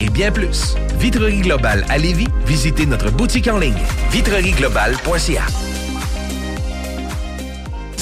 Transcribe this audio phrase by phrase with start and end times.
[0.00, 0.74] Et bien plus.
[0.98, 3.74] Vitrerie Globale à Lévis, visitez notre boutique en ligne
[4.10, 5.69] vitrerieglobale.ca.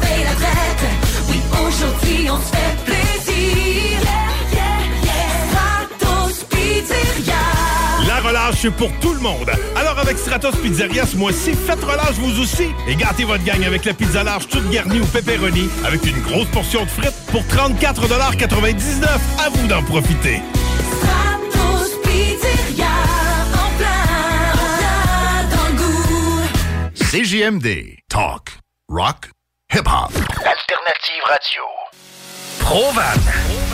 [0.00, 0.84] Paye la traite.
[1.28, 3.12] Oui, aujourd'hui, on se fait plaisir.
[8.22, 9.50] Relâche pour tout le monde.
[9.74, 13.84] Alors avec Stratos Pizzeria ce mois-ci, faites relâche vous aussi et gâtez votre gang avec
[13.84, 19.06] la pizza large toute garnie au pepperoni avec une grosse portion de frites pour 34,99
[19.44, 20.40] À vous d'en profiter.
[27.12, 27.98] CJMD.
[28.08, 28.52] Talk.
[28.88, 29.28] Rock.
[29.70, 30.12] Hip-hop.
[30.46, 31.62] Alternative Radio.
[32.58, 33.20] Provan.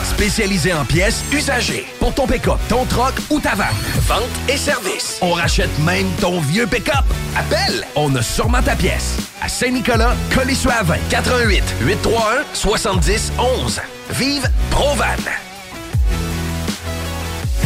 [0.03, 1.85] Spécialisé en pièces usagées.
[1.99, 3.73] Pour ton pick-up, ton troc ou ta vanne.
[4.07, 5.19] Vente et service.
[5.21, 7.05] On rachète même ton vieux pick-up.
[7.37, 9.15] Appelle, on a sûrement ta pièce.
[9.41, 10.97] À Saint-Nicolas, Colissois à 20.
[11.09, 13.81] 88 831 70 11.
[14.09, 15.48] Vive Provan.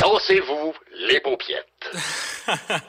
[0.00, 0.72] Dansez-vous
[1.08, 1.66] les paupiettes.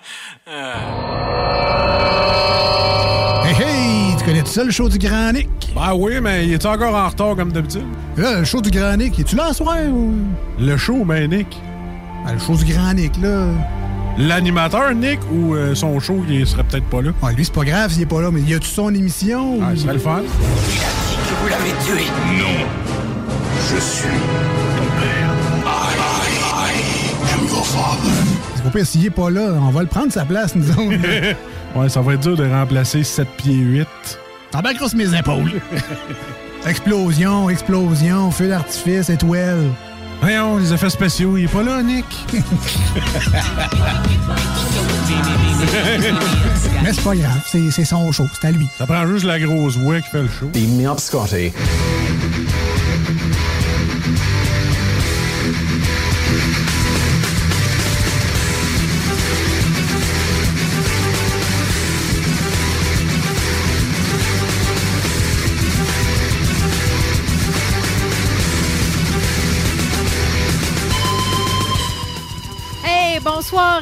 [3.45, 4.15] Hey, hey!
[4.17, 5.47] Tu connais tout ça, le show du Grand Nick?
[5.73, 7.85] Ben oui, mais il est encore en retard comme d'habitude?
[8.17, 9.77] Là, le show du Grand Nick, es-tu là ce soir?
[9.89, 10.13] Ou...
[10.59, 11.47] Le show, ben Nick.
[12.25, 13.45] Ben, le show du Grand Nick, là.
[14.17, 17.11] L'animateur, Nick, ou euh, son show, il serait peut-être pas là?
[17.23, 19.59] Ouais, lui, c'est pas grave s'il est pas là, mais y a-tu son émission?
[19.61, 20.23] Ah, c'est le fun.
[20.23, 22.05] Que vous l'avez tué.
[22.37, 22.65] Non.
[23.69, 24.09] Je suis
[28.63, 30.81] Qu'au pire, s'il est pas là, on va le prendre sa place, nous autres.
[31.75, 33.87] Ouais, ça va être dur de remplacer 7 pieds 8.
[34.51, 35.51] T'en bats grosse mes épaules.
[36.65, 39.65] explosion, explosion, feu d'artifice, étoile.
[40.21, 42.05] Voyons, les effets spéciaux, il est pas là, Nick.
[46.83, 48.67] Mais c'est pas grave, c'est c'est son show, c'est à lui.
[48.77, 50.47] Ça prend juste la grosse voix qui fait le show.
[50.47, 51.51] Beam me up, Scotty.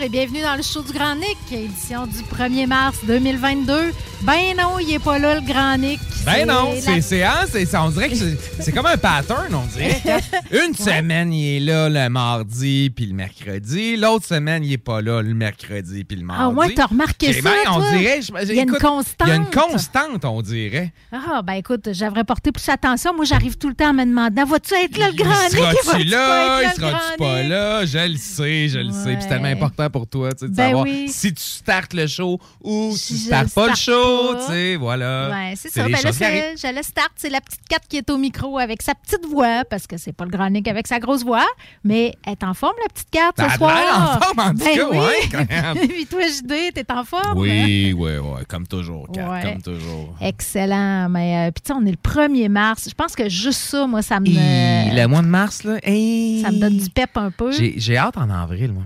[0.10, 3.92] Bienvenue dans le show du Grand Nick, édition du 1er mars 2022.
[4.22, 6.00] Ben non, il est pas là, le Grand Nick.
[6.26, 7.46] Ben non, c'est hein,
[7.80, 10.02] on dirait que c'est- comme un pattern, on dirait.
[10.68, 13.96] Une semaine, il est là le mardi puis le mercredi.
[13.96, 16.44] L'autre semaine, il est pas là le mercredi puis le mardi.
[16.44, 17.92] Ah ouais, t'as remarqué ça, ben, on toi?
[17.92, 19.28] dirait, je- Il y a une constante.
[19.28, 20.92] Il y a une constante, on dirait.
[21.12, 23.14] Ah, ben écoute, j'aimerais porter plus attention.
[23.16, 26.04] Moi, j'arrive tout le temps à me demander vas-tu être là, le Grand Nick Seras-tu
[26.06, 26.64] là?
[26.64, 27.86] Il sera-tu pas là?
[27.86, 29.18] Je le sais, je le sais.
[29.22, 31.08] C'est tellement important pour toi tu sais, de Ben savoir oui.
[31.08, 34.36] si tu startes le show ou tu Si je startes pas le show.
[34.48, 35.30] tu sais, voilà.
[35.30, 35.84] Ouais, c'est ça.
[35.84, 37.12] Ben là, c'est- je laisse start.
[37.16, 40.14] C'est la petite 4 qui est au micro avec sa petite voix, parce que c'est
[40.14, 41.46] pas le grand Nick avec sa grosse voix,
[41.84, 43.72] mais elle est en forme, la petite 4, Ben, ce elle soir.
[43.76, 44.98] a l'air en forme, en tout Ben cas, oui.
[44.98, 45.88] ouais, quand même.
[45.88, 47.38] Puis toi, JD, t'es en forme?
[47.38, 49.42] Oui, oui, oui, comme toujours, Kat, Ouais.
[49.44, 50.16] comme toujours.
[50.22, 51.10] Excellent.
[51.10, 52.88] Mais euh, puis tu on est le 1er mars.
[52.90, 56.42] Je pense que juste ça, moi, ça me, Hi, le mois de mars, là, hey,
[56.42, 57.52] ça me donne du pep un peu.
[57.52, 58.84] j'ai hâte en avril, moi.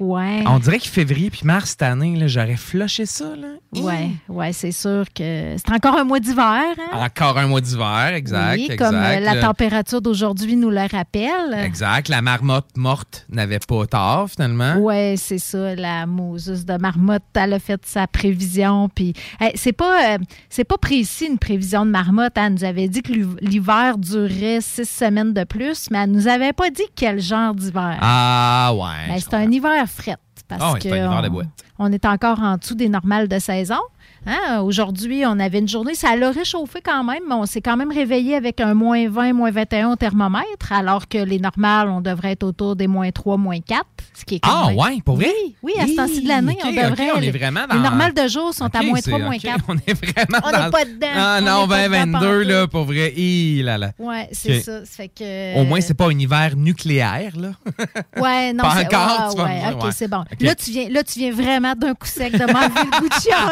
[0.00, 0.42] Ouais.
[0.46, 3.24] On dirait que février puis mars cette année, j'aurais flushé ça.
[3.36, 3.48] Là.
[3.80, 6.44] Ouais, ouais, c'est sûr que c'est encore un mois d'hiver.
[6.44, 6.98] Hein?
[7.04, 8.54] Encore un mois d'hiver, exact.
[8.56, 11.54] oui, exact, comme euh, la température d'aujourd'hui nous le rappelle.
[11.64, 12.08] Exact.
[12.08, 14.76] La marmotte morte n'avait pas tort, finalement.
[14.76, 15.74] Ouais, c'est ça.
[15.74, 18.88] La Moses de Marmotte, elle a fait sa prévision.
[18.94, 20.18] Puis, hey, c'est pas, euh,
[20.50, 22.32] c'est pas précis une prévision de Marmotte.
[22.36, 26.28] Elle nous avait dit que l'hiv- l'hiver durerait six semaines de plus, mais elle nous
[26.28, 27.98] avait pas dit quel genre d'hiver.
[28.00, 29.08] Ah, ouais.
[29.14, 30.16] Ben, c'est un hiver fret.
[30.48, 31.48] Parce Ah ouais, que c'est un hiver de on- boîte.
[31.78, 33.78] on est encore en dessous des normales de saison.
[34.26, 34.60] Hein?
[34.60, 37.90] Aujourd'hui, on avait une journée, ça l'a réchauffé quand même, mais on s'est quand même
[37.90, 42.32] réveillé avec un moins 20, moins 21 au thermomètre, alors que les normales, on devrait
[42.32, 43.84] être autour des moins 3, moins 4,
[44.14, 45.30] ce qui est Ah, même- ouais, pour vrai?
[45.44, 47.10] Oui, oui, à ce temps-ci de l'année, Ok, on devrait...
[47.14, 49.36] on est les- vraiment dans- Les normales de jour sont à moins c'est- 3, moins
[49.36, 49.64] ok, 4.
[49.68, 50.64] On est vraiment On dans...
[50.64, 51.06] n'est pas dedans.
[51.14, 53.12] Ah On non, n'est pas dedans 2022, là, pour vrai.
[53.16, 53.92] Hi, là, là.
[53.98, 54.80] Ouais, c'est ça.
[54.84, 55.58] Fait que...
[55.60, 57.52] Au moins, c'est pas un hiver nucléaire, là.
[58.20, 59.90] Ouais, non, Pas encore, ouais, tu ouais, OK, ouais.
[59.92, 60.24] c'est bon.
[60.40, 63.14] Là, tu viens, là, tu viens vraiment d'un coup sec de m'enlever le goût de
[63.14, 63.42] chialer.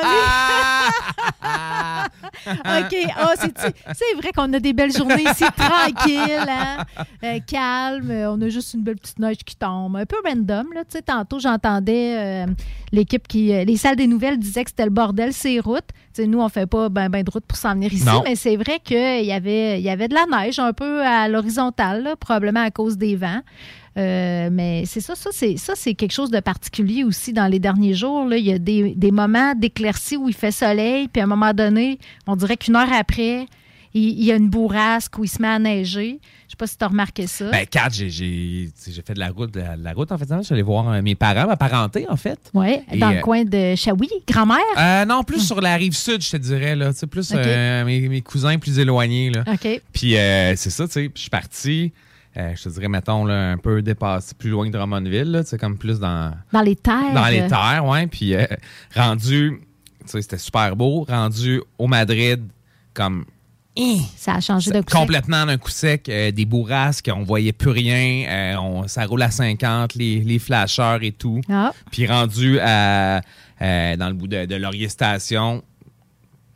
[2.44, 3.12] OK.
[3.17, 3.52] Ah, c'est,
[3.94, 6.85] c'est vrai qu'on a des belles journées ici, tranquilles, hein?
[7.25, 8.11] Euh, calme.
[8.11, 9.97] On a juste une belle petite neige qui tombe.
[9.97, 10.85] Un peu random, là.
[10.85, 12.47] Tu sais, tantôt, j'entendais euh,
[12.93, 13.53] l'équipe qui...
[13.53, 15.89] euh, les salles des nouvelles disaient que c'était le bordel, ces routes.
[16.15, 18.23] Tu sais, nous, on fait pas ben, ben de route pour s'en venir ici, Non.
[18.25, 21.29] mais c'est vrai qu'il y avait, il y avait de la neige un peu à
[21.29, 23.41] l'horizontale, probablement à cause des vents.
[23.99, 27.59] Euh, mais c'est ça, ça c'est, ça, c'est quelque chose de particulier aussi dans les
[27.59, 28.25] derniers jours.
[28.25, 28.37] Là.
[28.37, 31.53] Il y a des, des moments d'éclaircie où il fait soleil, puis à un moment
[31.53, 33.47] donné, on dirait qu'une heure après,
[33.93, 36.21] il, il y a une bourrasque où il se met à neiger.
[36.61, 37.51] Pas si tu as remarqué ça.
[37.51, 38.71] Ben, Kat, j'ai- j'ai
[39.03, 40.27] fait de la route, de la, de la route en fait.
[40.31, 42.39] Je suis allé voir euh, mes parents, ma parenté, en fait.
[42.53, 44.59] oui, dans euh, le coin de Shawi, grand-mère?
[44.77, 46.77] Euh, non, plus sur la rive sud, je te dirais.
[46.77, 46.91] Là.
[47.11, 49.31] Plus euh, mes, mes cousins plus éloignés.
[49.31, 49.43] Là.
[49.51, 49.81] OK.
[49.93, 51.01] Puis euh, c'est ça, tu sais.
[51.09, 51.93] Puis je suis parti,
[52.37, 55.79] euh, je te dirais, mettons, là, un peu dépassé, plus loin que Drummondville, sais, comme
[55.79, 57.15] plus dans, Dans les terres.
[57.15, 58.07] dans les terres, ouais.
[58.07, 58.45] Puis euh,
[58.95, 59.61] rendu,
[60.01, 61.05] tu sais, c'était super beau.
[61.09, 62.43] Rendu au Madrid,
[62.93, 63.25] comme
[64.17, 67.71] Ça a changé de coup complètement d'un coup sec, euh, des bourrasques, on voyait plus
[67.71, 71.41] rien, euh, on- ça roule à 50, les, les flasheurs et tout.
[71.49, 71.73] Ah.
[71.91, 73.21] Puis rendu à,
[73.63, 75.63] euh, dans le bout de, de Laurier Station,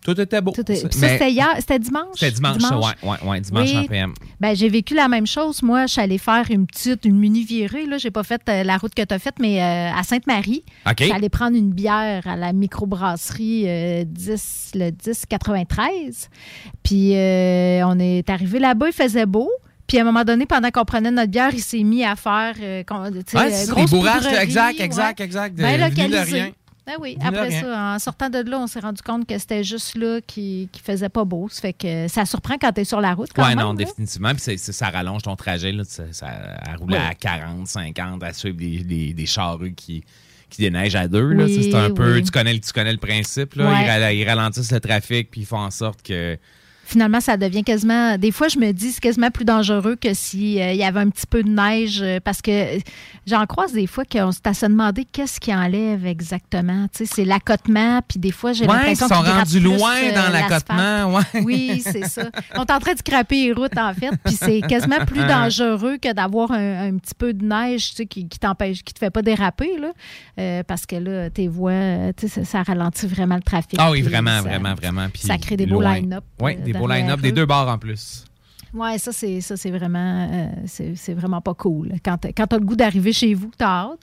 [0.04, 0.52] tout était beau.
[0.52, 2.14] Tout est- puis ça, c'était hier, c'était dimanche?
[2.14, 3.78] C'était dimanche, ça, ouais, ouais, ouais, dimanche Oui.
[3.78, 4.14] en PM.
[4.38, 5.62] Ben, j'ai vécu la même chose.
[5.62, 7.86] Moi, je suis allée faire une petite, une mini virée.
[7.86, 10.62] Là, j'ai pas fait euh, la route que tu as faite, mais euh, à Sainte-Marie.
[10.86, 10.94] OK.
[10.98, 16.28] Je suis allée prendre une bière à la microbrasserie euh, 10, le 1093.
[16.82, 19.50] Puis euh, on est arrivé là-bas, il faisait beau.
[19.86, 22.54] Puis à un moment donné, pendant qu'on prenait notre bière, il s'est mis à faire
[22.60, 26.36] euh, Ouais, c'est ça, des poudrerie, exact, exact, exact, de- Bien venu de localisé.
[26.42, 26.50] rien.
[26.86, 27.60] Ben oui, après rien.
[27.62, 30.80] ça, en sortant de là, on s'est rendu compte que c'était juste là qui, qui
[30.80, 31.48] faisait pas beau.
[31.50, 33.58] Ça fait que ça surprend quand tu es sur la route même.
[33.58, 33.76] non, là.
[33.76, 34.32] définitivement.
[34.34, 35.72] Puis ça rallonge ton trajet.
[35.72, 37.02] Là, ça, ça, à rouler Ouais.
[37.02, 40.04] à 40, 50, à suivre des, des, des charrues qui,
[40.50, 41.34] qui déneigent à deux.
[41.34, 42.22] Oui, c'est un peu, oui.
[42.22, 43.54] tu, connais, le- tu connais le principe.
[43.54, 43.70] Là.
[43.70, 44.12] Ouais.
[44.14, 46.36] Ils, ils ralentissent le trafic puis ils font en sorte que.
[46.84, 48.16] Finalement, ça devient quasiment.
[48.18, 51.26] Des fois, je me dis c'est quasiment plus dangereux que s'il y avait un petit
[51.26, 52.78] peu de neige, euh, parce que euh,
[53.26, 56.86] j'en croise des fois qu'on s'est à se demander qu'est-ce qui enlève exactement.
[56.94, 59.60] Tu sais, c'est l'accotement, puis des fois, j'ai Ouais, l'impression ils sont qu'ils grattent rendus
[59.60, 61.14] plus, loin euh, dans l'accotement.
[61.16, 61.42] Ouais.
[61.42, 62.30] Oui, c'est ça.
[62.54, 65.96] On est en train de scraper les routes, en fait, puis c'est quasiment plus dangereux
[66.00, 68.98] que d'avoir un, un petit peu de neige tu sais, qui, qui t'empêche, qui te
[68.98, 69.88] fait pas déraper, là,
[70.38, 73.76] Euh, parce que là, tes voies, euh, tu sais, ça, ça ralentit vraiment le trafic.
[73.78, 75.08] Ah oui, vraiment, ça- vraiment, vraiment.
[75.12, 77.78] Puis ça crée des beaux line-up, Oui, euh, des beaux line-up, des deux bars en
[77.78, 78.24] plus.
[78.74, 80.46] Ouais, ça c'est ça c'est vraiment euh,
[80.96, 81.92] c'est vraiment pas cool.
[82.04, 83.98] Quand t'as- quand t'as le goût d'arriver chez vous, t'as hâte.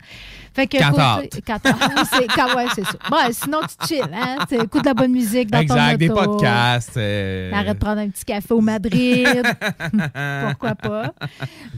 [0.53, 2.93] Fait que Quand t'as quand c'est quand ouais, c'est ça.
[3.09, 6.09] Bon, sinon tu chill, hein, tu écoutes de la bonne musique dans exact, ton des
[6.09, 6.23] auto.
[6.25, 6.97] podcasts.
[6.97, 9.27] euh, T'arrêtes de prendre un petit café au Madrid.
[10.49, 11.13] Pourquoi pas?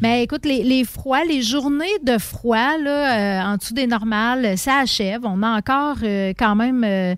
[0.02, 4.58] Mais écoute, les, les froids, les journées de froid, là, euh, en dessous des normales,
[4.58, 5.22] ça achève.
[5.24, 7.16] On a encore euh, quand même euh,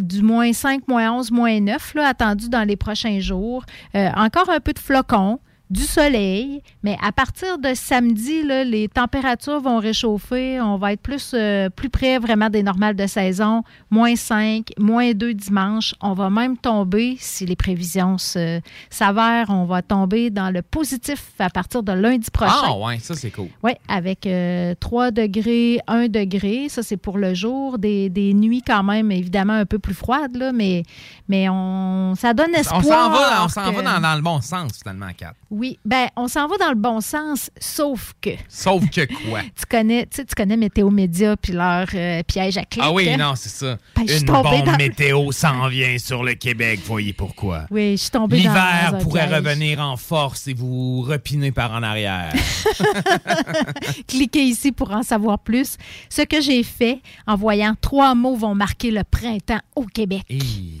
[0.00, 3.64] du moins 5, moins 11, moins 9 là, attendu dans les prochains jours.
[3.94, 5.40] Euh, encore un peu de flocons con
[5.74, 10.60] du soleil, mais à partir de samedi, là, les températures vont réchauffer.
[10.60, 13.62] On va être plus, euh, plus près vraiment des normales de saison.
[13.90, 15.94] Moins 5, moins 2 dimanche.
[16.00, 21.32] On va même tomber, si les prévisions se- s'avèrent, on va tomber dans le positif
[21.40, 22.52] à partir de lundi prochain.
[22.66, 23.48] Ah, ouais, ça, c'est cool.
[23.64, 26.68] Oui, avec euh, 3 degrés, 1 degré.
[26.68, 27.78] Ça, c'est pour le jour.
[27.78, 30.84] Des, des nuits quand même, évidemment, un peu plus froides, là, mais,
[31.28, 32.80] mais on, ça donne espoir.
[32.80, 35.32] On s'en va, on s'en que- va dans, dans le bon sens, finalement, Kat.
[35.50, 39.40] Oui, ben on s'en va dans le bon sens, sauf que Sauf que quoi?
[39.42, 42.82] tu connais, tu connais Météo Média puis leur euh, piège à clic.
[42.84, 43.16] Ah oui, hein?
[43.16, 43.78] non, c'est ça.
[43.96, 47.66] Ben, Une bombe dans- météo s'en vient sur le Québec, voyez pourquoi.
[47.70, 49.34] Oui, je suis tombée L'hiver pourrait piège.
[49.36, 52.32] revenir en force et vous repiner par en arrière.
[54.08, 55.76] Cliquez ici pour en savoir plus.
[56.08, 60.22] Ce que j'ai fait en voyant trois mots vont marquer le printemps au Québec.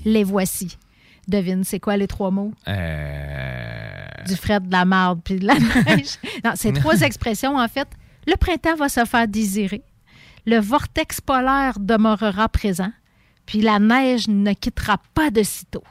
[0.04, 0.76] Les voici.
[1.28, 2.52] Devine, c'est quoi les trois mots?
[2.68, 4.04] Euh...
[4.26, 6.16] Du fret, de la marde puis de la neige.
[6.44, 7.88] non, c'est trois expressions, en fait.
[8.26, 9.82] Le printemps va se faire désirer.
[10.46, 12.90] Le vortex polaire demeurera présent.
[13.46, 15.84] Puis la neige ne quittera pas de sitôt.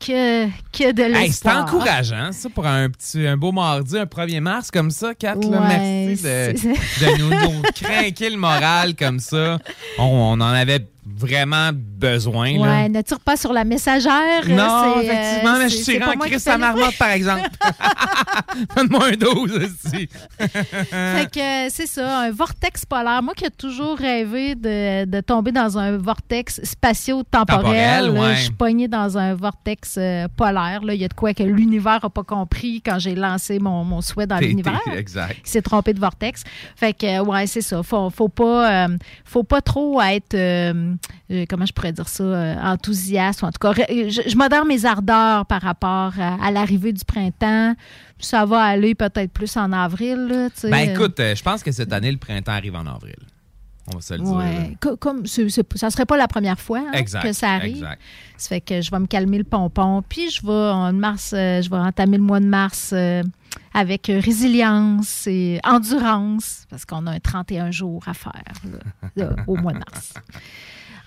[0.00, 1.64] Que, que de Hey, c'est l'espoir.
[1.64, 5.34] encourageant, ça, pour un petit un beau mardi, un 1er mars comme ça, Kat.
[5.34, 5.60] là.
[5.60, 9.58] Merci de, de nous, nous craquer le moral comme ça.
[9.98, 12.52] On, on en avait vraiment besoin.
[12.54, 12.60] là.
[12.60, 14.48] Ouais, ne tire pas sur la messagère.
[14.48, 17.48] Non, c'est, euh, effectivement, mais je tire en fais à marmotte, par exemple.
[18.76, 20.08] Donne-moi un 12 aussi.
[20.38, 23.22] Fait que euh, c'est ça, un vortex polaire.
[23.22, 28.36] Moi qui ai toujours rêvé de, de tomber dans un vortex spatio-temporel, ouais.
[28.36, 30.82] je suis pognée dans un vortex euh, polaire.
[30.84, 30.94] là.
[30.94, 34.00] Il y a de quoi que l'univers n'a pas compris quand j'ai lancé mon, mon
[34.00, 34.80] souhait dans l'univers.
[34.96, 35.34] Exact.
[35.42, 36.44] qui s'est trompé de vortex.
[36.76, 37.82] Fait que, ouais, c'est ça.
[37.82, 40.34] Faut, faut pas, euh, faut pas trop être,
[41.48, 43.42] comment je pourrais dire ça, euh, enthousiaste.
[43.42, 47.04] ou En tout cas, je, je modère mes ardeurs par rapport à, à l'arrivée du
[47.04, 47.74] printemps.
[48.18, 50.48] Ça va aller peut-être plus en avril, là.
[50.70, 53.16] Ben écoute, euh, je pense que cette année, le printemps arrive en avril.
[53.90, 54.98] On va se le dire.
[55.00, 57.76] comme c'est- c'est- ça serait pas la première fois hein, Exact, que ça arrive.
[57.76, 58.02] exact.
[58.36, 61.62] Ça fait que je vais me calmer le pompon, puis je vais en mars, euh,
[61.62, 63.22] je vais entamer le mois de mars euh,
[63.72, 68.32] avec euh, résilience et endurance, parce qu'on a un 31 jours à faire
[68.70, 68.78] là,
[69.16, 70.12] là, au mois de mars.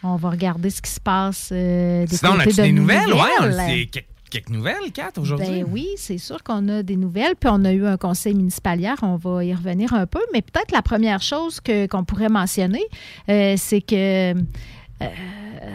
[0.03, 3.13] On va regarder ce qui se passe euh, des Sinon, on a-tu de des nouvelles?
[3.13, 3.67] Ouais, on a nouvelles.
[3.75, 5.47] des- quelques, quelques nouvelles, Kat, aujourd'hui?
[5.61, 7.35] Ben oui, c'est sûr qu'on a des nouvelles.
[7.39, 10.21] Puis on a eu un conseil municipal hier, on va y revenir un peu.
[10.33, 12.83] Mais peut-être la première chose que- qu'on pourrait mentionner,
[13.29, 15.07] euh, c'est que euh,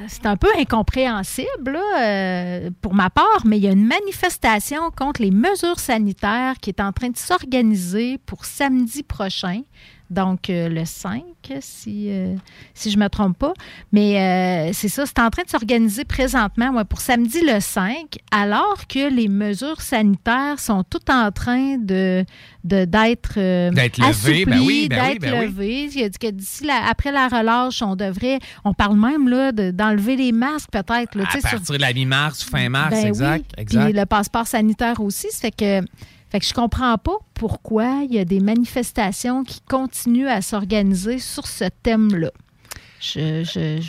[0.09, 4.91] c'est un peu incompréhensible là, euh, pour ma part, mais il y a une manifestation
[4.97, 9.63] contre les mesures sanitaires qui est en train de s'organiser pour samedi prochain.
[10.11, 11.23] Donc, euh, le 5,
[11.61, 12.35] si, euh,
[12.75, 13.53] si je ne me trompe pas.
[13.93, 14.21] Mais
[14.69, 18.87] euh, c'est ça, c'est en train de s'organiser présentement ouais, pour samedi le 5, alors
[18.89, 22.25] que les mesures sanitaires sont toutes en train de
[22.65, 23.35] d'être
[23.71, 25.47] D'être levées, ben assouplies, oui, ben oui, d'être ben oui.
[25.47, 25.89] levées.
[25.95, 29.53] Il a dit que d'ici, la- après la relâche, on devrait, on parle même là,
[29.53, 31.15] de- d'enlever les masques peut-être.
[31.17, 33.45] là, À sur- partir de la mi-mars, fin mars, exact.
[33.57, 33.63] oui.
[33.63, 33.85] exact.
[33.85, 35.29] Puis le passeport sanitaire aussi.
[35.31, 35.81] Ça fait que,
[36.31, 41.19] fait que je comprends pas pourquoi il y a des manifestations qui continuent à s'organiser
[41.19, 42.31] sur ce thème-là.
[43.01, 43.81] Je, je,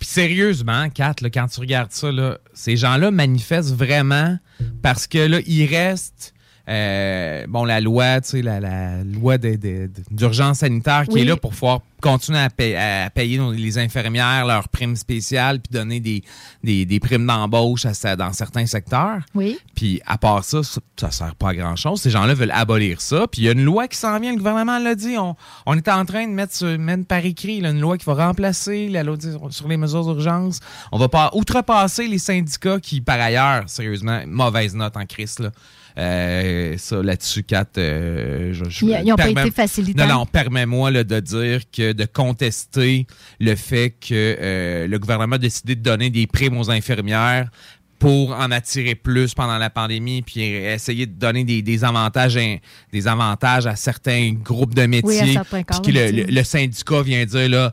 [0.00, 4.38] sérieusement, Kat, là, quand tu regardes ça, là, ces gens-là manifestent vraiment
[4.82, 6.34] parce que là, il reste
[6.70, 11.20] euh, bon la loi, tu sais, la, la loi d'urgence sanitaire qui Oui.
[11.22, 15.60] est là pour pouvoir continuer à, payer, à payer nos- les infirmières leurs primes spéciales
[15.60, 16.22] puis donner des,
[16.64, 17.82] des, des primes d'embauche
[18.16, 19.18] dans certains secteurs.
[19.34, 19.58] Oui.
[19.74, 22.00] Puis à part ça, ça, ça sert pas à grand chose.
[22.00, 23.26] Ces gens-là veulent abolir ça.
[23.30, 25.18] Puis il y a une loi qui s'en vient, le gouvernement l'a dit.
[25.18, 25.36] On,
[25.66, 28.14] on est en train de mettre, sur- mettre par écrit là, une loi qui va
[28.14, 30.60] remplacer la loi sur- sur les mesures d'urgence.
[30.92, 35.38] On va pas outrepasser les syndicats qui, par ailleurs, sérieusement, mauvaise note en crise.
[35.38, 35.50] Là.
[35.98, 40.06] Euh, ça, là-dessus, Kat, euh, je, je- Ils- ils ont pas été facilitants.
[40.06, 43.06] Non, non, permets-moi de dire que de contester
[43.40, 47.50] le fait que euh, le gouvernement a décidé de donner des primes aux infirmières
[48.00, 52.56] pour en attirer plus pendant la pandémie, puis essayer de donner des, des avantages in-
[52.92, 55.04] des avantages à certains groupes de métiers.
[55.22, 57.70] Oui, à corps puis le, le- le syndicat vient dire là,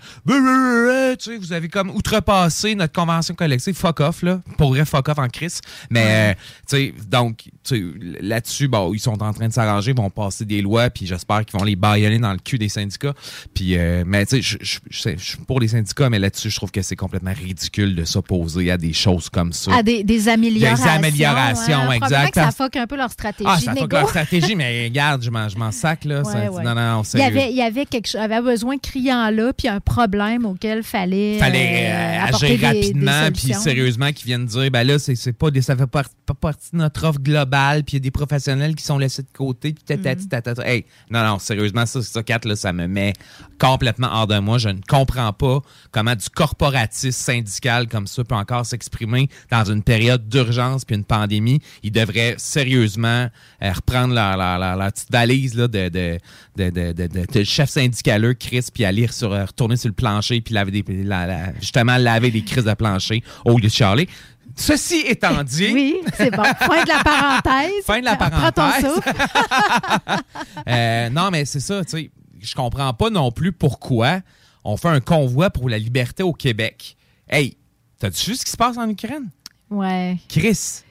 [1.18, 5.08] tu sais, vous avez comme outrepassé notre convention collective, fuck off là, pour vrai fuck
[5.10, 5.62] off en crise.
[5.90, 6.34] Mais euh,
[6.70, 7.84] tu sais, donc tu sais,
[8.22, 11.46] là-dessus, bon, ils sont en train de s'arranger, ils vont passer des lois, puis j'espère
[11.46, 13.14] qu'ils vont les baïonner dans le cul des syndicats.
[13.54, 14.78] Puis, euh, mais tu sais, je-
[15.18, 18.78] suis pour les syndicats, mais là-dessus, je trouve que c'est complètement ridicule de s'opposer à
[18.78, 19.74] des choses comme ça.
[19.76, 20.86] À des, des des améliorations.
[20.86, 21.86] Des améliorations, hein.
[21.98, 22.34] Probablement exact.
[22.34, 23.50] que ça fuck un peu leur stratégie.
[23.52, 23.88] Ah, ça négo.
[23.92, 26.20] leur stratégie, mais regarde, je m'en, sac, là.
[26.22, 26.64] Ouais, ça- ouais.
[26.64, 29.52] Non, non, non, Il y avait, il y avait quelque chose, avait besoin criant là,
[29.54, 34.26] puis un problème auquel fallait, fallait euh, euh, apporter agir des- rapidement, puis sérieusement, qui
[34.26, 37.20] viennent dire, ben là, c'est, pas des, ça fait pas, pas partie de notre offre
[37.20, 40.30] globale, puis il y a des professionnels qui sont laissés de côté, puis tatati, Mm.
[40.30, 40.68] tatata.
[40.68, 43.14] Hey, non, non, sérieusement, ça, ça, Kat, là, ça me met
[43.60, 44.58] complètement hors de moi.
[44.58, 45.60] Je ne comprends pas
[45.92, 51.04] comment du corporatisme syndical comme ça peut encore s'exprimer dans une période d'urgence puis une
[51.04, 51.60] pandémie.
[51.84, 53.28] Ils devraient sérieusement
[53.62, 56.18] euh, reprendre leur, leur- leur- leur petite valise là, de, de,
[56.56, 60.82] de, de, chef syndicaleux, Chris, puis aller sur, euh, retourner sur le plancher puis laver
[60.82, 64.08] des, la- la- justement laver des crises de plancher au lieu de charler.
[64.56, 66.42] Ceci étant dit, Oui, c'est bon.
[66.44, 67.84] Fin de la parenthèse.
[67.86, 68.92] Fin de la Prends ton parenthèse.
[68.94, 69.14] souffle.
[70.68, 72.12] Euh, non, mais c'est ça, tu sais.
[72.40, 74.20] Je comprends pas non plus pourquoi
[74.64, 76.96] on fait un convoi pour la liberté au Québec.
[77.30, 77.58] Hey,
[78.00, 79.30] t'as-tu vu ce qui se passe en Ukraine?
[79.70, 80.18] Ouais.
[80.30, 80.84] Chris.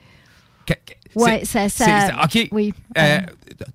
[1.15, 2.47] Ouais, ça- ça- OK.
[2.51, 2.73] oui.
[2.97, 3.19] Euh,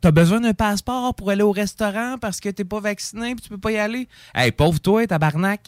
[0.01, 3.49] T'as besoin d'un passeport pour aller au restaurant parce que t'es pas vacciné puis tu
[3.49, 4.07] peux pas y aller?
[4.33, 5.61] Hey, pauvre toi, tabarnak.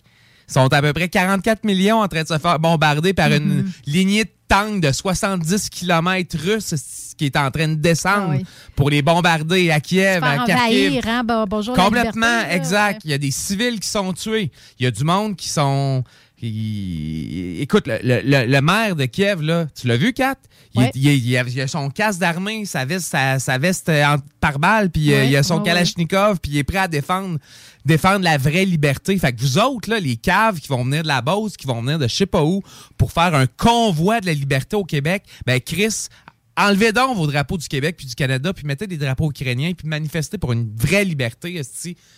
[0.49, 3.63] Ils sont à peu près 44 millions en train de se faire bombarder par une
[3.63, 3.73] Mm-hmm.
[3.87, 8.45] lignée de tanks de 70 km russes qui est en train de descendre Ah oui.
[8.77, 11.01] pour les bombarder à Kiev, à Kharkiv.
[11.09, 11.25] hein?
[11.25, 13.01] Bon- bonjour la Complètement, liberté, exact.
[13.05, 14.53] Il y a des civils qui sont tués.
[14.79, 16.05] Il y a du monde qui sont.
[16.45, 20.37] Écoute, le, le- le- le maire de Kiev, là, tu l'as vu, Kat?
[20.75, 20.91] Il, Ouais.
[20.95, 24.91] il- il a, son casque d'armée, sa veste, sa, sa veste euh, en par balle,
[24.91, 25.65] puis euh, Ouais, il a son ouais.
[25.65, 27.39] Kalachnikov, puis il est prêt à défendre,
[27.85, 29.17] défendre la vraie liberté.
[29.19, 31.81] Fait que vous autres, là, les caves qui vont venir de la Beauce, qui vont
[31.81, 32.63] venir de je sais pas où,
[32.99, 36.09] pour faire un convoi de la liberté au Québec, ben Chris,
[36.57, 39.87] enlevez donc vos drapeaux du Québec puis du Canada, puis mettez des drapeaux ukrainiens, puis
[39.89, 41.61] manifestez pour une vraie liberté,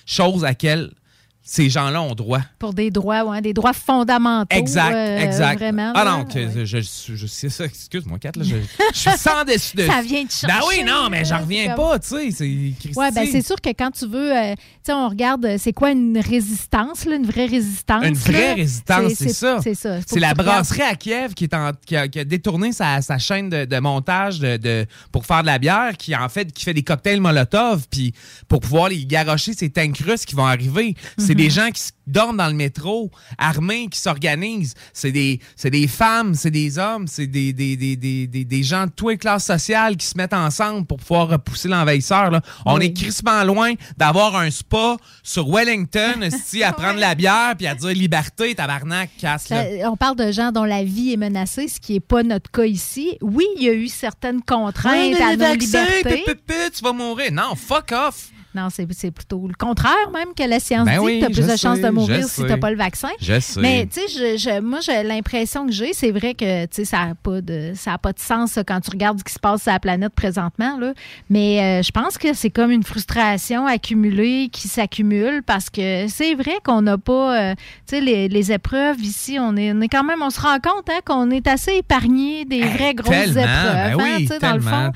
[0.06, 0.92] chose à laquelle
[1.48, 2.40] ces gens-là ont droit.
[2.58, 4.56] Pour des droits, ouais, des droits fondamentaux.
[4.56, 5.58] Exact, euh, exact.
[5.60, 5.92] Vraiment.
[5.94, 6.80] ah non, que je, je,
[7.14, 8.56] je, sais ça, excuse-moi, Kat, là, je,
[8.92, 11.76] je suis sans dessus de Ça vient de Ben oui, non, mais j'en reviens comme-
[11.84, 12.94] pas, tu sais, c'est.
[12.96, 15.72] Ouais, ben c'est sûr que quand tu veux, euh, tu sais, on regarde, euh, c'est
[15.72, 18.04] quoi une résistance, là, une vraie résistance.
[18.04, 18.54] Une vraie là?
[18.54, 19.60] résistance, c'est ça.
[19.62, 19.98] C'est ça.
[20.04, 23.18] C'est la brasserie à Kiev qui, est en- qui a, qui a détourné sa, sa
[23.18, 26.64] chaîne de, de montage de, de- pour faire de la bière, qui en fait qui
[26.64, 28.12] fait des cocktails Molotov, puis
[28.48, 30.96] pour pouvoir les garocher ces tanks russes qui vont arriver.
[31.18, 31.35] C'est.
[31.36, 34.74] Des gens qui dorment dans le métro, armés, qui s'organisent.
[34.92, 39.10] C'est des, des femmes, c'est des hommes, c'est des, des, des, des, gens de toutes
[39.10, 42.40] les classes sociales qui se mettent ensemble pour pouvoir repousser l'envahisseur.
[42.64, 46.28] On est crissement loin d'avoir un spa sur Wellington,
[46.64, 49.48] à prendre la bière puis à dire liberté, tabarnak, casse
[49.84, 52.64] on parle de gens dont la vie est menacée, ce qui n'est pas notre cas
[52.64, 53.16] ici.
[53.20, 56.24] Oui, il y a eu certaines contraintes à nos libertés.
[56.74, 57.32] tu vas mourir.
[57.32, 58.30] Non, fuck off.
[58.56, 61.32] Non, c'est c'est plutôt le contraire même que la science Ben dit oui, que tu
[61.32, 62.56] as plus de chances de mourir si tu sais.
[62.56, 63.08] pas le vaccin.
[63.20, 63.60] Je sais.
[63.60, 66.84] Mais tu sais, je- je- moi, j'ai l'impression que j'ai, c'est vrai que tu sais,
[66.84, 69.38] ça n'a pas, de, ça a pas de sens quand tu regardes ce qui se
[69.38, 70.78] passe sur la planète présentement.
[70.78, 70.94] Là.
[71.28, 76.34] Mais euh, je pense que c'est comme une frustration accumulée qui s'accumule parce que c'est
[76.34, 77.54] vrai qu'on n'a pas, euh,
[77.86, 80.58] tu sais, les, les épreuves ici, on est, on est quand même, on se rend
[80.60, 83.74] compte hein, qu'on est assez épargné des vraies grosses tellement, épreuves.
[83.74, 84.92] ben hein, oui, tu sais, dans le fond,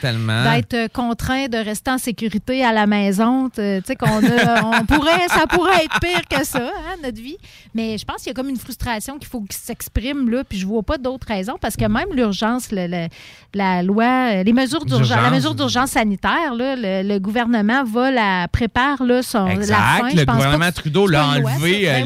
[0.55, 3.50] d'être euh, contraint de rester en sécurité à la maison.
[3.55, 7.37] Tu sais, qu'on a, on pourrait, ça pourrait être pire que ça, hein, notre vie.
[7.75, 10.59] Mais je pense qu'il y a comme une frustration qu'il faut qu'il s'exprime là, puis
[10.59, 13.09] je vois pas d'autres raisons parce que même l'urgence, le- le-
[13.55, 18.11] la loi, euh, les mesures d'urgence, la mesure d'urgence sanitaire, là, le, le gouvernement va
[18.11, 20.11] la prépare là, son, la fin.
[20.15, 22.03] Le gouvernement Trudeau l'a loi, enlevé euh,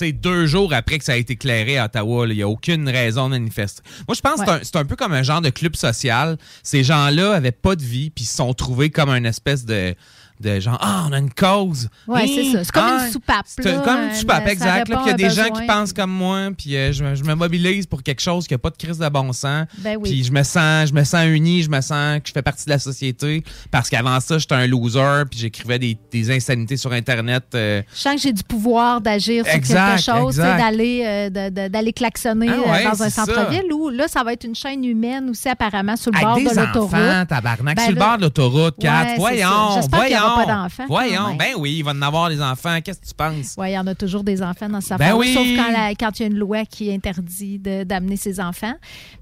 [0.00, 2.26] oui, deux jours après que ça a été éclairé à Ottawa.
[2.28, 3.82] Il n'y a aucune raison de manifester.
[4.06, 4.56] Moi, je pense que c'est Ouais.
[4.56, 6.36] un- c'est un, peu comme un genre de club social.
[6.62, 9.94] Ces gens-là avaient pas de vie, puis ils se sont trouvés comme une espèce de,
[10.40, 11.88] de genre, ah, on a une cause.
[12.08, 12.64] Hi, c'est ça.
[12.64, 14.86] C'est comme ah, une soupape, C'est comme une euh, soupape, ça exact.
[14.86, 17.22] Puis il y a des gens qui pensent comme moi, puis euh, je, me- je
[17.24, 19.66] me mobilise pour quelque chose qui n'a pas de crise de bon sens.
[19.78, 20.08] Ben oui.
[20.10, 22.64] Puis je me sens, je me sens uni, je me sens que je fais partie
[22.64, 23.44] de la société.
[23.70, 27.44] Parce qu'avant ça, j'étais un loser, puis j'écrivais des, des insanités sur Internet.
[27.54, 31.92] euh, Je sens que j'ai du pouvoir d'agir sur Exact, quelque chose, d'aller euh, d'aller
[31.92, 35.28] klaxonner Ah euh, ouais, dans un centre-ville où là, ça va être une chaîne humaine
[35.30, 37.28] aussi apparemment sur le Avec bord des de l'autoroute.
[37.28, 39.02] tabarnak, Ben sur le bord de l'autoroute, Kat.
[39.02, 40.29] Ouais, c'est voyons, voyons.
[40.36, 41.36] Pas d'enfants, Voyons, même.
[41.38, 42.78] ben oui, il va en avoir des enfants.
[42.84, 43.54] Qu'est-ce que tu penses?
[43.58, 45.32] Oui, il y en a toujours des enfants dans cette Ben oui.
[45.34, 48.74] sauf quand, la- quand il y a une loi qui interdit d'amener ses enfants.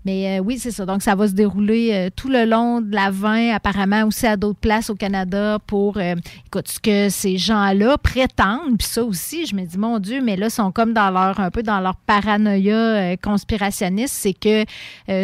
[0.04, 0.86] Mais euh, oui, c'est ça.
[0.86, 4.36] Donc, ça va se dérouler euh, tout le long de la 20, apparemment aussi à
[4.36, 6.14] d'autres places au Canada pour, euh,
[6.46, 8.78] écoute, ce que ces gens-là prétendent.
[8.78, 11.38] Puis ça aussi, je me dis, mon Dieu, mais là, ils sont comme dans leur,
[11.40, 14.14] un peu dans leur paranoïa conspirationniste.
[14.14, 14.64] C'est que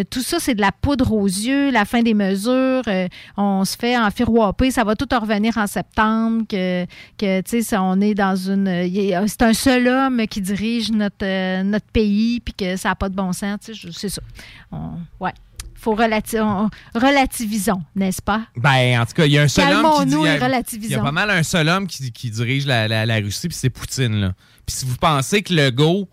[0.05, 2.83] tout ça, c'est de la poudre aux yeux, la fin des mesures.
[3.37, 6.87] on se fait enfirouaper, ça va tout en revenir en septembre, que,
[7.19, 8.67] que tu sais, on est dans une.
[9.29, 13.09] C'est un seul homme qui dirige notre, euh, notre pays, puis que ça n'a pas
[13.09, 13.59] de bon sens.
[13.65, 14.23] tu sais, C'est ça.
[14.73, 15.33] On- ouais.
[15.77, 18.47] Faut relati- on- relativisons, n'est-ce pas?
[18.57, 20.15] Ben, en tout cas, il y a un seul homme qui dit...
[20.15, 20.93] Y a- relativisons.
[20.97, 23.57] Y a pas mal un seul homme qui, qui dirige la, la- la Russie, puis
[23.61, 24.33] c'est Poutine, là.
[24.65, 26.09] Puis si vous pensez que le go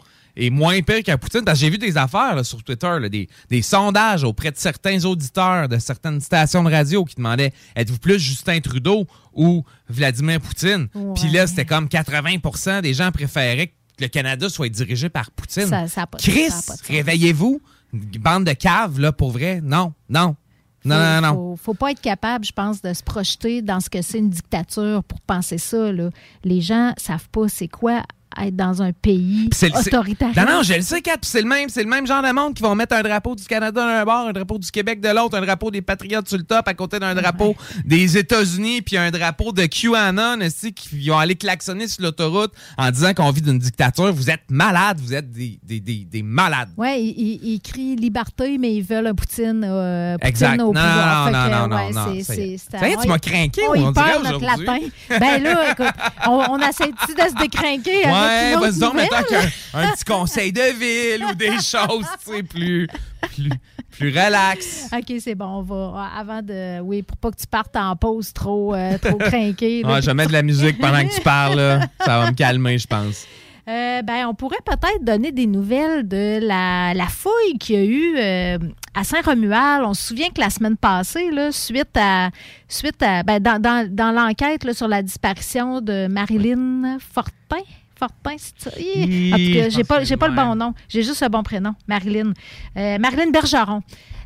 [0.45, 3.07] est moins pire qu'à Poutine, parce que j'ai vu des affaires là, sur Twitter, là,
[3.09, 7.99] des, des sondages auprès de certains auditeurs de certaines stations de radio qui demandaient êtes-vous
[7.99, 10.87] plus Justin Trudeau ou Vladimir Poutine?
[11.15, 15.67] Puis là, c'était comme 80% des gens préféraient que le Canada soit dirigé par Poutine.
[15.67, 16.49] Ça- ça pas- Chris,
[16.87, 17.61] réveillez-vous.
[17.93, 19.59] Bande de caves, là, pour vrai.
[19.61, 20.35] Non, non.
[20.83, 21.33] Non, non, non.
[21.33, 24.31] Faut, faut pas être capable, je pense, de se projeter dans ce que c'est une
[24.31, 25.91] dictature pour penser ça.
[25.91, 26.09] Là.
[26.43, 28.01] Les gens savent pas c'est quoi
[28.41, 30.29] être dans un pays le- autoritaire.
[30.35, 32.31] Non, non, je le sais, Kat, puis c'est le même, c'est le même genre de
[32.31, 35.09] monde qui vont mettre un drapeau du Canada d'un bord, un drapeau du Québec de
[35.09, 38.97] l'autre, un drapeau des Patriotes sur le top à côté d'un drapeau des États-Unis, puis
[38.97, 43.41] un drapeau de QAnon, aussi, qui vont aller klaxonner sur l'autoroute en disant qu'on vit
[43.41, 44.11] d'une dictature.
[44.13, 46.69] Vous êtes malades, vous êtes des, des, des, des malades.
[46.77, 50.53] Oui, ils, ils- crient liberté, mais ils veulent un Poutine, euh, Poutine Exact.
[50.61, 51.31] au Non, pouvoir.
[51.31, 52.57] non, non, non, ouais, non, c'est- ça y est.
[52.57, 54.65] c'est- Ça y est, tu m'as craqué, Oh, on il dirait, notre aujourd'hui.
[54.65, 54.79] latin.
[55.19, 55.93] Ben là, écoute,
[56.27, 58.93] on, on essaie-tu de se décrinquer Ouais, nouvelle?
[58.93, 62.87] mettons qu'un un petit conseil de ville ou des choses, tu sais, plus,
[63.35, 63.49] plus,
[63.91, 64.87] plus relax.
[64.93, 66.07] OK, c'est bon, on va.
[66.17, 66.79] Avant de.
[66.81, 69.83] Oui, pour pas que tu partes en pause trop, euh, trop crinqué.
[69.83, 69.93] là.
[69.93, 71.79] Ouais, je vais mettre de la musique pendant que tu parles, là.
[72.05, 73.25] Ça va me calmer, je pense.
[73.67, 77.83] Euh, ben, on pourrait peut-être donner des nouvelles de la, la fouille qu'il y a
[77.85, 78.57] eu euh,
[78.95, 79.83] à Saint-Romuald.
[79.85, 82.31] On se souvient que la semaine passée, là, suite à,
[82.67, 87.61] suite à ben, dans, dans- dans l'enquête sur la disparition de Marilyn Fortin.
[88.01, 88.71] Fortin, c'est ça?
[88.79, 89.31] Hi!
[89.33, 90.73] En tout cas, je j'ai pas, j'ai pas le bon nom.
[90.89, 92.33] J'ai juste le bon prénom, Marilyn.
[92.77, 93.81] Euh, Marilyn Bergeron.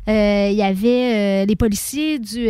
[0.08, 2.44] Euh, Il y avait euh, les policiers du,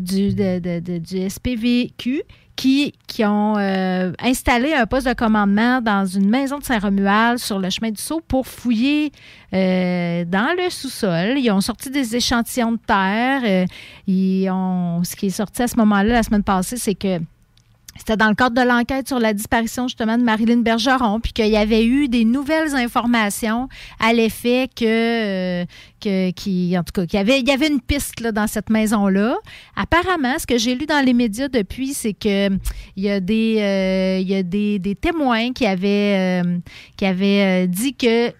[0.00, 2.22] du, de- de- de- du SPVQ
[2.56, 7.58] qui, qui ont euh, installé un poste de commandement dans une maison de Saint-Romuald sur
[7.58, 9.12] le chemin du Sceau pour fouiller
[9.54, 11.38] euh, dans le sous-sol.
[11.38, 13.40] Ils ont sorti des échantillons de terre.
[13.44, 13.64] euh,
[14.06, 17.18] ils ont, ce qui est sorti à ce moment-là, la semaine passée, c'est que
[18.00, 21.48] c'était dans le cadre de l'enquête sur la disparition justement de Marilyn Bergeron, puis qu'il
[21.48, 24.84] y avait eu des nouvelles informations à l'effet que,
[25.62, 25.64] euh,
[26.00, 28.46] que qui, en tout cas, qu'il y avait, il y avait une piste là, dans
[28.46, 29.36] cette maison-là.
[29.76, 32.48] Apparemment, ce que j'ai lu dans les médias depuis, c'est que
[32.96, 36.58] il y a des, euh, il y a des, des témoins qui avaient, euh,
[36.96, 38.32] qui avaient euh, dit que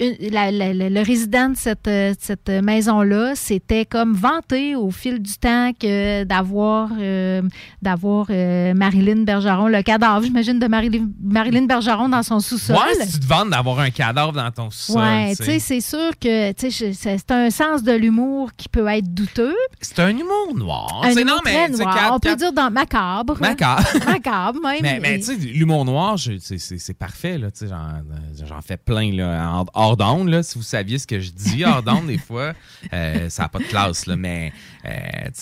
[0.00, 5.20] la- la- la- le résident de cette, euh, cette maison-là s'était comme vanté au fil
[5.20, 7.42] du temps que d'avoir euh,
[7.82, 12.76] d'avoir euh, Marilyn Bergeron, le cadavre, j'imagine, de Marilyn, Marilyn Bergeron dans son sous-sol.
[12.76, 15.00] Ouais, si tu te vantes d'avoir un cadavre dans ton sous-sol.
[15.02, 15.58] Ouais, tu sais.
[15.58, 19.54] c'est sûr que tu sais, je- c'est un sens de l'humour qui peut être douteux.
[19.80, 21.02] C'est un humour noir.
[21.04, 22.10] Un C'est- humour non, mais, très noir.
[22.14, 23.36] On peut dire dans macabre.
[23.40, 23.82] Macabre.
[24.06, 24.78] macabre, même.
[24.82, 27.38] Mais, mais tu sais, l'humour noir, c'est- parfait.
[27.38, 30.42] là, tu sais, J'en j'en fais plein là, en- hors d'onde.
[30.42, 32.54] Si vous saviez ce que je dis hors d'onde, des fois,
[32.92, 34.06] euh, ça n'a pas de classe.
[34.06, 34.52] Là, mais
[34.84, 34.90] euh,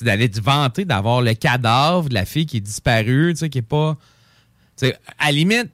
[0.02, 3.96] d'aller te vanter d'avoir le cadavre de la fille qui est disparue, qui est pas.
[5.18, 5.70] à la limite,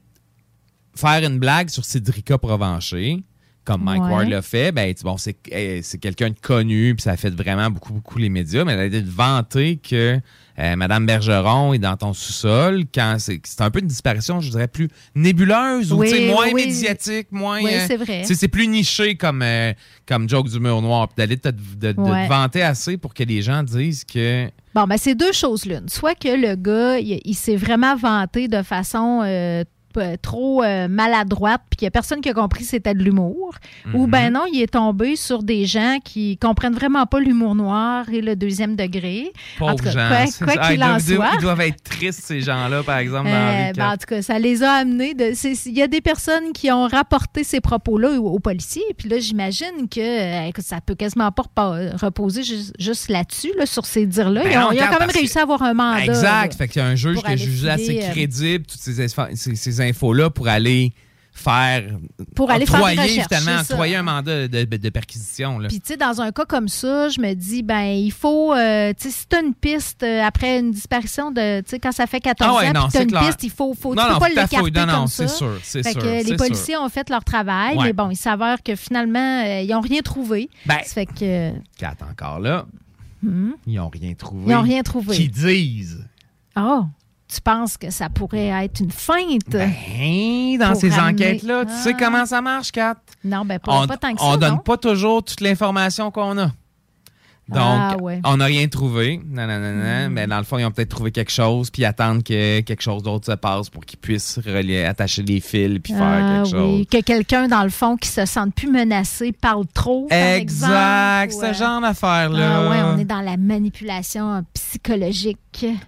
[0.94, 3.22] faire une blague sur Cédrica Provencher,
[3.68, 4.11] comme Mike Ouais.
[4.11, 7.68] Ward l'a fait, ben, bon, c'est eh, c'est quelqu'un de connu, puis ça fait vraiment
[7.70, 10.18] beaucoup, beaucoup les médias, mais d'aller te vanter que
[10.59, 14.50] euh, Madame Bergeron est dans ton sous-sol, quand c'est c'est un peu une disparition, je
[14.50, 16.66] dirais, plus nébuleuse ou Oui, moins oui.
[16.66, 17.62] médiatique, moins.
[17.62, 18.22] Oui, euh, c'est vrai.
[18.24, 19.72] C'est plus niché comme, euh,
[20.07, 23.42] comme joke d'humour noir, puis d'aller te, de, de te vanter assez pour que les
[23.42, 24.48] gens disent que.
[24.74, 25.88] Bon, ben c'est deux choses l'une.
[25.88, 29.62] Soit que le gars, il, il s'est vraiment vanté de façon euh,
[30.20, 33.54] trop euh, maladroite, puis qu'il n'y a personne qui a compris que c'était de l'humour.
[33.94, 34.11] Ou Mhm.
[34.11, 38.20] ben non, il est tombé sur des gens qui comprennent vraiment pas l'humour noir et
[38.20, 39.32] le deuxième degré.
[39.61, 40.08] En tout Pauvres cas, gens.
[40.44, 40.54] quoi-.
[40.61, 41.30] Ah, qu'il en doivent, soit.
[41.34, 44.38] ils doivent être tristes, ces gens-là, par exemple, dans Euh, ben, en tout cas, ça
[44.38, 45.14] les a amenés.
[45.18, 48.82] Il y a des personnes qui ont rapporté ces propos-là aux, aux policiers.
[48.96, 51.44] Puis là, j'imagine que euh, écoute, ça peut quasiment pas
[52.00, 54.42] reposer juste, juste là-dessus, là, sur ces dires-là.
[54.44, 56.04] Ben ils ont, non, ils ont Kat, quand même que- réussi à avoir un mandat.
[56.04, 56.52] Exact.
[56.52, 56.58] là.
[56.58, 59.80] Fait qu'il y a un juge qui a jugé assez euh, crédible toutes ces- ces
[59.88, 60.92] infos-là pour aller
[61.33, 61.85] faire.
[62.35, 65.59] Pour aller faire des octroyer, recherches, finalement, octroyer un mandat de, de- de perquisition.
[65.68, 68.92] Puis, tu sais, dans un cas comme ça, je me dis, ben, il faut, euh,
[68.98, 71.92] tu sais, si tu as une piste euh, après une disparition de, tu sais, quand
[71.92, 73.20] ça fait 14 Ah ouais, ans, non, une clair.
[73.27, 74.57] piste, il faut, faut Non, tu peux non, pas l'écarter.
[74.72, 75.35] Non, non, comme c'est ça.
[75.37, 77.85] sûr, c'est Fait sûr, que les policiers ont fait leur travail, Ouais.
[77.85, 80.48] mais bon, il s'avère que finalement, euh, ils n'ont rien trouvé.
[80.66, 81.53] Ben, ça fait que.
[81.79, 82.66] Kat, encore là,
[83.22, 83.51] Hmm.
[83.66, 84.44] ils n'ont rien trouvé.
[84.46, 85.14] Ils n'ont rien trouvé.
[85.16, 86.05] Qui disent.
[86.57, 86.85] Oh,
[87.28, 89.48] tu penses que ça pourrait être une feinte?
[89.50, 91.98] Ben, dans ces enquêtes-là, tu sais Ah.
[91.98, 92.96] comment ça marche, Kat?
[93.24, 94.36] Non, ben, pas, on pas tant que on ça.
[94.38, 94.58] donne non?
[94.58, 96.50] pas toujours toute l'information qu'on a.
[97.48, 98.20] Donc, Ah, ouais.
[98.26, 99.22] on n'a rien trouvé.
[99.26, 100.10] Non, non, non, non.
[100.10, 103.02] Mais dans le fond, ils ont peut-être trouvé quelque chose, puis attendent que quelque chose
[103.02, 106.78] d'autre se passe pour qu'ils puissent relier, attacher des fils, puis faire Ah, quelque chose.
[106.80, 106.86] oui.
[106.86, 110.06] Que quelqu'un, dans le fond, qui se sente plus menacé, parle trop.
[110.10, 112.56] par Exact, exemple, ou, ce euh, genre d'affaire-là.
[112.66, 114.40] Ah ouais, on est dans la manipulation euh,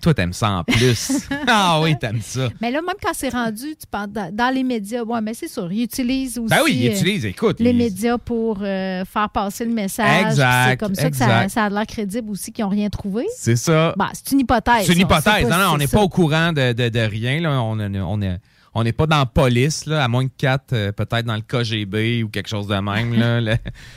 [0.01, 1.29] Toi, t'aimes ça en plus.
[1.47, 2.49] ah oui, t'aimes ça.
[2.61, 5.49] Mais là, même quand c'est rendu, tu penses, dans, dans les médias, ouais, mais c'est
[5.49, 7.61] sûr, ils utilisent aussi Ben oui, ils euh, utilisent, écoute.
[7.61, 10.27] les ils- médias pour euh, faire passer le message.
[10.27, 13.27] Exact, C'est comme ça que ça, a l'air crédible aussi qu'ils n'ont rien trouvé.
[13.37, 13.95] C'est ça.
[13.97, 14.87] Bah, c'est une hypothèse.
[14.87, 15.49] C'est une hypothèse.
[15.49, 17.41] Non, non, on n'est pas au courant de, de- de rien.
[17.41, 17.63] Là.
[17.63, 18.39] On on est-
[18.73, 22.23] on n'est pas dans la police, là, à moins que 4, peut-être dans le KGB
[22.23, 23.57] ou quelque chose de même, là, le,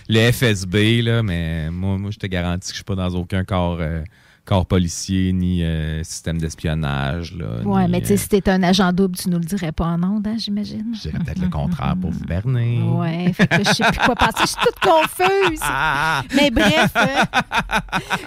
[0.10, 3.44] le FSB, là, mais moi, moi je te garantis que je suis pas dans aucun
[3.44, 4.02] corps, euh,
[4.46, 7.34] corps policier ni euh, système d'espionnage.
[7.34, 9.46] là, Ouais, ni, mais tu sais, euh, si t'étais un agent double, tu nous le
[9.46, 10.86] dirais pas en ondes, hein, j'imagine.
[10.94, 12.82] je dirais peut-être le contraire pour vous berner.
[12.82, 14.34] Ouais, fait que je sais plus quoi penser.
[14.42, 15.60] Je suis toute confuse.
[16.36, 17.24] Mais bref, euh,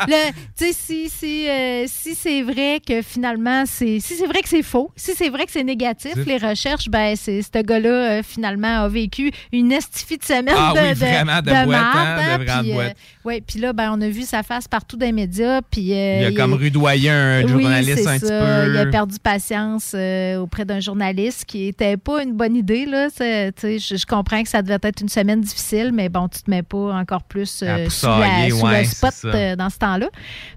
[0.07, 4.41] le- tu sais, si, si, euh, si c'est vrai que finalement, c'est si c'est vrai
[4.41, 7.89] que c'est faux, si c'est vrai que c'est négatif, les recherches, ben, c'est ce gars-là,
[8.19, 11.51] euh, finalement, a vécu une estifie de semaine Ah de, oui, de, vraiment, de de
[11.51, 12.89] boîte, marde, hein, de hein, puis, euh,
[13.25, 15.93] ouais, puis là, ben, on a vu sa face partout dans les médias, puis...
[16.07, 18.71] euh, Il a comme rudoyé un oui, journaliste un petit peu.
[18.73, 22.87] Il a perdu patience euh, auprès d'un journaliste qui était pas une bonne idée.
[22.87, 23.09] Là.
[23.19, 26.63] Je, je comprends que ça devait être une semaine difficile, mais bon, tu te mets
[26.63, 30.09] pas encore plus euh, sous, la- poussailler, sous ouais, le spot euh, dans ce temps-là.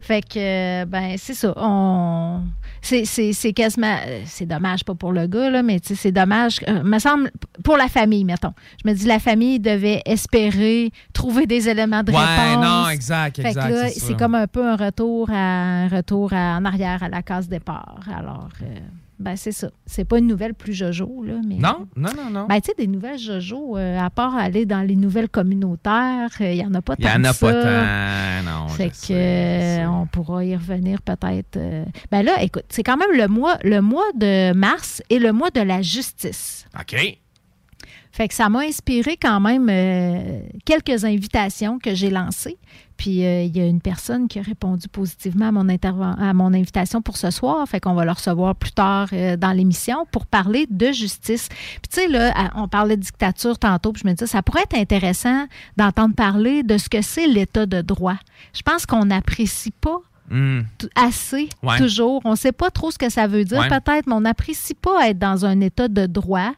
[0.01, 1.53] Fait que, euh, ben, c'est ça.
[1.57, 2.41] On...
[2.81, 3.97] C'est, quasiment.
[4.07, 6.59] euh, C'est dommage, pas pour le gars, là, mais c'est dommage.
[6.67, 7.31] euh, me semble,
[7.63, 8.53] pour la famille, mettons.
[8.83, 12.65] Je me dis, la famille devait espérer trouver des éléments de Ouais, réponse.
[12.65, 15.35] non, exact, exact, c'est comme un peu un retour, à,
[15.83, 17.99] un retour à- en arrière à la case départ.
[18.15, 18.65] Alors, euh,
[19.19, 19.69] ben c'est ça.
[19.85, 21.55] C'est pas une nouvelle plus Jojo, là, mais...
[21.55, 22.47] Non, non, non, non.
[22.47, 26.51] Ben, tu sais, des nouvelles Jojo, euh, à part aller dans les nouvelles communautaires, il
[26.53, 27.45] n'y en a pas Il y tant en a ça.
[27.47, 27.53] pas
[28.43, 28.67] tant, non.
[28.69, 31.57] Fait que sais, euh, on pourra y revenir peut-être.
[31.57, 31.83] euh.
[32.11, 35.51] Ben là, écoute, c'est quand même le mois, le mois de mars et le mois
[35.51, 36.65] de la justice.
[36.79, 36.95] OK.
[38.11, 42.57] Fait que ça m'a inspiré quand même euh, quelques invitations que j'ai lancées.
[42.99, 46.33] Puis euh, il y a une personne qui a répondu positivement à mon, interven- à
[46.33, 47.65] mon invitation pour ce soir.
[47.67, 51.47] Fait qu'on va le recevoir plus tard euh, dans l'émission pour parler de justice.
[51.47, 54.63] Puis tu sais, là, on parlait de dictature tantôt, puis je me disais, ça pourrait
[54.63, 55.45] être intéressant
[55.77, 58.17] d'entendre parler de ce que c'est l'état de droit.
[58.53, 59.97] Je pense qu'on n'apprécie pas
[60.31, 60.59] Hmm.
[60.93, 61.79] assez Ouais.
[61.79, 62.21] toujours.
[62.23, 63.67] On ne sait pas trop ce que ça veut dire Ouais.
[63.69, 66.51] peut-être, mais on n'apprécie pas être dans un état de droit.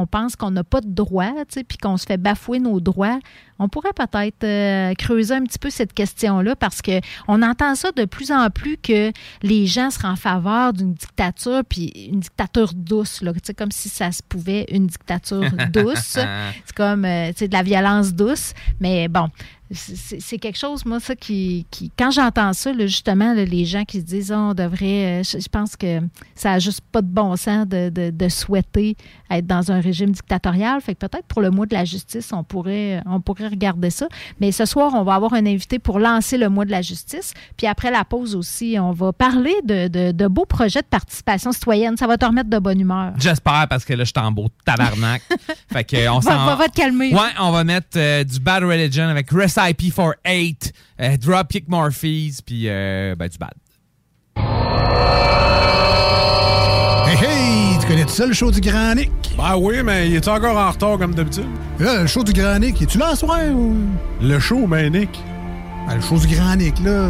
[0.00, 1.32] On pense qu'on n'a pas de droit,
[1.68, 3.18] puis qu'on se fait bafouer nos droits.
[3.60, 7.90] On pourrait peut-être euh, creuser un petit peu cette question-là parce que on entend ça
[7.90, 9.10] de plus en plus que
[9.42, 14.12] les gens seraient en faveur d'une dictature, puis une dictature douce, là, comme si ça
[14.12, 16.18] se pouvait une dictature douce.
[16.64, 18.52] C'est comme euh, de la violence douce.
[18.80, 19.28] Mais bon,
[19.72, 21.66] c'est quelque chose, moi, ça, qui.
[21.70, 25.20] qui- quand j'entends ça, là, justement, là, les gens qui se disent Ah, on devrait.
[25.20, 26.00] euh, je, je pense que
[26.34, 28.96] ça n'a juste pas de bon sens de, de- de souhaiter
[29.30, 30.80] être dans un régime dictatorial.
[30.80, 34.06] Fait que peut-être pour le mois de la justice, on pourrait, on pourrait regarder ça.
[34.40, 37.34] Mais ce soir, on va avoir un invité pour lancer le mois de la justice.
[37.56, 41.52] Puis après la pause aussi, on va parler de, de- de beaux projets de participation
[41.52, 41.96] citoyenne.
[41.96, 43.12] Ça va te remettre de bonne humeur.
[43.18, 45.22] J'espère parce que là, je suis en beau tabarnak.
[45.72, 47.12] fait que, on Va- s'en va- va te calmer.
[47.14, 52.38] Ouais, on va mettre euh, du Bad Religion avec Recipe for 8, euh, Dropkick Murphys,
[52.44, 53.52] puis euh, ben, du Bad.
[57.88, 57.96] Hey, hey!
[57.96, 59.10] Tu connais tout ça, le show du Grand Nick?
[59.36, 61.46] Ben oui, mais il est encore en retard comme d'habitude?
[61.78, 63.40] Là, le show du Grand Nick, es-tu là ce soir?
[63.52, 63.76] Ou...
[64.20, 65.10] Le show, ben Nick.
[65.86, 67.08] Ben, le show du Grand Nick, là.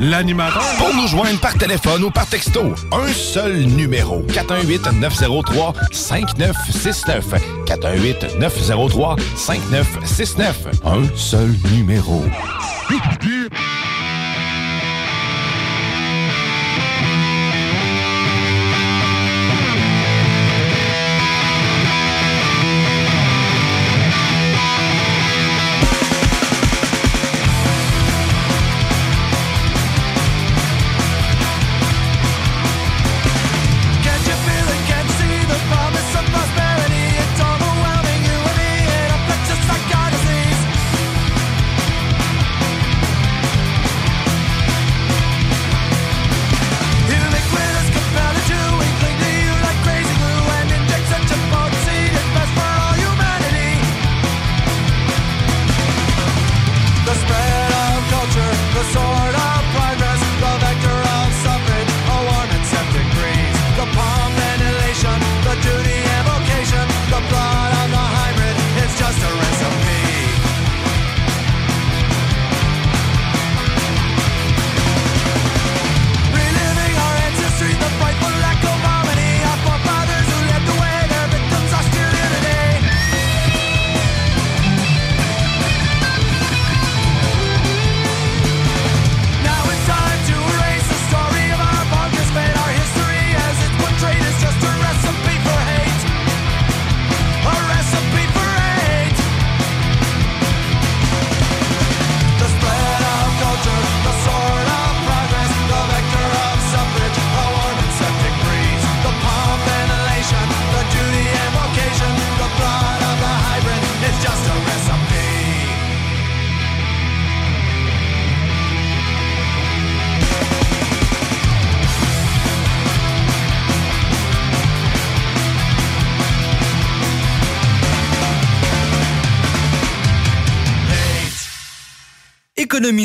[0.00, 0.62] L'animateur.
[0.78, 4.22] Pour nous joindre par téléphone ou par texto, un seul numéro.
[4.28, 7.24] 418-903-5969.
[7.66, 10.52] 418-903-5969.
[10.84, 12.22] Un seul numéro.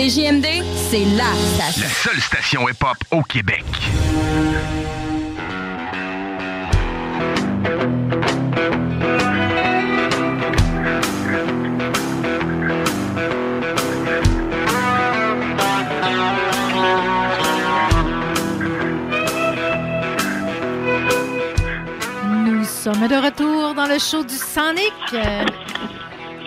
[0.00, 0.46] CJMD,
[0.90, 1.82] c'est la station.
[1.82, 3.64] La seule station hip-hop au Québec.
[22.24, 25.44] Nous sommes de retour dans le show du Sonic euh,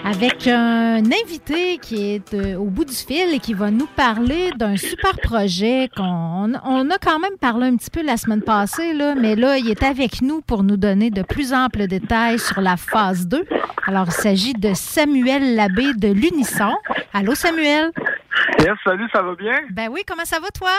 [0.03, 4.51] avec un invité qui est euh, au bout du fil et qui va nous parler
[4.57, 8.93] d'un super projet qu'on on a quand même parlé un petit peu la semaine passée,
[8.93, 12.59] là, mais là, il est avec nous pour nous donner de plus amples détails sur
[12.59, 13.45] la phase 2.
[13.87, 16.73] Alors, il s'agit de Samuel Labbé de l'Unisson.
[17.13, 17.91] Allô, Samuel?
[18.59, 19.61] Yes, salut, ça va bien?
[19.71, 20.71] Ben oui, comment ça va, toi?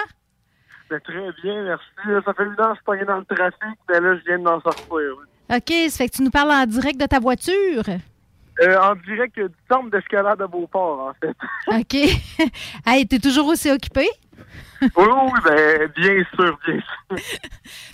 [0.91, 1.85] Ben, très bien, merci.
[2.25, 4.45] Ça fait une heure que je suis dans le trafic, mais là, je viens de
[4.45, 5.01] m'en sortir.
[5.51, 7.85] OK, ça fait que tu nous parles en direct de ta voiture?
[8.61, 11.35] Euh, en direct du centre d'escalade de Beauport, en fait.
[11.81, 12.51] OK.
[12.87, 14.07] hey, t'es toujours aussi occupé?
[14.83, 17.25] oui, oui, ben, bien sûr, bien sûr.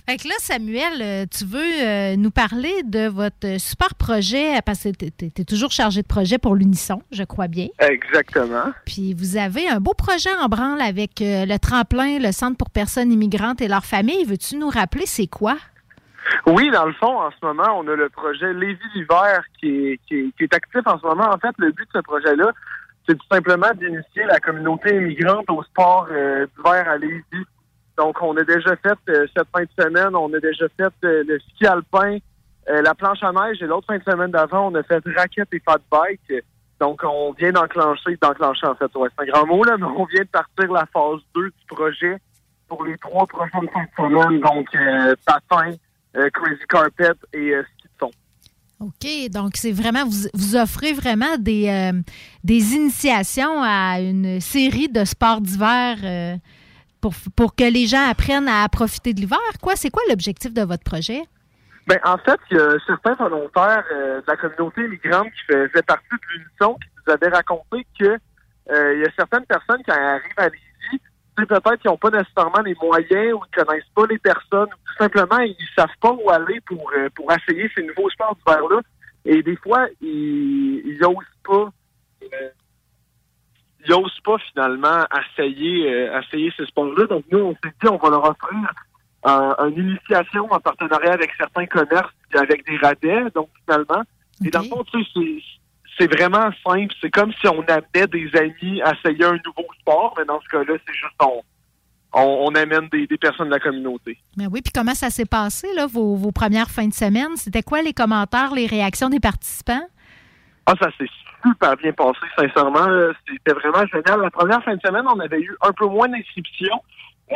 [0.07, 4.83] Fait que là, Samuel, euh, tu veux euh, nous parler de votre super projet, parce
[4.83, 7.67] que tu es, toujours chargé de projet pour l'Unisson, je crois bien.
[7.79, 8.73] Exactement.
[8.85, 12.69] Puis vous avez un beau projet en branle avec euh, le tremplin, le Centre pour
[12.69, 14.25] personnes immigrantes et leurs familles.
[14.25, 15.57] Veux-tu nous rappeler c'est quoi?
[16.47, 19.99] Oui, dans le fond, en ce moment, on a le projet Lévis l'hiver qui est,
[20.07, 21.29] qui, qui est actif en ce moment.
[21.29, 22.51] En fait, le but de ce projet-là,
[23.07, 27.45] c'est tout simplement d'initier la communauté immigrante au sport euh, d'hiver à Lévis.
[27.97, 31.23] Donc, on a déjà fait euh, cette fin de semaine, on a déjà fait euh,
[31.27, 32.17] le ski alpin,
[32.67, 35.59] la planche à neige, et l'autre fin de semaine d'avant, on a fait raquette et
[35.59, 36.43] fat bike.
[36.79, 40.21] Donc, on vient d'enclencher, d'enclencher en fait, c'est un grand mot, là, mais on vient
[40.21, 42.17] de partir la phase 2 du projet
[42.69, 44.39] pour les trois prochaines fins de semaine.
[44.39, 44.69] Donc,
[45.25, 45.71] patin,
[46.13, 48.11] crazy carpet et euh, ski de fond.
[48.79, 52.01] OK, donc c'est vraiment, vous, vous offrez vraiment des, euh,
[52.43, 56.35] des initiations à une série de sports d'hiver euh,
[56.99, 59.39] pour, pour que les gens apprennent à profiter de l'hiver.
[59.61, 61.21] Quoi, c'est quoi l'objectif de votre projet?
[61.87, 65.81] Ben, en fait, il y a certains volontaires euh, de la communauté immigrante qui faisaient
[65.81, 68.17] partie de l'unisson qui nous avaient raconté que
[68.71, 70.49] euh, il y a certaines personnes qui arrivent à
[71.45, 74.95] peut-être qu'ils n'ont pas nécessairement les moyens ou ils connaissent pas les personnes ou tout
[74.97, 78.79] simplement ils savent pas où aller pour euh, pour essayer ces nouveaux sports d'hiver-là.
[79.25, 81.69] Et des fois, ils, ils osent pas
[82.23, 82.49] euh,
[83.85, 87.05] ils osent pas finalement essayer euh, essayer ces sports-là.
[87.07, 88.73] Donc nous, on s'est dit on va leur offrir
[89.23, 94.03] un- une initiation en partenariat avec certains commerces et avec des radais, donc finalement.
[94.43, 95.43] Et dans le fond, tu sais,
[95.97, 96.93] c'est- vraiment simple.
[97.01, 100.47] C'est comme si on amenait des amis à essayer un nouveau sport, mais dans ce
[100.49, 101.41] cas-là, c'est juste on,
[102.13, 104.17] on, on amène des, des personnes de la communauté.
[104.37, 107.35] Ben oui, puis comment ça s'est passé, là, vos, vos premières fins de semaine?
[107.35, 109.87] C'était quoi les commentaires, les réactions des participants?
[110.65, 111.09] Ah, ça s'est
[111.43, 112.85] super bien passé, sincèrement.
[112.87, 113.13] là.
[113.27, 114.21] C'était vraiment génial.
[114.21, 116.81] La première fin de semaine, on avait eu un peu moins d'inscriptions.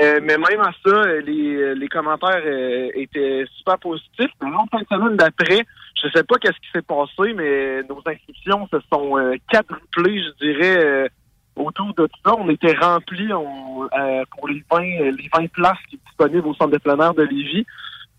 [0.01, 4.31] Euh, mais même à ça, euh, les, les commentaires euh, étaient super positifs.
[4.41, 5.63] L'autre fin de semaine d'après,
[6.01, 10.45] je sais pas qu'est-ce qui s'est passé, mais nos inscriptions se sont euh, quadruplées, je
[10.45, 11.07] dirais, euh,
[11.55, 12.35] autour de tout ça.
[12.37, 16.47] On était remplis on- euh, pour les 20, euh, les 20 places qui sont disponibles
[16.47, 17.65] au centre de plein air de Lévis.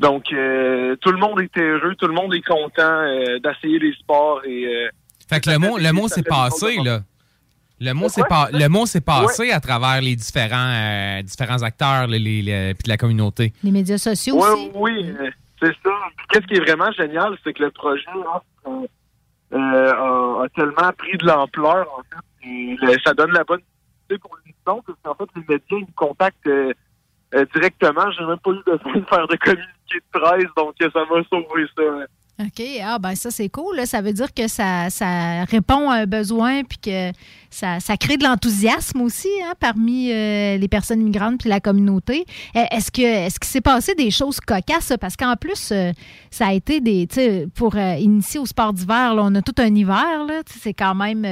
[0.01, 3.93] Donc, euh, tout le monde était heureux, tout le monde est content euh, d'essayer les
[3.95, 4.89] sports et euh,
[5.29, 7.01] Fait que le mot, le mot s'est passé, là.
[7.79, 12.07] Le mot s'est pas, le mot s'est passé à travers les différents, euh, différents acteurs,
[12.07, 13.53] les, les- les- puis de la communauté.
[13.63, 14.71] Les médias sociaux Ouais, aussi?
[14.75, 15.91] oui, euh, c'est ça.
[16.17, 18.87] Puis Qu'est-ce qui est vraiment génial, c'est que le projet là, euh,
[19.53, 22.49] euh, a, a tellement pris de l'ampleur, en fait.
[22.49, 23.61] et le- ça donne la bonne
[24.09, 26.73] idée pour l'émission, parce qu'en fait, les médias ils nous contactent euh,
[27.35, 28.11] euh, directement.
[28.19, 31.67] J'ai même pas eu besoin de faire de communiqué de presse, donc ça m'a sauvé
[31.77, 31.83] ça.
[32.39, 32.63] OK.
[32.85, 33.77] Ah, ben ça, c'est cool.
[33.77, 33.87] là.
[33.87, 37.11] Ça veut dire que ça, ça répond à un besoin puis que
[37.57, 42.25] ça, ça crée de l'enthousiasme aussi hein, parmi euh, les personnes migrantes puis la communauté.
[42.55, 44.93] Euh, Est-ce que est-ce qu'il s'est passé des choses cocasses?
[45.01, 45.93] Parce qu'en plus, euh,
[46.31, 47.09] ça a été des.
[47.55, 50.25] Pour euh, initier au sport d'hiver, on a tout un hiver.
[50.29, 50.43] là.
[50.61, 51.25] C'est quand même.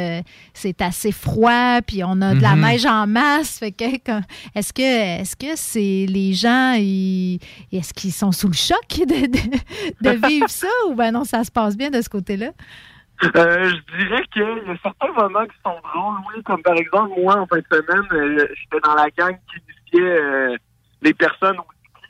[0.55, 2.61] c'est assez froid, puis on a de la Mhm.
[2.65, 3.59] neige en masse.
[3.59, 4.23] Fait que, quand-
[4.55, 10.11] est-ce que est-ce que c'est les gens, est-ce qu'ils sont sous le choc de, de-
[10.11, 10.69] de vivre ça?
[10.89, 12.51] Ou ben non, ça se passe bien de ce côté-là?
[13.23, 17.13] Euh, je dirais qu'il y a certains moments qui sont drôles, oui, comme par exemple,
[17.21, 19.63] moi, en fin de semaine, euh, j'étais dans la gang qui
[19.97, 20.57] accueillait euh,
[21.01, 22.03] les personnes au ski.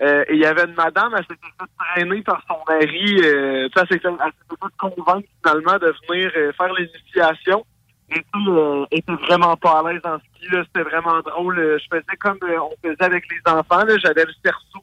[0.00, 3.20] Euh, et il y avait une madame, elle s'était fait traîner par son mari.
[3.22, 7.64] Elle s'était fait, convaincre finalement de venir faire l'initiation.
[8.10, 8.46] Et puis,
[8.90, 10.48] était vraiment pas à l'aise en ski.
[10.50, 10.64] là.
[10.64, 11.56] C'était vraiment drôle.
[11.56, 13.84] Je faisais comme on faisait avec les enfants.
[13.84, 13.96] là.
[13.98, 14.80] J'avais le cerceau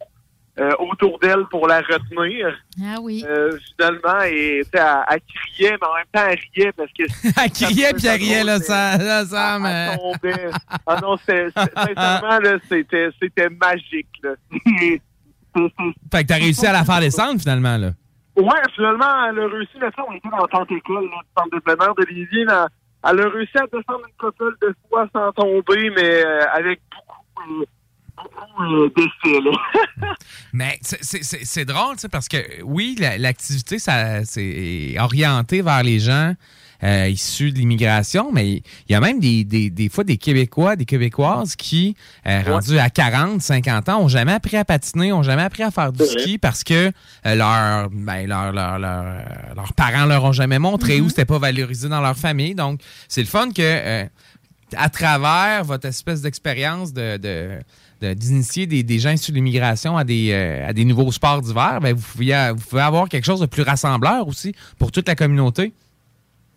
[0.58, 2.56] euh, autour d'elle pour la retenir.
[2.82, 3.26] Ah oui.
[3.28, 7.03] Euh, finalement, et elle, elle criait, mais en même temps, elle riait parce que.
[7.43, 9.89] Elle criait puis elle riait, là, ça, là, ça, mais...
[9.91, 10.49] Elle tombait.
[10.86, 14.32] Ah non, c'était, sincèrement, là, c'était, c'était magique, là.
[16.12, 17.91] Fait que t'as réussi à la faire descendre, finalement, là.
[18.36, 21.41] Ouais, finalement, elle a réussi, mais ça, on était dans le centre école, là, le
[21.41, 22.68] centre de plein air de Lévis, là.
[23.08, 27.66] Elle a réussi à descendre une couple de fois sans tomber, mais euh, avec beaucoup,
[28.18, 28.89] beaucoup euh.
[30.53, 36.34] Mais c'est- drôle, parce que oui, la- l'activité, ça c'est orienté vers les gens
[36.84, 40.76] euh, issus de l'immigration, mais il y a même des, des, des fois des Québécois,
[40.76, 41.95] des Québécoises qui,
[42.28, 45.72] euh, rendus à 40, 50 ans, ont jamais appris à patiner, ont jamais appris à
[45.72, 46.91] faire du ski parce que
[47.26, 49.05] euh, leur, ben, leur, leur- leur-
[49.55, 52.55] leurs parents leur ont jamais montré ou c'était pas valorisé dans leur famille.
[52.55, 54.05] Donc, c'est le fun que
[54.76, 57.59] à travers votre espèce d'expérience de, de- de-
[58.02, 61.80] d'initier des, des gens issus de l'immigration à des, euh, à des nouveaux sports d'hiver,
[61.82, 65.16] ben, vous, pouvez, vous pouvez avoir quelque chose de plus rassembleur aussi pour toute la
[65.16, 65.74] communauté.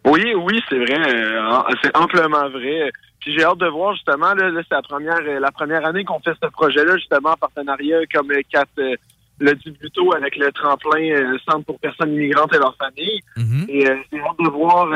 [0.05, 0.99] Oui, oui, c'est vrai.
[1.15, 2.91] euh, c'est amplement vrai.
[3.21, 6.05] Puis j'ai hâte de voir justement, là, là, c'est la première euh, la première année
[6.05, 8.95] qu'on fait ce projet-là, justement, en partenariat comme Kat euh,
[9.41, 13.21] l'a dit plus tôt avec le tremplin euh, Centre pour personnes immigrantes et leurs familles.
[13.69, 14.87] Et euh, j'ai hâte de voir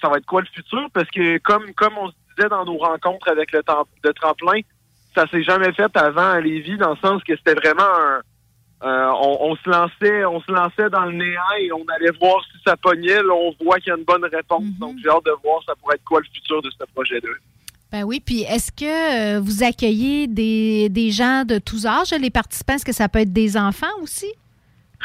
[0.00, 2.78] ça va être quoi le futur, parce que comme comme on se disait dans nos
[2.78, 3.60] rencontres avec le,
[4.04, 4.60] le tremplin,
[5.14, 8.20] ça s'est jamais fait avant à Lévis, dans le sens que c'était vraiment un
[8.82, 12.42] euh, on, on se lançait, on se lançait dans le néant et on allait voir
[12.44, 13.22] si ça pognait.
[13.22, 14.64] Là, on voit qu'il y a une bonne réponse.
[14.78, 17.28] Donc, j'ai hâte de voir ça pourrait être quoi le futur de ce projet-là.
[17.92, 22.30] Ben oui, puis est-ce que euh, vous accueillez des, des gens de tous âges, les
[22.30, 22.74] participants?
[22.74, 24.32] Est-ce que ça peut être des enfants aussi?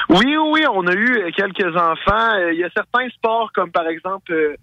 [0.10, 2.36] Oui, oui, oui, on a eu quelques enfants.
[2.36, 4.56] Euh, Il y a certains sports comme par exemple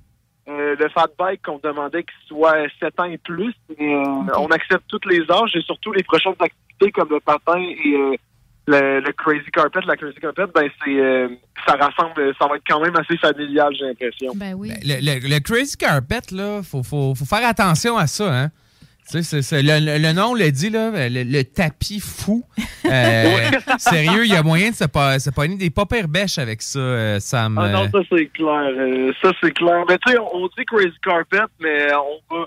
[0.49, 3.55] euh, le fat bike qu'on demandait qu'il soit 7 ans et plus.
[3.79, 4.05] Mais, euh,
[4.39, 8.15] On accepte tous les âges et surtout les prochaines activités comme le patin et euh,
[8.67, 9.81] le, le crazy carpet.
[9.87, 11.29] La crazy carpet, ben c'est euh,
[11.67, 14.33] ça rassemble, ça va être quand même assez familial, j'ai l'impression.
[14.35, 14.71] Ben oui.
[14.85, 18.51] Le, le- le Crazy Carpet, là, faut, faut, faut faire attention à ça, hein.
[19.11, 22.45] Tu sais, c'est- c'est- le, le- nom le dit, là, le, le tapis fou.
[22.87, 23.25] Euh,
[23.79, 26.63] sérieux, il y a moyen de se, pa- se pogner des pas pires bêches avec
[26.63, 27.59] ça, euh, Sam.
[27.59, 28.71] Ah non, Euh, ça c'est clair.
[28.79, 29.85] euh, ça c'est clair.
[29.89, 32.47] Mais tu sais, on, on dit crazy carpet, mais on va.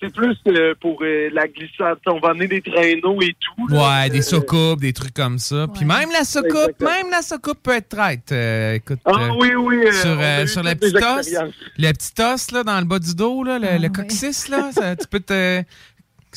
[0.00, 1.96] C'est plus euh, pour euh, la glissade.
[2.06, 3.66] On va amener des traîneaux et tout.
[3.68, 4.02] là.
[4.04, 5.66] Ouais, des soucoupes, des trucs comme ça.
[5.74, 6.90] Puis même la soucoupe, Exactement.
[6.90, 8.30] même la soucoupe peut être traite.
[8.30, 9.76] euh, écoute, Ah euh, oui, oui.
[9.94, 11.54] sur, euh, sur la petite os, expériences.
[11.78, 14.70] le petit os là, dans le bas du dos, là, le, Ah le coccyx, là,
[14.70, 15.62] ça- tu peux te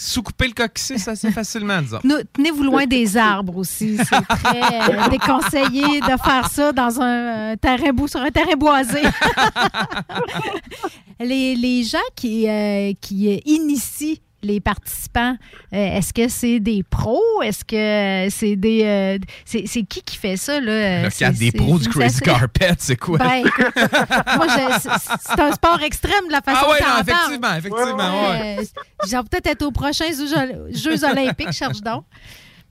[0.01, 1.99] sous-couper le coccyx assez facilement, disons.
[2.33, 3.97] Tenez-vous loin des arbres aussi.
[3.97, 8.55] C'est très euh, déconseillé de faire ça dans un euh, terrain bou- sur un terrain
[8.57, 9.01] boisé.
[11.19, 15.35] les, les gens qui, euh, qui euh, initient les participants,
[15.73, 17.21] euh, est-ce que c'est des pros?
[17.43, 18.83] Est-ce que c'est des.
[18.83, 20.59] euh, c'est qui qui fait ça?
[20.59, 21.03] Là?
[21.03, 23.17] Le cadre des pros du Crazy Carpet, c'est quoi?
[23.17, 27.01] Ben, écoute, moi, je- c'est- un sport extrême de la façon Ah ouais, non, t'en
[27.01, 28.57] effectivement, effectivement, ouais.
[28.59, 28.63] Euh,
[29.07, 32.05] J'ai peut-être être aux prochains Jeux, Jeux olympiques, cherche donc.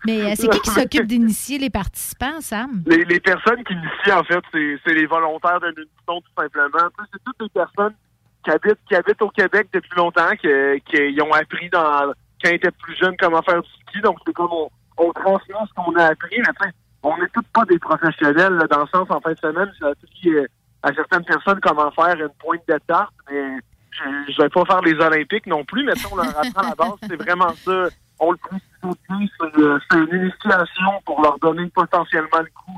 [0.07, 2.83] Mais euh, c'est qui qui s'occupe d'initier les participants, Sam?
[2.87, 4.39] Les, les personnes qui initient, en fait,
[4.85, 6.89] c'est les volontaires de l'Unisson, tout simplement.
[7.13, 7.95] C'est toutes les personnes
[8.49, 10.49] qui habitent, qui habitent au Québec depuis longtemps, qui,
[10.87, 14.01] qui ont appris dans, quand ils étaient plus jeunes comment faire du ski.
[14.01, 16.39] Donc, c'est comme on, on transmet ce qu'on a appris.
[16.39, 16.71] Mais
[17.03, 20.29] on n'est tous pas des professionnels, dans le sens, en fin de semaine, j'ai appris
[20.31, 20.47] euh,
[20.83, 23.59] à certaines personnes comment faire une pointe de tarte, mais
[23.91, 26.99] je, je vais pas faire les Olympiques non plus, mais on leur apprend la base.
[27.03, 27.89] C'est vraiment ça.
[28.21, 32.77] On le précise c'est euh, c'est une initiation pour leur donner potentiellement le coup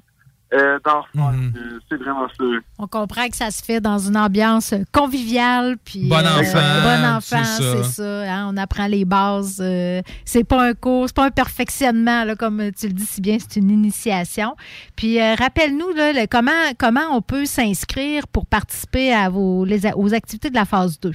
[0.53, 1.33] euh, d'en refaire.
[1.57, 2.45] Euh, c'est vraiment ça.
[2.79, 5.77] On comprend que ça se fait dans une ambiance conviviale.
[5.85, 8.23] Puis, Bon euh, enfant, bon enfant, c'est ça.
[8.35, 9.61] hein, on apprend les bases.
[9.63, 13.21] euh, c'est pas un cours, c'est pas un perfectionnement, là, comme tu le dis si
[13.21, 14.57] bien, c'est une initiation.
[14.97, 15.91] Puis euh, rappelle-nous
[16.31, 20.99] comment, comment on peut s'inscrire pour participer à vos, les, aux activités de la phase
[21.01, 21.13] 2.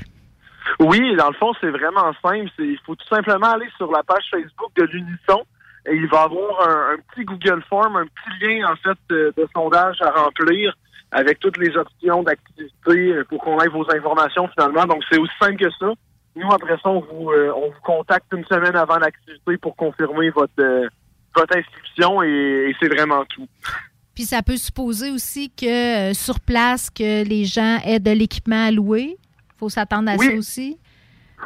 [0.79, 2.49] Oui, dans le fond, c'est vraiment simple.
[2.57, 5.43] C'est- Il faut tout simplement aller sur la page Facebook de l'Unisson
[5.87, 9.33] et il va avoir un, un petit Google Form, un petit lien en fait de,
[9.37, 10.75] de sondage à remplir
[11.11, 14.85] avec toutes les options d'activité pour qu'on ait vos informations finalement.
[14.85, 15.91] Donc c'est aussi simple que ça.
[16.35, 20.29] Nous, après ça, on vous, euh, on vous contacte une semaine avant l'activité pour confirmer
[20.31, 20.87] votre, euh,
[21.33, 23.47] votre inscription et, et c'est vraiment tout.
[24.13, 28.65] Puis ça peut supposer aussi que euh, sur place, que les gens aient de l'équipement
[28.67, 29.17] à louer.
[29.57, 30.25] faut s'attendre à Oui.
[30.27, 30.77] ça aussi.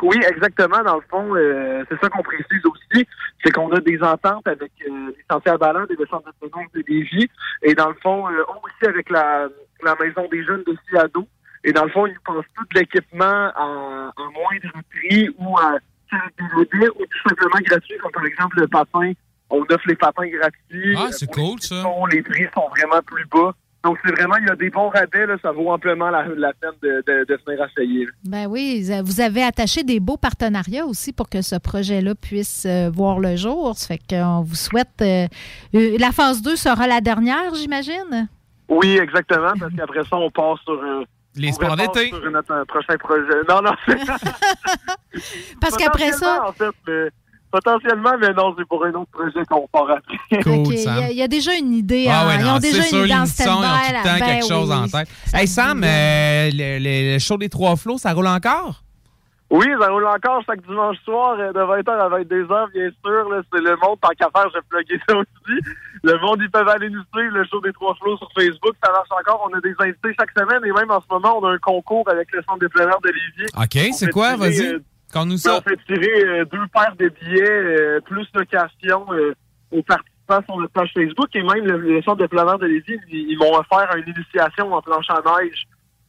[0.01, 0.81] Oui, exactement.
[0.83, 3.07] Dans le fond, euh, c'est ça qu'on précise aussi,
[3.43, 6.83] c'est qu'on a des ententes avec euh, les sentiers ballons et le centre de de
[6.87, 7.29] Lévis,
[7.63, 9.47] et dans le fond, euh, aussi avec la,
[9.83, 11.27] la maison des jeunes de Ciado.
[11.63, 15.77] Et dans le fond, ils nous pensent tout l'équipement en, en moindre prix ou à
[16.11, 19.11] des ou tout simplement gratuit, comme par exemple le patin.
[19.49, 20.95] On offre les patins gratuits.
[20.97, 21.83] Ah, c'est Pour cool, ça.
[22.11, 23.53] Les prix sont vraiment plus bas.
[23.85, 26.51] Donc, c'est vraiment, il y a des bons rabais, là, ça vaut amplement la, la
[26.53, 28.05] peine de, de, de venir essayer.
[28.05, 28.11] là.
[28.25, 32.89] Ben oui, vous avez attaché des beaux partenariats aussi pour que ce projet-là puisse euh,
[32.93, 33.77] voir le jour.
[33.77, 34.89] Ça fait qu'on vous souhaite.
[35.01, 35.27] euh,
[35.75, 38.27] euh, la phase 2 sera la dernière, j'imagine?
[38.67, 40.73] Oui, exactement, parce qu'après ça, on passe sur...
[40.73, 41.03] euh,
[41.35, 42.09] Les on sports d'été.
[42.09, 43.23] sur notre prochain projet.
[43.47, 43.97] Non, non, c'est...
[45.61, 47.09] Parce qu'après ça- En fait, mais-
[47.51, 50.17] potentiellement, mais non, c'est pour un autre projet qu'on part après.
[50.39, 52.07] OK, Il y, a- il y a déjà une idée.
[52.09, 52.27] Ah hein.
[52.27, 54.03] ouais, Ils non, ont déjà c'est une idée en ils ont tout le temps.
[54.03, 55.07] Ben quelque chose en tête.
[55.33, 58.83] Hey Sam, euh, le, le- le show des trois flots, ça roule encore?
[59.51, 63.29] Oui, ça roule encore chaque dimanche soir euh, de 20h à 22h, bien sûr.
[63.29, 65.59] là, C'est le monde, tant qu'à faire, je vais plugger ça aussi.
[66.03, 68.75] Le monde, ils peuvent aller nous suivre, le show des trois flots sur Facebook.
[68.85, 69.49] Ça marche encore.
[69.51, 72.07] On a des invités chaque semaine et même en ce moment, on a un concours
[72.09, 73.49] avec le Centre des plein de Lévis.
[73.57, 74.35] OK, c'est quoi?
[74.35, 74.79] Vas-y, euh,
[75.13, 75.61] conte-nous on ça.
[75.61, 79.33] fait tirer euh, deux paires de billets, euh, plus location euh,
[79.71, 81.29] aux participants sur notre page Facebook.
[81.35, 84.13] Et même le, le Centre de plein air de Lévis, ils, ils m'ont offert une
[84.13, 85.67] initiation en planche à neige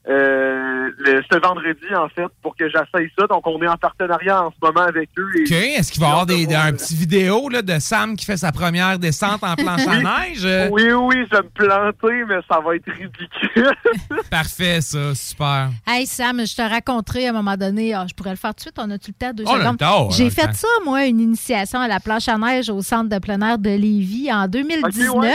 [0.09, 3.27] euh, le, ce vendredi, en fait, pour que j'essaye ça.
[3.27, 5.29] Donc, on est en partenariat en ce moment avec eux.
[5.37, 8.25] et- OK, est-ce qu'il va y avoir des, un petit vidéo là, de Sam qui
[8.25, 10.41] fait sa première descente en planche à neige?
[10.45, 13.71] Euh, Oui, oui, je vais me planter, mais ça va être ridicule.
[14.31, 15.69] Parfait, ça, super.
[15.87, 17.93] Hey Sam, je te raconterai à un moment donné.
[17.95, 18.77] ah, je pourrais le faire tout de suite.
[18.79, 19.33] On a-tu le temps?
[19.35, 19.79] Deux On a le secondes.
[19.79, 20.53] temps, on a J'ai le fait temps.
[20.55, 23.71] ça, moi, une initiation à la planche à neige au centre de plein air de
[23.71, 25.11] Lévis en 2019.
[25.11, 25.33] Ok, ouais.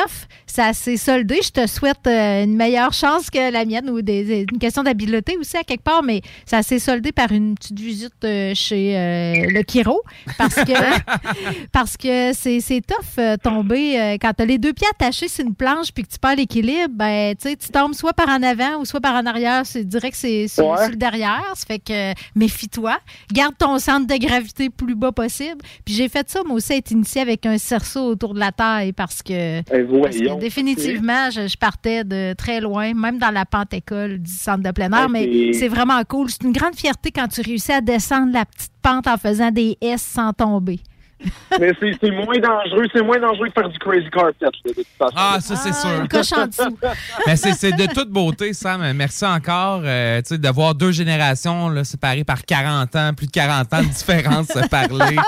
[0.47, 1.39] Ça s'est soldé.
[1.43, 4.83] Je te souhaite euh, une meilleure chance que la mienne ou des, des- une question
[4.83, 8.97] d'habileté aussi à quelque part, mais ça s'est soldé par une petite visite euh, chez
[8.97, 10.01] euh, le Kiro
[10.37, 10.73] parce que
[11.71, 15.27] parce que c'est c'est tough euh, tomber euh, quand tu as les deux pieds attachés
[15.27, 18.41] sur une planche puis que tu perds l'équilibre, ben tu tu tombes soit par en
[18.43, 20.77] avant ou soit par en arrière, c'est que c'est sur, Ouais.
[20.81, 22.97] sur le derrière, ça fait que méfie-toi,
[23.31, 25.57] garde ton centre de gravité plus bas possible.
[25.83, 28.93] Puis j'ai fait ça moi aussi être initié avec un cerceau autour de la taille
[28.93, 30.37] parce que, parce que voyons.
[30.37, 34.91] définitivement je, je partais de très loin, même dans la pente école centre de plein
[34.91, 36.29] air, mais c'est vraiment cool.
[36.29, 39.77] C'est une grande fierté quand tu réussis à descendre la petite pente en faisant des
[39.81, 40.79] S sans tomber.
[41.59, 42.88] mais c'est c'est moins dangereux.
[42.93, 45.13] C'est moins dangereux que faire du crazy carpet, là, de toute façon.
[45.16, 46.38] Ah, ça, c'est sûr.
[46.38, 46.78] En dessous.
[47.28, 48.91] Mais c'est c'est de toute beauté, Sam.
[48.93, 53.28] Merci encore euh, tu sais, de voir deux générations là, séparées par 40 ans, plus
[53.28, 55.16] de 40 ans de différence se parler.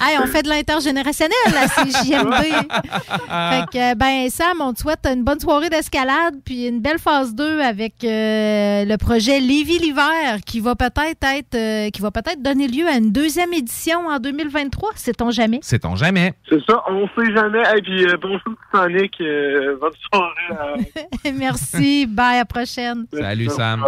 [0.00, 2.42] Hey, on fait de l'intergénérationnel à CJMD.
[2.42, 7.34] fait que, ben, Sam, on te souhaite une bonne soirée d'escalade, puis une belle phase
[7.34, 12.42] 2 avec euh, le projet Lévis l'hiver, qui va peut-être être, euh, qui va peut-être
[12.42, 15.60] donner lieu à une deuxième édition en 2023, sait-on jamais.
[15.62, 16.34] Sait-on jamais?
[16.48, 17.62] C'est ça, on sait jamais.
[17.76, 19.14] Et puis, euh, bonjour, Sonic.
[19.20, 20.78] euh, bonne soirée.
[21.24, 21.30] euh.
[21.34, 23.06] Merci, bye, à la prochaine.
[23.12, 23.84] Salut, Sam.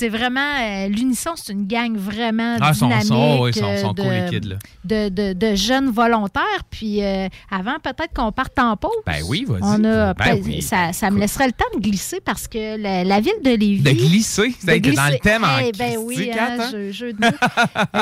[0.00, 3.50] C'est vraiment, euh, l'Unisson, c'est une gang vraiment Ah, oui,
[3.92, 4.48] de, cool, les kids.
[4.48, 4.56] Là.
[4.84, 6.64] de, de- de jeunes volontaires.
[6.70, 8.92] Puis euh, avant, peut-être qu'on parte en pause.
[9.04, 9.60] Ben oui, vas-y.
[9.62, 10.62] On a, Ben oui.
[10.62, 13.82] ça, ça me laisserait le temps de glisser parce que la, la ville de Lévis.
[13.82, 14.48] De glisser?
[14.64, 16.68] de dans le thème en Eh ben oui, hein, hein?
[16.72, 17.30] jeu- jeu de mots.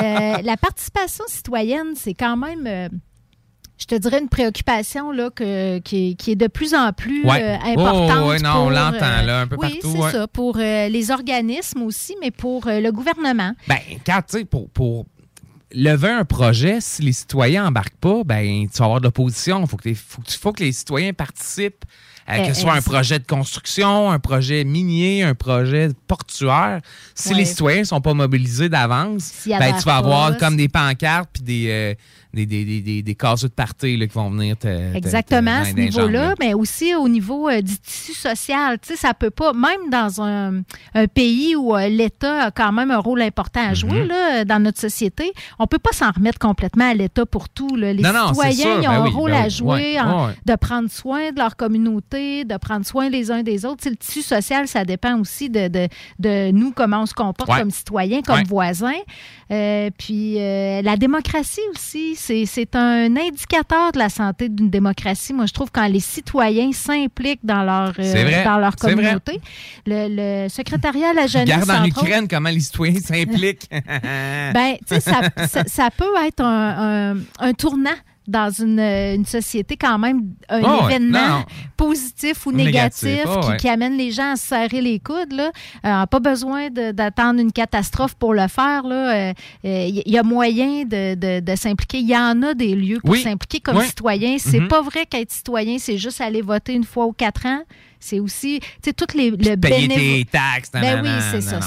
[0.01, 2.65] Euh, la participation citoyenne, c'est quand même,
[3.79, 7.25] je te dirais, une préoccupation là, que, qui, est, qui est de plus en plus
[7.25, 7.41] Ouais.
[7.41, 8.19] euh, importante.
[8.25, 10.11] Oh, non, on pour, l'entend, euh, là, un peu oui, partout, c'est ouais.
[10.11, 13.53] ça, pour euh, les organismes aussi, mais pour euh, le gouvernement.
[13.67, 15.05] Ben, quand, tu sais, pour, pour
[15.71, 19.61] lever un projet, si les citoyens embarquent pas, ben, tu vas avoir de l'opposition.
[19.61, 21.85] Il faut, que les- faut, que- faut que les citoyens participent.
[22.27, 22.91] euh, Eh, que ce soit un exact.
[22.91, 26.79] projet de construction, un projet minier, un projet portuaire.
[27.15, 27.35] Si Ouais.
[27.37, 31.67] les citoyens sont pas mobilisés d'avance, ben, tu vas avoir comme des pancartes puis des,
[31.69, 31.95] euh,
[32.33, 34.67] des, des, de party là, qui vont venir te.
[34.67, 36.35] te- te- Exactement, à ce niveau-là, là.
[36.39, 38.77] mais aussi au niveau euh, du tissu social.
[38.79, 40.61] Tu sais, ça peut pas, même dans un,
[40.93, 44.07] un pays où euh, l'État a quand même un rôle important à jouer Mhm.
[44.07, 47.75] là, dans notre société, on peut pas s'en remettre complètement à l'État pour tout.
[47.75, 47.93] là.
[47.93, 49.99] Les Non, non, c'est citoyens, sûr, ils ont ben un oui, rôle ben à jouer,
[49.99, 53.77] en- de prendre soin de leur communauté, de prendre soin les uns des autres.
[53.77, 55.87] Tu sais, le tissu social, ça dépend aussi de, de,
[56.19, 57.59] de nous, comment on se comporte Ouais.
[57.59, 58.43] comme citoyens, comme Ouais.
[58.47, 58.91] voisins.
[59.51, 65.33] Euh, puis la démocratie aussi, c'est c'est un indicateur de la santé d'une démocratie.
[65.33, 69.39] Moi, je trouve quand les citoyens s'impliquent dans leur, euh, vrai, dans leur communauté.
[69.87, 73.67] Le, le secrétariat à la jeunesse, Regarde en autres, Ukraine comment les citoyens s'impliquent.
[73.71, 77.89] ben, tu sais, ça, ça, ça peut être un, un- un tournant
[78.29, 80.95] dans une, une société quand même un Oh, ouais.
[80.95, 83.57] événement Non, positif ou Négatif, négatif, oh, qui, ouais.
[83.57, 85.33] qui amène les gens à se serrer les coudes.
[85.33, 85.51] Là.
[85.85, 88.83] Euh, pas besoin d'attendre une catastrophe pour le faire.
[88.83, 89.29] là.
[89.29, 89.33] Euh,
[89.65, 91.99] euh, Il y a moyen de, de- de s'impliquer.
[91.99, 93.21] Il y en a des lieux pour Oui.
[93.21, 93.85] s'impliquer comme Oui.
[93.87, 94.37] citoyen.
[94.37, 94.67] C'est Mhm.
[94.67, 97.61] pas vrai qu'être citoyen, c'est juste aller voter une fois ou quatre ans.
[97.99, 101.59] C'est aussi, tu sais, toutes les le payer tes taxes, Ben oui, c'est ça.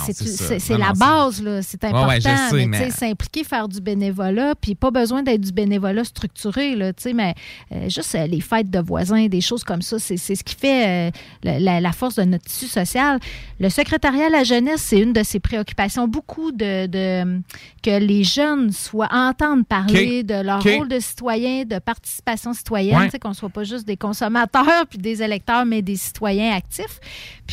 [0.59, 1.61] C'est la base, là.
[1.62, 2.09] C'est Ouais, important.
[2.09, 6.74] ouais, je sais, mais, s'impliquer, faire du bénévolat, puis pas besoin d'être du bénévolat structuré,
[6.74, 7.35] là, tu sais, mais
[7.72, 11.11] euh, juste euh, les fêtes de voisins, des choses comme ça, c'est ce qui fait
[11.45, 13.18] euh, la, force de notre tissu social.
[13.61, 16.09] Le secrétariat à la jeunesse, c'est une de ses préoccupations.
[16.09, 17.41] Beaucoup de, de-
[17.83, 23.05] que les jeunes soient entendent parler de leur rôle de citoyen, de participation citoyenne, Ouais.
[23.07, 27.01] tu sais, qu'on soit pas juste des consommateurs puis des électeurs, mais des citoyens actifs.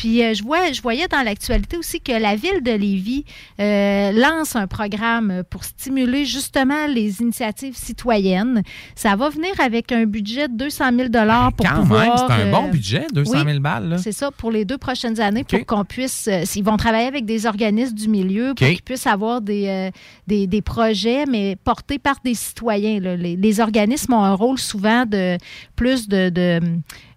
[0.00, 3.26] Puis euh, je, vois, je voyais dans l'actualité aussi que la ville de Lévis
[3.60, 8.62] euh, lance un programme pour stimuler justement les initiatives citoyennes.
[8.94, 11.08] Ça va venir avec un budget de 200 000
[11.54, 12.00] pour Quand pouvoir...
[12.00, 13.96] même, c'est un euh, bon budget, 200 000 oui, balles.
[14.02, 16.28] C'est ça, pour les deux prochaines années, pour qu'on puisse...
[16.28, 19.90] euh, ils vont travailler avec des organismes du milieu pour qu'ils puissent avoir des, euh,
[20.26, 23.00] des, des projets, mais portés par des citoyens.
[23.00, 23.16] là.
[23.16, 25.36] Les, les organismes ont un rôle souvent de
[25.76, 26.30] plus de...
[26.30, 26.60] de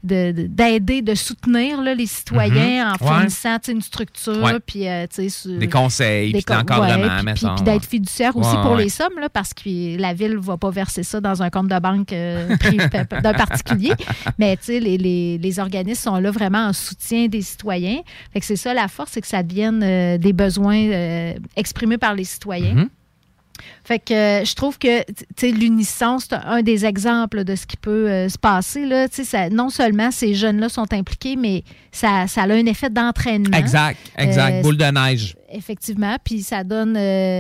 [0.06, 5.06] de- de- d'aider, de, soutenir là, les citoyens En fournissant une structure, puis euh,
[5.60, 9.54] Des conseils, puis con- l'encadrement, ouais, puis- d'être fiduciaire aussi pour les sommes, là, parce
[9.54, 12.56] que la ville ne va pas verser ça dans un compte de banque euh,
[13.22, 13.94] d'un particulier.
[14.38, 18.02] Mais tu sais, les, les- les organismes sont là vraiment en soutien des citoyens.
[18.32, 22.14] Fait que c'est ça la force, c'est que ça devienne euh, des besoins exprimés par
[22.16, 22.74] les citoyens.
[22.74, 22.90] Mhm.
[23.84, 25.04] Fait que euh, je trouve que
[25.42, 28.86] l'unisson, c'est un des exemples de ce qui peut euh, se passer.
[28.86, 29.10] Là.
[29.10, 32.90] Tu sais, Ça, non seulement ces jeunes-là sont impliqués, mais ça, ça a un effet
[32.90, 33.58] d'entraînement.
[33.58, 34.56] Exact, exact.
[34.56, 35.36] Euh, Boule de neige.
[35.56, 36.96] Effectivement, puis ça donne,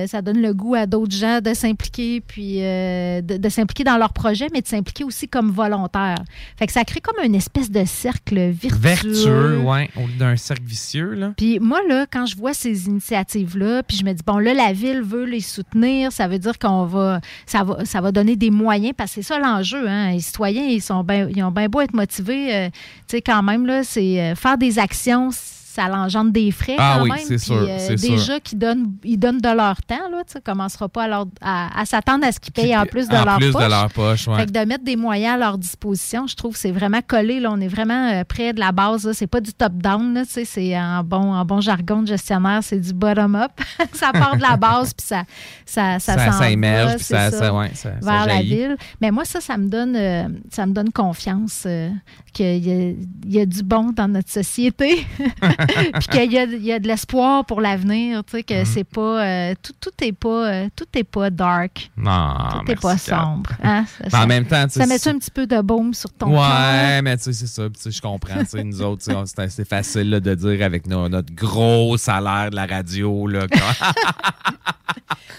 [0.08, 4.14] ça donne le goût à d'autres gens de s'impliquer, puis de, de s'impliquer dans leur
[4.14, 6.20] projet, mais de s'impliquer aussi comme volontaire.
[6.56, 8.78] Fait que ça crée comme une espèce de cercle virtueux.
[8.80, 11.34] Vertueux, lieu d'un cercle vicieux, là.
[11.36, 14.74] Puis moi, là, quand je vois ces initiatives-là, puis je me dis, bon, là, la
[14.74, 18.52] ville veut les soutenir, ça veut dire qu'on va ça, va, ça va donner des
[18.52, 20.12] moyens, parce que c'est ça l'enjeu, hein.
[20.12, 22.70] Les citoyens, ils, sont ben, ils ont bien beau être motivés, euh,
[23.08, 25.30] tu sais, quand même, là, c'est euh, faire des actions,
[25.76, 27.20] ça l'engendre des frais Ah quand oui, même.
[27.20, 30.42] c'est Puis, sûr, euh, déjà qu'ils donnent, ils donnent de leur temps, là, tu sais,
[30.42, 33.26] commencera pas à, leur- à, à s'attendre à ce qu'ils payent en plus de en
[33.26, 33.64] leur plus poche.
[33.64, 34.38] de leur poche, ouais.
[34.38, 37.40] Fait que de mettre des moyens à leur disposition, je trouve que c'est vraiment collé.
[37.40, 37.50] Là.
[37.52, 39.12] On est vraiment euh, près de la base.
[39.14, 40.14] C'est pas du top-down.
[40.14, 43.52] là, tu sais, C'est en bon, en bon jargon de gestionnaire, c'est du bottom-up.
[43.94, 45.24] ça part de la base, puis ça,
[45.66, 48.78] ça, ça, Ça- émerge, puis ça- ça- ouais, ça- vers la ville.
[49.02, 51.90] Mais moi, ça, ça me donne, euh, ça me donne confiance euh,
[52.34, 52.96] qu'il y,
[53.28, 55.06] y a du bon dans notre société,
[56.00, 58.24] puis qu'il y a, il y a de l'espoir pour l'avenir.
[58.26, 61.92] Tu sais, que c'est pas, euh, tout, tout est pas, euh, tout est pas dark.
[61.98, 63.50] Non, Tout est merci, pas sombre.
[63.64, 63.86] hein?
[64.02, 66.38] Ça- Mais en même temps, ça met un petit peu de baume sur ton?
[66.40, 67.64] Ouais, mais tu sais, c'est ça.
[67.64, 68.40] Puis, tu sais, je comprends.
[68.40, 72.50] tu sais, nous autres, c'est assez facile là, de dire avec nos- notre gros salaire
[72.50, 73.28] de la radio.
[73.28, 73.46] Là,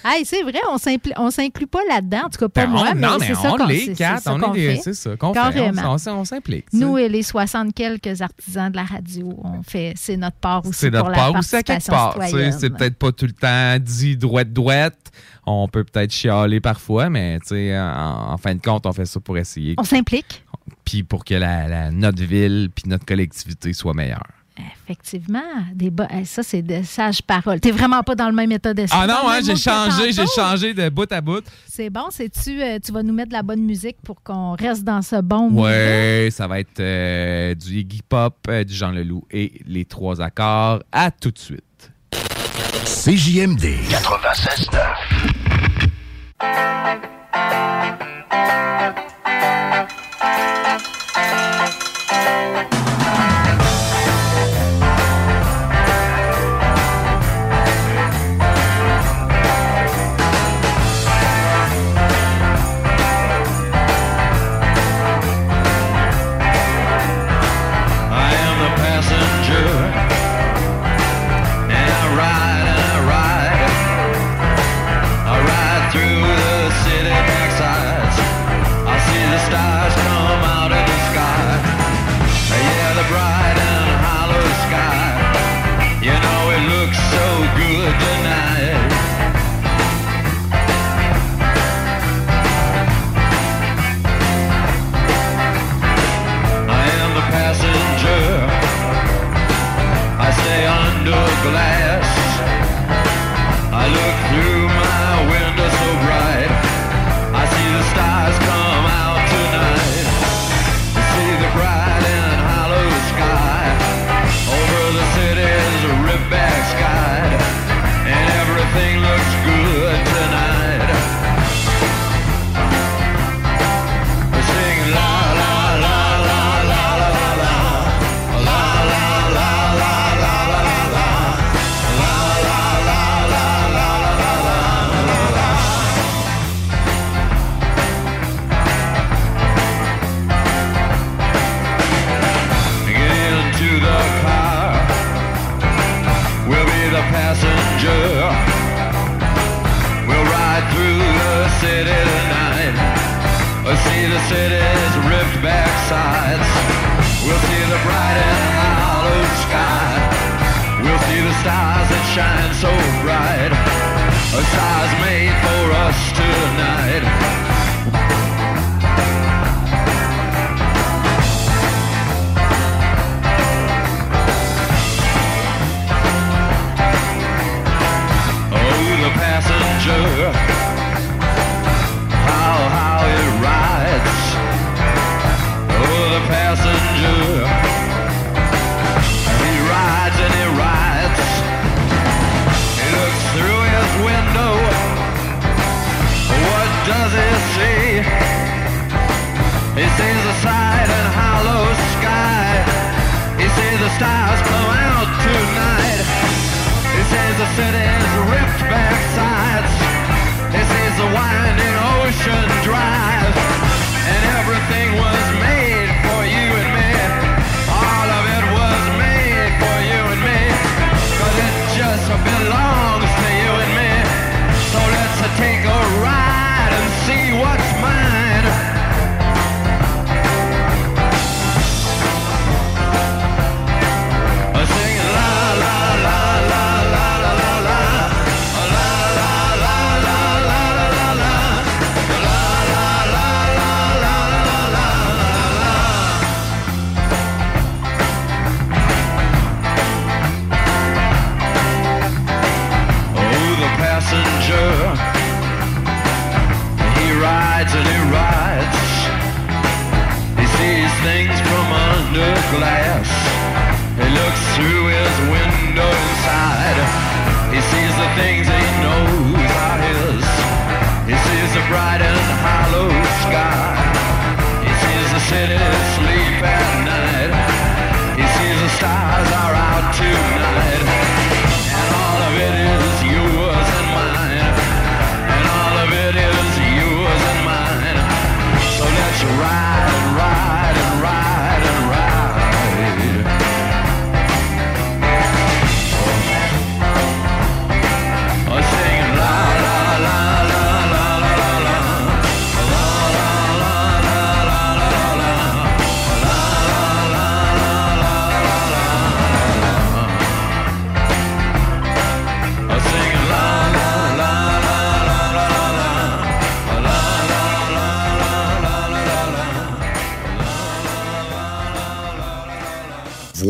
[0.07, 0.59] Hey, c'est vrai,
[1.16, 3.68] on s'inclut pas là-dedans, en tout cas pas Ben, moi, on- mais c'est ça qu'on
[3.68, 6.66] c'est ça on est c'est ça qu'on fait, on s'implique.
[6.75, 10.78] Nous et les 60 quelques artisans de la radio, on fait, c'est notre part aussi
[10.78, 12.14] C'est notre pour la part aussi à quelque part.
[12.52, 15.10] C'est peut-être pas tout le temps dit droite-droite.
[15.46, 19.04] On peut peut-être chialer parfois, mais tu sais, en, en fin de compte, on fait
[19.06, 19.74] ça pour essayer.
[19.78, 20.42] On s'implique.
[20.84, 24.26] Puis pour que la, la- notre ville puis notre collectivité soit meilleure.
[24.57, 25.40] Effectivement,
[25.74, 27.59] des hey, ça c'est de sages paroles.
[27.59, 29.00] T'es vraiment pas dans le même état d'esprit.
[29.02, 31.42] Ah non, hein, j'ai changé, j'ai changé de bout à bout.
[31.66, 34.84] C'est bon, c'est-tu, euh, tu vas nous mettre de la bonne musique pour qu'on reste
[34.84, 39.26] dans ce bon Ouais, ça va être euh, du Iggy Pop, euh, du Jean Leloup
[39.32, 40.84] et les trois accords.
[40.92, 41.90] À tout de suite.
[42.84, 45.44] CJMD 96.9.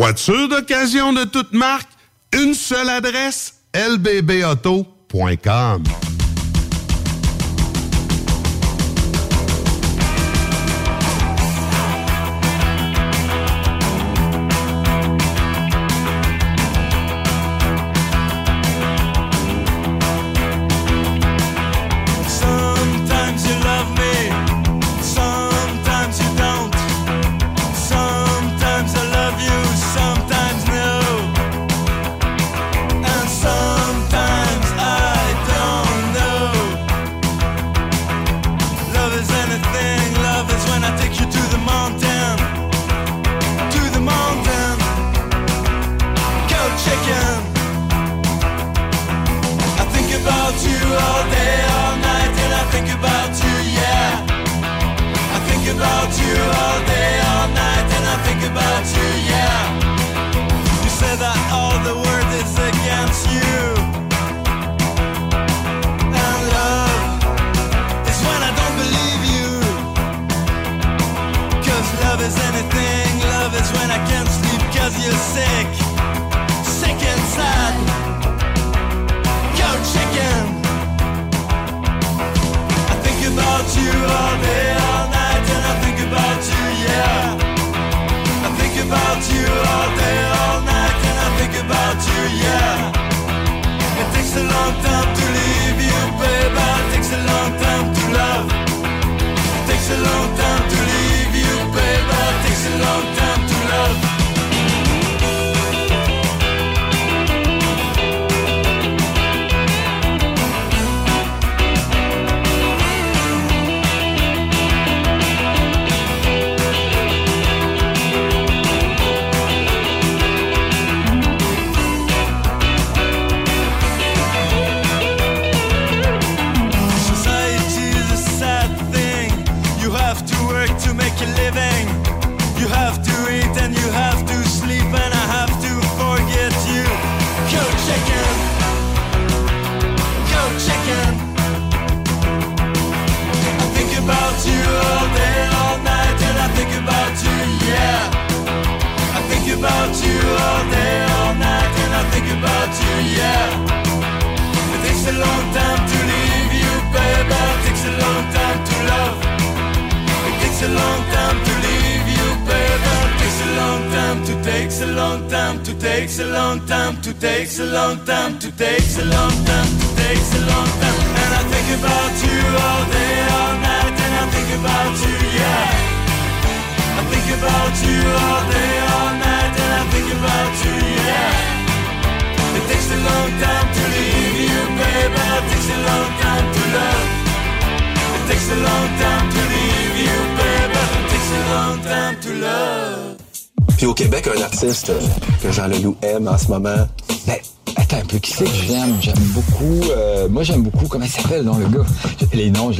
[0.05, 1.88] Voiture d'occasion de toute marque,
[2.34, 4.84] une seule adresse, lbbauto.com.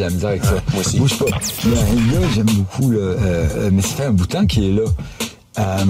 [0.05, 0.55] la misère avec ça.
[0.73, 0.99] moi aussi.
[0.99, 1.25] Bouge pas.
[1.65, 3.17] Il y a un gars, j'aime beaucoup, là, euh,
[3.57, 4.83] euh, mais ça fait un bout de temps qu'il est là.
[5.59, 5.85] Euh,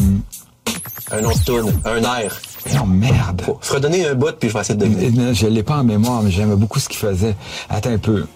[1.13, 2.41] Un de tune, un air.
[2.75, 3.43] Non, merde.
[3.61, 5.35] Se redonner un bout, puis je vais essayer de deviner.
[5.35, 7.37] Je l'ai pas en mémoire, mais j'aimais beaucoup ce qu'il faisait.
[7.69, 8.27] Attends un peu.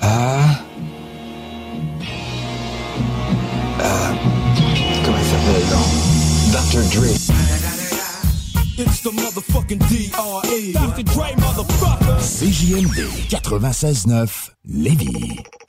[0.00, 0.38] Ah.
[3.80, 4.12] Euh,
[5.04, 5.88] comment il s'appelle, donc?
[6.52, 7.00] Dr.
[7.00, 7.06] Dre.
[8.76, 10.72] It's the motherfucking D.R.E.
[10.72, 11.04] Dr.
[11.04, 12.18] Dre, motherfucker.
[12.20, 14.43] CJMD 96.9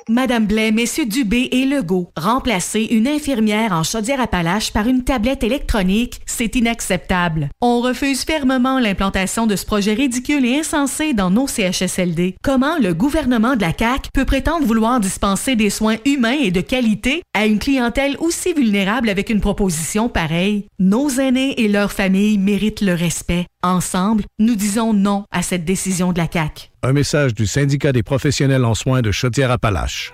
[0.08, 6.22] Madame Blais, Messieurs Dubé et Legault, remplacer une infirmière en Chaudière-Appalaches par une tablette électronique,
[6.36, 7.50] c'est inacceptable.
[7.62, 12.36] On refuse fermement l'implantation de ce projet ridicule et insensé dans nos CHSLD.
[12.44, 16.62] Comment le gouvernement de la CAQ peut prétendre vouloir dispenser des soins humains et de
[16.62, 20.66] qualité à une clientèle aussi vulnérable avec une proposition pareille?
[20.78, 23.46] Nos aînés et leurs familles méritent le respect.
[23.64, 26.70] Ensemble, nous disons non à cette décision de la CAQ.
[26.84, 30.14] Un message du syndicat des professionnels en soins de Chaudière-Appalaches.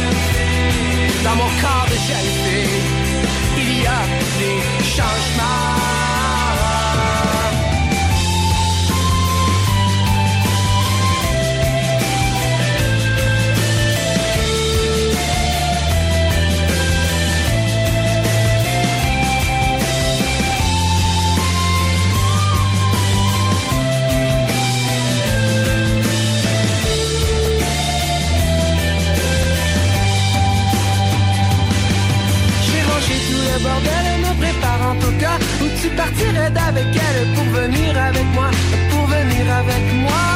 [1.23, 2.81] dans mon corps de jeune fille,
[3.57, 4.01] il y a
[4.39, 5.80] des changements.
[33.61, 38.49] Tout bordel me préparant au cas où tu partirais d'avec elle pour venir avec moi,
[38.89, 40.27] pour venir avec moi.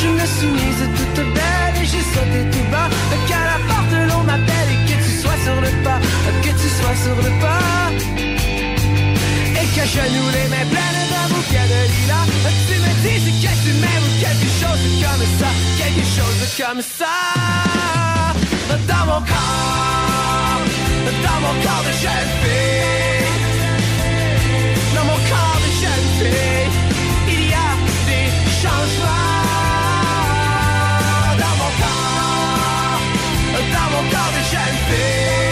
[0.00, 2.88] Je me suis mise toute belle et j'ai sauté tout bas,
[3.28, 6.00] qu'à la porte l'on m'appelle et que tu sois sur le pas,
[6.42, 7.90] que tu sois sur le pas.
[9.60, 12.26] Et que je nous les mains pleines d'un bouquet de lilas,
[12.68, 15.50] tu me dises que tu m'aimes ou quelque chose comme ça,
[15.80, 17.16] quelque chose comme ça.
[18.88, 19.95] Dans mon corps,
[21.06, 22.30] dans mon corps jeune
[24.94, 25.60] dans mon corps
[27.28, 27.70] il y a
[28.06, 28.26] des
[28.60, 29.42] changements.
[31.42, 33.00] Dans mon corps,
[33.74, 35.45] dans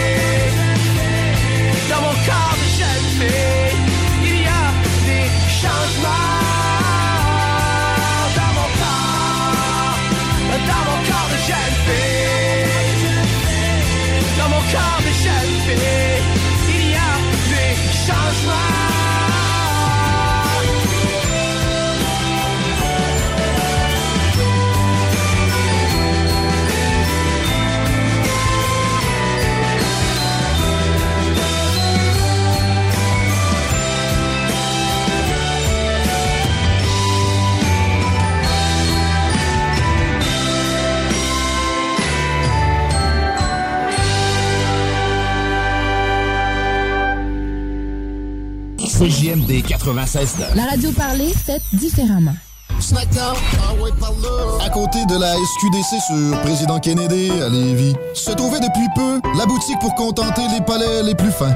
[48.97, 50.55] CJMD 96.9.
[50.55, 52.33] La radio parlée, faite différemment.
[52.79, 54.65] Snackdown, ah ouais, par là.
[54.65, 59.45] À côté de la SQDC sur Président Kennedy à Lévis, se trouvait depuis peu la
[59.45, 61.53] boutique pour contenter les palais les plus fins.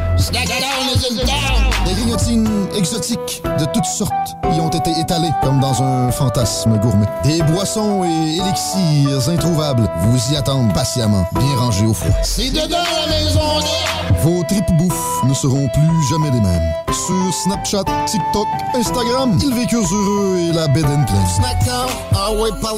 [1.85, 7.07] Des grignotines exotiques de toutes sortes y ont été étalées comme dans un fantasme gourmet.
[7.23, 12.15] Des boissons et élixirs introuvables vous y attendent patiemment, bien rangés au froid.
[12.23, 13.39] C'est dedans la maison
[14.21, 16.73] Vos tripes bouffe ne seront plus jamais les mêmes.
[16.91, 21.05] Sur Snapchat, TikTok, Instagram, ils vécurent heureux et la bed and.
[21.37, 22.75] Snackdown, ah ouais, par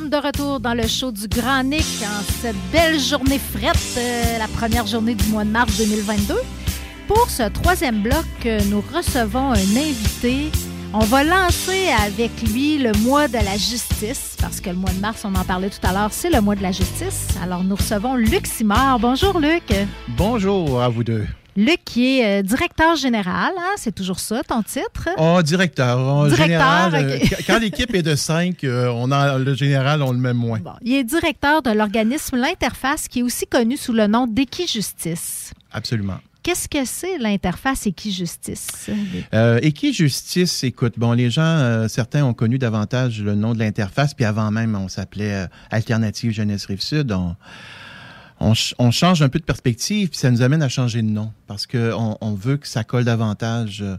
[0.00, 4.38] sommes de retour dans le show du Grand Nick en cette belle journée frette, euh,
[4.38, 6.34] la première journée du mois de mars 2022.
[7.06, 10.50] Pour ce troisième bloc, euh, nous recevons un invité.
[10.94, 15.00] On va lancer avec lui le mois de la justice, parce que le mois de
[15.00, 17.28] mars, on en parlait tout à l'heure, c'est le mois de la justice.
[17.42, 19.00] Alors, nous recevons Luc Simard.
[19.00, 19.64] Bonjour, Luc.
[20.08, 21.26] Bonjour à vous deux.
[21.60, 25.10] Luc, qui est euh, directeur général, hein, c'est toujours ça, ton titre?
[25.18, 25.98] Oh, directeur.
[25.98, 30.12] En Directeur, général, euh, quand l'équipe est de cinq, euh, on a, le général, on
[30.12, 30.58] le met moins.
[30.80, 35.52] Il est directeur de l'organisme L'Interface, qui est aussi connu sous le nom d'Equijustice.
[35.70, 36.16] Absolument.
[36.42, 38.88] Qu'est-ce que c'est l'Interface Equijustice?
[39.34, 44.14] Euh, Equijustice, écoute, bon, les gens, euh, certains ont connu davantage le nom de l'interface,
[44.14, 47.12] puis avant même, on s'appelait euh, Alternative Jeunesse Rive-Sud.
[47.12, 47.36] On,
[48.40, 51.32] on, on change un peu de perspective, puis ça nous amène à changer de nom,
[51.46, 53.96] parce qu'on on veut que ça colle davantage euh,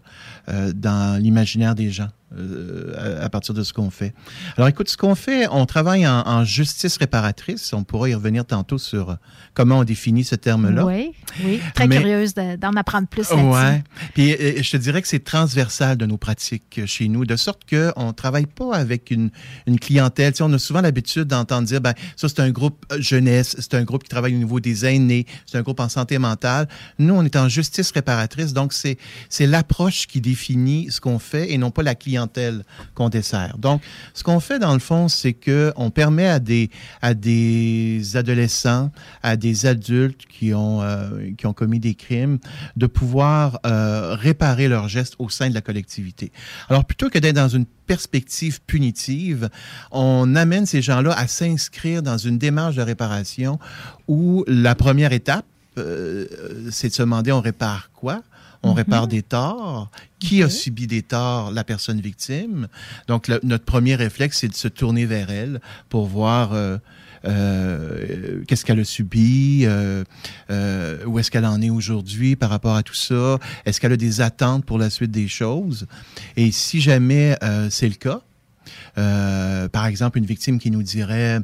[0.49, 2.09] euh, dans l'imaginaire des gens.
[2.37, 4.13] Euh, à, à partir de ce qu'on fait.
[4.57, 7.73] Alors écoute, ce qu'on fait, on travaille en, en justice réparatrice.
[7.73, 9.15] On pourra y revenir tantôt sur euh,
[9.53, 10.85] comment on définit ce terme-là.
[10.85, 11.11] Oui,
[11.43, 11.59] oui.
[11.75, 13.29] Très Mais- curieuse de- d'en apprendre plus.
[13.31, 13.83] Ouais.
[14.13, 17.61] Puis euh, je te dirais que c'est transversal de nos pratiques chez nous, de sorte
[17.69, 19.29] qu'on ne travaille pas avec une,
[19.67, 20.33] une clientèle.
[20.33, 23.73] Tu sais, on a souvent l'habitude d'entendre dire, ben, ça c'est un groupe jeunesse, c'est
[23.73, 26.67] un groupe qui travaille au niveau des aînés, c'est un groupe en santé mentale.
[26.99, 28.97] Nous, on est en justice réparatrice, donc c'est
[29.47, 32.20] l'approche qui définit ce qu'on fait et non pas la clientèle
[32.95, 33.57] qu'on dessert.
[33.57, 33.81] Donc,
[34.13, 36.69] ce qu'on fait dans le fond, c'est que on permet à des
[37.01, 38.91] à des adolescents,
[39.23, 42.39] à des adultes qui ont euh, qui ont commis des crimes,
[42.75, 46.31] de pouvoir euh, réparer leurs gestes au sein de la collectivité.
[46.69, 49.49] Alors, plutôt que d'être dans une perspective punitive,
[49.91, 53.59] on amène ces gens-là à s'inscrire dans une démarche de réparation
[54.07, 55.45] où la première étape,
[55.77, 56.25] euh,
[56.71, 58.21] c'est de se demander on répare quoi?
[58.63, 58.75] On Mhm.
[58.77, 59.89] répare des torts.
[60.19, 61.51] Qui a subi des torts?
[61.51, 62.67] La personne victime.
[63.07, 65.59] Donc, le- notre premier réflexe, c'est de se tourner vers elle
[65.89, 66.77] pour voir euh,
[67.25, 70.03] euh, qu'est-ce qu'elle a subi, euh,
[70.49, 73.97] euh, où est-ce qu'elle en est aujourd'hui par rapport à tout ça, est-ce qu'elle a
[73.97, 75.87] des attentes pour la suite des choses?
[76.37, 78.21] Et si jamais euh, c'est le cas,
[78.97, 81.39] euh, par exemple, une victime qui nous dirait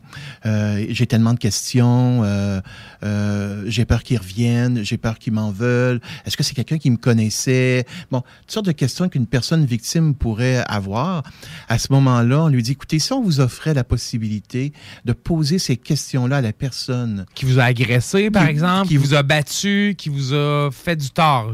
[0.46, 6.00] euh, j'ai tellement de questions, euh, j'ai peur qu'ils reviennent, j'ai peur qu'ils m'en veulent.
[6.26, 7.86] Est-ce que c'est quelqu'un qui me connaissait?
[8.12, 11.24] Bon, toutes sortes de questions qu'une personne victime pourrait avoir.
[11.70, 14.74] À ce moment-là, on lui dit écoutez, si on vous offrait la possibilité
[15.06, 18.98] de poser ces questions-là à la personne Qui vous a agressé, par Qui- exemple, qui
[18.98, 21.52] vous a battu, qui vous a fait du tort.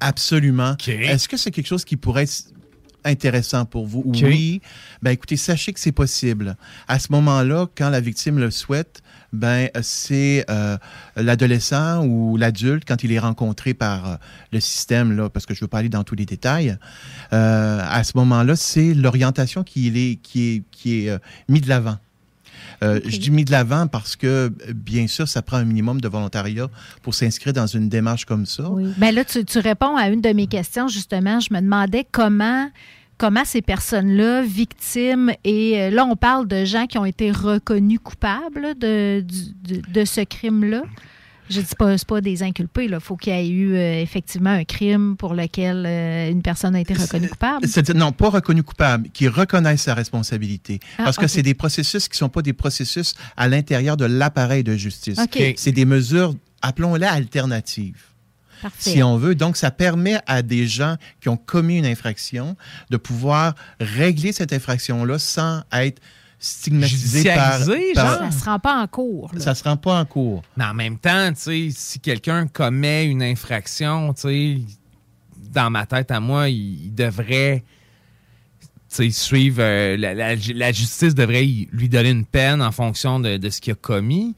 [0.00, 0.76] Absolument.
[0.86, 2.44] Est-ce que c'est quelque chose qui pourrait être
[3.04, 4.02] intéressant pour vous?
[4.06, 4.60] Oui.
[5.02, 6.56] Ben, écoutez, sachez que c'est possible.
[6.86, 9.02] À ce moment-là, quand la victime le souhaite,
[9.32, 10.76] ben, c'est euh,
[11.16, 14.16] l'adolescent ou l'adulte, quand il est rencontré par euh,
[14.52, 16.76] le système, là, parce que je ne veux pas aller dans tous les détails,
[17.32, 21.18] euh, à ce moment-là, c'est l'orientation qui est, qui est, qui est
[21.48, 21.98] mis de l'avant.
[22.82, 26.08] Euh, Je dis mis de l'avant parce que, bien sûr, ça prend un minimum de
[26.08, 26.68] volontariat
[27.02, 28.68] pour s'inscrire dans une démarche comme ça.
[28.70, 28.92] Oui.
[28.96, 31.40] Ben là, tu, tu réponds à une de mes questions, justement.
[31.40, 32.70] Je me demandais comment,
[33.16, 38.00] comment ces personnes-là, victimes, et euh, là, on parle de gens qui ont été reconnus
[38.02, 39.24] coupables de
[40.04, 40.82] ce crime-là.
[41.50, 42.84] Je dis pas, pas des inculpés.
[42.84, 46.74] Il faut qu'il y ait eu euh, effectivement un crime pour lequel euh, une personne
[46.74, 47.66] a été reconnue coupable.
[47.94, 50.80] Non, pas reconnu coupable, qui reconnaissent sa responsabilité.
[50.98, 54.62] Ah, Parce que c'est des processus qui sont pas des processus à l'intérieur de l'appareil
[54.64, 55.18] de justice.
[55.56, 58.02] C'est des mesures, appelons-les alternatives.
[58.62, 58.90] Parfait.
[58.90, 59.36] Si on veut.
[59.36, 62.56] Donc, ça permet à des gens qui ont commis une infraction
[62.90, 66.00] de pouvoir régler cette infraction-là sans être
[66.38, 67.58] stigmatisés par...
[68.30, 69.30] Ça se rend pas en cours.
[69.34, 69.40] là.
[69.40, 70.42] Ça se rend pas en cours.
[70.56, 74.58] Mais en même temps, tu sais, si quelqu'un commet une infraction, tu sais,
[75.52, 77.64] dans ma tête à moi, il, il devrait
[78.90, 79.58] tu sais, suivre.
[79.60, 83.60] euh, la, la- la justice devrait lui donner une peine en fonction de, de ce
[83.60, 84.34] qu'il a commis.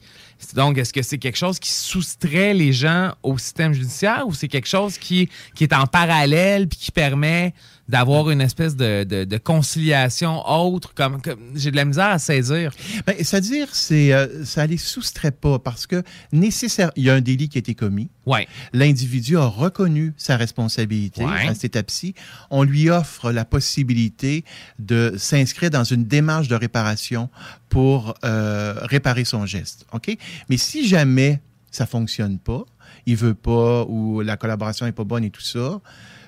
[0.55, 4.47] Donc, est-ce que c'est quelque chose qui soustrait les gens au système judiciaire ou c'est
[4.47, 7.53] quelque chose qui, qui est en parallèle puis qui permet
[7.91, 10.93] d'avoir une espèce de, de- de conciliation autre?
[10.95, 12.71] Comme, comme- J'ai de la misère à saisir.
[13.05, 16.01] Ben, C'est-à-dire, c'est, euh, ça ne les soustrait pas parce que
[16.31, 18.09] nécessaire, il y a un délit qui a été commis.
[18.25, 18.47] Ouais.
[18.73, 21.47] L'individu a reconnu sa responsabilité Ouais.
[21.47, 22.15] à cette étape-ci.
[22.49, 24.45] On lui offre la possibilité
[24.79, 27.29] de s'inscrire dans une démarche de réparation
[27.69, 29.85] pour euh, réparer son geste.
[29.91, 30.15] OK?
[30.49, 31.41] Mais si jamais
[31.71, 32.63] ça fonctionne pas,
[33.05, 35.81] il veut pas ou la collaboration est pas bonne et tout ça,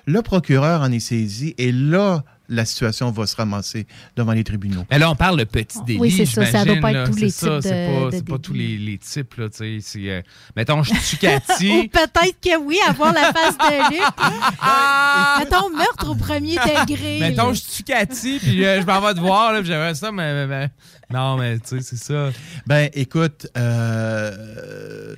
[0.05, 4.83] le procureur en est saisi et là, la situation va se ramasser devant les tribunaux.
[4.91, 5.99] Mais là, on parle de petits délits.
[5.99, 8.21] Oui, c'est ça, ça doit j'imagine, pas être tous les types C'est de- pas, de
[8.23, 9.77] pas tous les, types, là, tu sais.
[9.81, 10.21] c'est, euh,
[10.55, 11.69] mettons, je tue Cathy.
[11.85, 14.01] Ou peut-être que oui, avoir la face de Luc.
[14.61, 15.37] Ah!
[15.39, 17.19] Mettons meurtre au premier degré.
[17.19, 17.53] Mettons, là.
[17.53, 20.33] je tue Cathy, puis euh, je m'en vais te voir, là, puis j'aimerais ça, mais,
[20.33, 20.69] mais- mais-
[21.11, 22.29] Non, mais tu sais, c'est ça.
[22.67, 25.15] Ben, écoute, euh,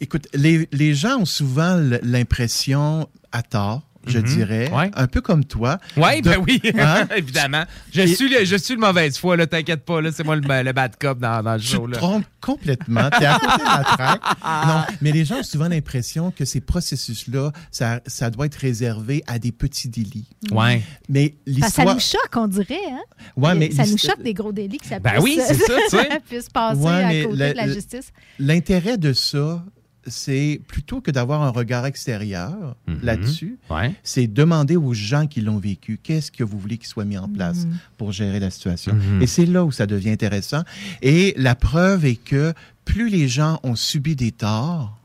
[0.00, 4.24] écoute, les, les gens ont souvent l'impression, à tort, je Mhm.
[4.24, 4.90] dirais, Ouais.
[4.94, 5.78] un peu comme toi.
[5.96, 7.06] Oui, de- ben oui, Hein?
[7.16, 7.64] évidemment.
[7.92, 10.36] Je Et- suis, le, je suis le mauvaise foi, là, t'inquiète pas, là, c'est moi
[10.36, 11.86] le, le bad cop dans, dans le Tu show.
[11.86, 11.98] te Là.
[11.98, 13.08] trompes complètement.
[13.16, 14.22] Tu es à côté de la traque.
[14.66, 19.22] Non, mais les gens ont souvent l'impression que ces processus-là, ça, ça doit être réservé
[19.26, 20.28] à des petits délits.
[20.50, 20.82] Ouais.
[21.08, 21.94] Mais Ça, ça l'histoire.
[21.94, 22.78] nous choque, on dirait.
[22.90, 23.00] Hein?
[23.36, 25.72] Ouais, mais ça nous choque des gros délits que ça Ben puisse, oui, c'est ça,
[25.90, 26.20] tu sais.
[26.28, 28.12] puisse passer Ouais, à côté de la justice.
[28.38, 29.62] L'intérêt de ça,
[30.06, 33.58] c'est plutôt que d'avoir un regard extérieur là-dessus,
[34.02, 37.28] c'est demander aux gens qui l'ont vécu qu'est-ce que vous voulez qu'il soit mis en
[37.28, 37.76] place Mhm.
[37.98, 38.94] pour gérer la situation.
[38.94, 39.22] Mhm.
[39.22, 40.62] Et c'est là où ça devient intéressant.
[41.02, 42.52] Et la preuve est que
[42.84, 44.98] plus les gens ont subi des torts,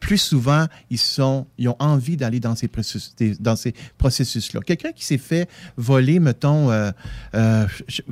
[0.00, 4.60] plus souvent ils sont, ils ont envie d'aller dans ces processus, des- dans ces processus-là.
[4.66, 6.90] Quelqu'un qui s'est fait voler, mettons, euh,
[7.34, 8.02] euh, je-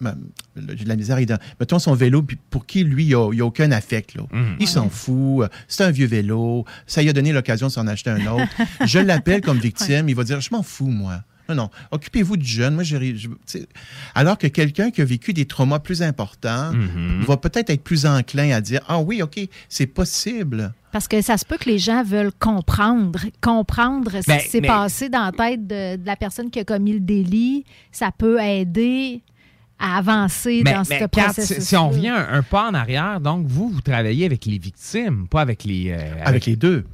[0.00, 1.18] j'ai de la misère,
[1.60, 4.14] mettons son vélo, pour qui lui, il n'y a, aucun affect.
[4.14, 4.22] Là.
[4.32, 4.56] Mhm.
[4.60, 7.86] Il s'en fout, euh, c'est un vieux vélo, ça lui a donné l'occasion de s'en
[7.86, 8.48] acheter un autre.
[8.86, 11.22] je l'appelle comme victime, il va dire, je m'en fous, moi.
[11.48, 12.74] Non, non, occupez-vous du jeune.
[12.74, 13.14] Moi, j'ai.
[14.14, 17.22] Alors que quelqu'un qui a vécu des traumas plus importants Mhm.
[17.26, 19.38] va peut-être être plus enclin à dire, ah oui, OK,
[19.68, 20.72] c'est possible.
[20.90, 24.60] Parce que ça se peut que les gens veulent comprendre, comprendre ce Ben, qui s'est
[24.62, 27.64] mais- passé dans la tête de, de la personne qui a commis le délit.
[27.92, 29.22] Ça peut aider
[29.78, 31.56] à avancer Mais, dans mais ce processus.
[31.58, 34.58] si, si on revient un, un pas en arrière, donc vous, vous travaillez avec les
[34.58, 35.90] victimes, pas avec les...
[35.90, 36.84] euh, Avec les deux.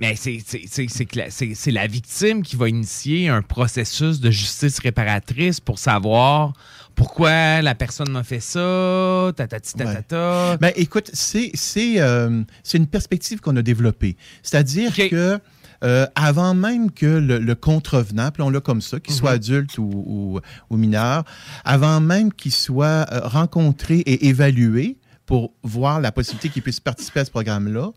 [0.00, 3.40] Mais c'est c'est- c'est- c'est que la- c'est- c'est la victime qui va initier un
[3.42, 6.52] processus de justice réparatrice pour savoir
[6.96, 10.56] pourquoi la personne m'a fait ça, tatati tatata.
[10.60, 14.16] Ben, écoute, c'est c'est euh, c'est une perspective qu'on a développée.
[14.42, 15.38] C'est-à-dire que
[15.86, 19.36] euh, avant même que le, le contrevenant, appelons-le comme ça, qu'il soit Mhm.
[19.36, 20.40] adulte ou, ou-
[20.70, 21.24] ou mineur,
[21.64, 27.20] avant même qu'il soit euh, rencontré et évalué pour voir la possibilité qu'il puisse participer
[27.20, 27.90] à ce programme-là,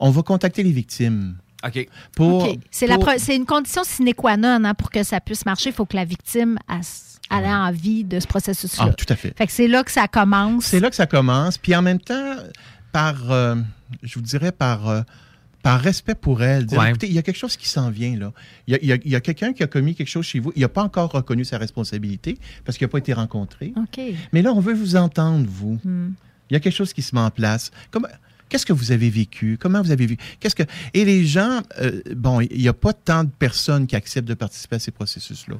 [0.00, 1.36] on va contacter les victimes.
[1.64, 1.86] OK.
[2.16, 2.58] Pour, OK.
[2.70, 5.70] C'est la pour- une condition sine qua non hein, pour que ça puisse marcher.
[5.70, 6.80] Il faut que la victime a-
[7.40, 8.86] ait envie de ce processus-là.
[8.90, 9.32] Ah, tout à fait.
[9.38, 10.64] Fait que c'est là que ça commence.
[10.66, 11.56] C'est là que ça commence.
[11.58, 12.34] Puis en même temps,
[12.90, 13.54] par, euh,
[14.02, 15.02] je vous dirais, par, euh,
[15.62, 16.90] par respect pour elle, dire, Ouais.
[16.90, 18.32] écoutez, il y a quelque chose qui s'en vient là.
[18.66, 20.52] Il y a, quelqu'un qui a commis quelque chose chez vous.
[20.56, 23.72] Il n'a pas encore reconnu sa responsabilité parce qu'il n'a pas été rencontré.
[23.76, 24.00] OK.
[24.32, 25.78] Mais là, on veut vous entendre, vous.
[25.84, 26.10] Hmm.
[26.50, 27.70] Il y a quelque chose qui se met en place.
[27.90, 28.08] Comment-
[28.48, 29.56] Qu'est-ce que vous avez vécu?
[29.58, 30.18] Comment vous avez vu?
[30.38, 30.64] Qu'est-ce que...
[30.92, 34.34] Et les gens, euh, bon, il n'y a pas tant de personnes qui acceptent de
[34.34, 35.56] participer à ces processus-là.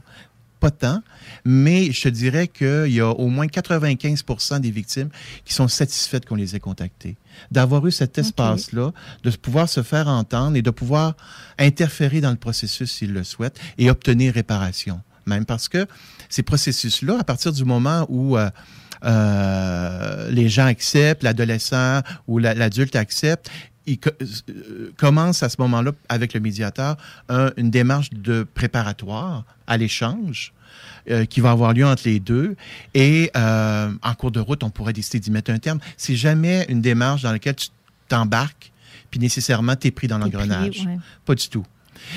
[0.62, 1.02] Pas tant,
[1.44, 5.08] mais je te dirais qu'il y a au moins 95% des victimes
[5.44, 7.16] qui sont satisfaites qu'on les ait contactées.
[7.50, 8.92] D'avoir eu cet espace-là,
[9.24, 11.14] de pouvoir se faire entendre et de pouvoir
[11.58, 15.00] interférer dans le processus s'ils le souhaitent et obtenir réparation.
[15.26, 15.84] Même parce que
[16.28, 18.48] ces processus-là, à partir du moment où euh,
[19.04, 23.50] euh, les gens acceptent, l'adolescent ou la- l'adulte accepte,
[23.86, 23.98] il
[24.50, 26.96] euh, commence à ce moment-là, avec le médiateur,
[27.28, 30.52] un- une démarche de préparatoire à l'échange
[31.10, 32.56] euh, qui va avoir lieu entre les deux.
[32.94, 35.80] Et euh, en cours de route, on pourrait décider d'y mettre un terme.
[35.96, 37.68] C'est jamais une démarche dans laquelle tu
[38.08, 38.72] t'embarques,
[39.10, 40.84] puis nécessairement, tu es pris dans l'engrenage.
[40.86, 40.98] ouais.
[41.24, 41.64] Pas du tout.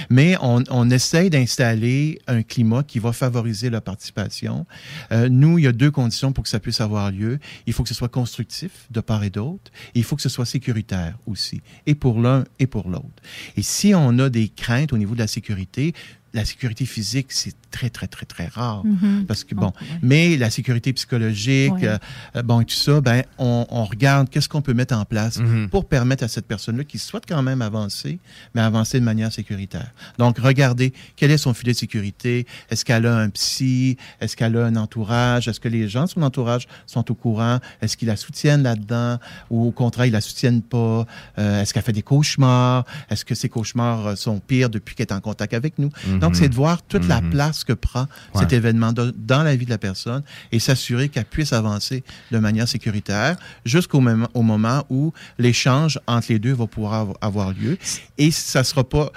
[0.10, 4.66] Mais on, on essaye d'installer un climat qui va favoriser la participation.
[5.12, 7.40] Euh, nous, il y a deux conditions pour que ça puisse avoir lieu.
[7.66, 9.72] Il faut que ce soit constructif de part et d'autre.
[9.94, 13.22] Et il faut que ce soit sécuritaire aussi, et pour l'un et pour l'autre.
[13.58, 15.94] Et si on a des craintes au niveau de la sécurité,
[16.36, 18.86] la sécurité physique, c'est très, très, très, très rare.
[18.86, 19.26] Mhm.
[19.28, 19.72] Parce que, bon,
[20.02, 21.98] mais la sécurité psychologique, Ouais.
[22.36, 25.40] euh, bon, et tout ça, ben, on, on regarde qu'est-ce qu'on peut mettre en place
[25.72, 28.20] pour permettre à cette personne-là qui souhaite quand même avancer,
[28.54, 29.92] mais avancer de manière sécuritaire.
[30.20, 32.46] Donc, regardez quel est son filet de sécurité?
[32.70, 33.98] Est-ce qu'elle a un psy?
[34.22, 35.48] Est-ce qu'elle a un entourage?
[35.48, 37.60] Est-ce que les gens de son entourage sont au courant?
[37.82, 39.20] Est-ce qu'ils la soutiennent là-dedans?
[39.50, 41.06] Ou au contraire, ils la soutiennent pas?
[41.40, 42.84] Euh, est-ce qu'elle fait des cauchemars?
[43.10, 45.90] Est-ce que ces cauchemars euh, sont pires depuis qu'elle est en contact avec nous?
[46.08, 46.20] Mhm.
[46.26, 47.30] Donc, c'est de voir toute la Mhm.
[47.32, 51.26] place que prend cet événement de- dans la vie de la personne et s'assurer qu'elle
[51.26, 56.68] puisse avancer de manière sécuritaire jusqu'au moment, au moment où l'échange entre les deux va
[56.68, 57.78] pouvoir av- avoir lieu.
[58.18, 59.12] Et ça sera pas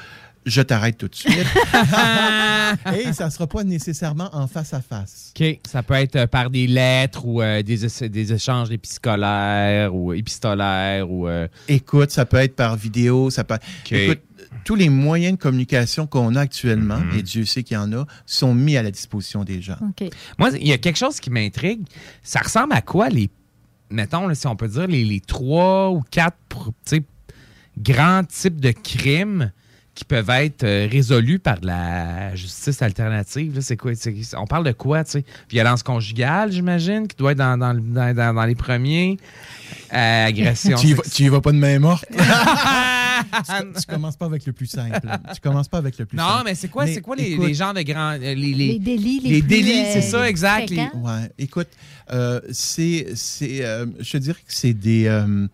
[0.46, 1.34] je t'arrête tout de suite.
[2.96, 5.32] et ça sera pas nécessairement en face à face.
[5.38, 5.60] OK.
[5.68, 11.28] Ça peut être euh, par des lettres ou euh, des échanges épiscolaires ou épistolaires ou.
[11.28, 13.58] euh, Écoute, ça peut être par vidéo, ça peut.
[13.90, 14.20] Écoute,
[14.64, 17.18] tous les moyens de communication qu'on a actuellement, Mm-hmm.
[17.18, 19.78] et Dieu sait qu'il y en a, sont mis à la disposition des gens.
[20.38, 21.86] Moi, il y a quelque chose qui m'intrigue.
[22.22, 23.30] Ça ressemble à quoi les.
[23.90, 26.36] Mettons, là, si on peut dire, les, les trois ou quatre
[27.78, 29.52] grands types de crimes
[29.98, 33.56] qui peuvent être euh, résolus par de la justice alternative.
[33.56, 33.90] là, C'est quoi?
[33.96, 35.02] c'est- on parle de quoi?
[35.02, 35.24] tu sais?
[35.50, 39.18] Violence conjugale, j'imagine, qui doit être dans, dans le- dans- dans- dans les premiers.
[39.92, 40.76] Euh, agression.
[40.78, 42.04] Tu y, vas, sex- tu y vas pas de main morte?
[43.44, 45.00] tu, tu commences pas avec le plus simple.
[45.34, 46.42] Tu commences pas avec le plus Non, simple.
[46.44, 48.12] mais c'est quoi, c'est quoi les, écoute, les genres de grands.
[48.12, 50.70] euh, Les, les- Les délits les les plus, délits, euh, c'est ça, exact.
[50.70, 51.28] Ouais.
[51.38, 51.66] Écoute,
[52.12, 55.46] euh, c'est, c'est, euh, je te dirais que c'est des, euh, euh,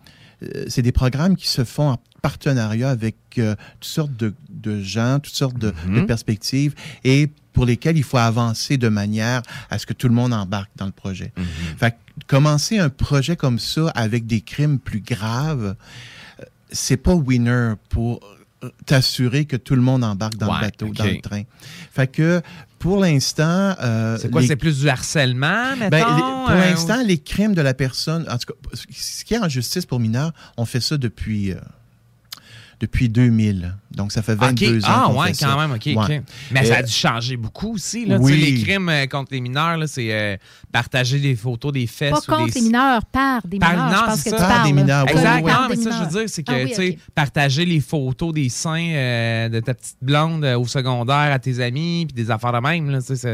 [0.67, 5.19] c'est des programmes qui se font en partenariat avec euh, toutes sortes de, de gens,
[5.19, 6.73] toutes sortes de, de perspectives
[7.03, 10.71] et pour lesquels il faut avancer de manière à ce que tout le monde embarque
[10.75, 11.31] dans le projet.
[11.77, 15.75] Fait que commencer un projet comme ça avec des crimes plus graves,
[16.39, 18.19] euh, c'est pas winner pour
[18.63, 21.43] euh, t'assurer que tout le monde embarque dans Ouais, le bateau, dans le train.
[21.91, 22.41] Fait que
[22.85, 24.41] pour l'instant, euh, C'est quoi?
[24.41, 25.89] les- C'est plus du harcèlement, mettons?
[25.89, 29.33] ben, les- pour euh, l'instant, les crimes de la personne, en tout cas, ce qui
[29.33, 31.55] est en justice pour mineurs, on fait ça depuis, euh,
[32.79, 33.75] depuis 2000.
[33.91, 34.83] Donc, ça fait 22 OK.
[34.83, 34.87] ans.
[34.89, 35.47] Ah, ouais, fait ça.
[35.47, 35.85] quand même, OK.
[35.85, 35.95] Ouais.
[36.19, 36.23] OK.
[36.51, 38.05] Mais ça a Euh, dû changer beaucoup aussi.
[38.05, 38.17] Là.
[38.19, 38.33] oui.
[38.33, 40.35] Tu sais, Les crimes euh, contre les mineurs, c'est euh,
[40.71, 42.59] partager des photos des fesses Pas contre des...
[42.59, 43.89] les mineurs, par des Par- mineurs.
[43.91, 44.43] non, je pense c'est que ça.
[44.47, 45.35] tu Par des mineurs, oui, Exact.
[45.35, 45.51] oui, oui.
[45.51, 47.79] Non, Par mais ça, je veux dire, c'est que, Ah oui, tu sais, partager les
[47.79, 52.13] photos des seins euh, de ta petite blonde euh, au secondaire à tes amis, puis
[52.23, 53.29] des affaires de même, là, tu sais, ça,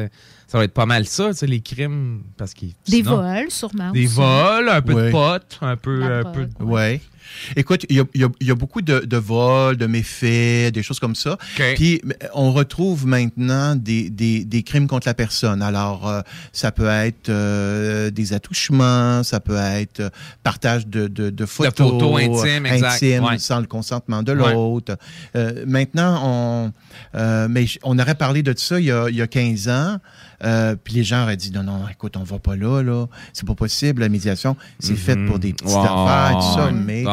[0.48, 2.74] ça va être pas mal ça, tu sais, les crimes, parce qu'ils...
[2.88, 3.92] Des sinon- vols, sûrement.
[3.92, 4.16] Des aussi.
[4.16, 6.00] vols, un peu de potes, un peu...
[6.00, 7.02] La un peu de- Ouais.
[7.56, 11.16] Écoute, il y a, y y beaucoup de, de vols, de méfaits, des choses comme
[11.16, 11.38] ça.
[11.76, 12.02] Puis
[12.34, 15.62] on retrouve maintenant des, des, des crimes contre la personne.
[15.62, 16.22] Alors, euh,
[16.52, 20.10] ça peut être euh, des attouchements, ça peut être euh,
[20.44, 23.38] partage de, de, de photos, photos intimes, Ouais.
[23.40, 24.54] sans le consentement de Ouais.
[24.54, 24.98] l'autre.
[25.36, 26.72] Euh, maintenant,
[27.14, 29.98] on, mais on aurait parlé de ça il y a, il y a 15 ans.
[30.44, 33.06] Euh, puis les gens auraient dit non, non, écoute, on va pas là, là.
[33.34, 34.56] C'est pas possible, la médiation.
[34.80, 36.72] C'est fait pour des petites Ouais, affaires, tout ça.
[36.72, 37.04] Mais,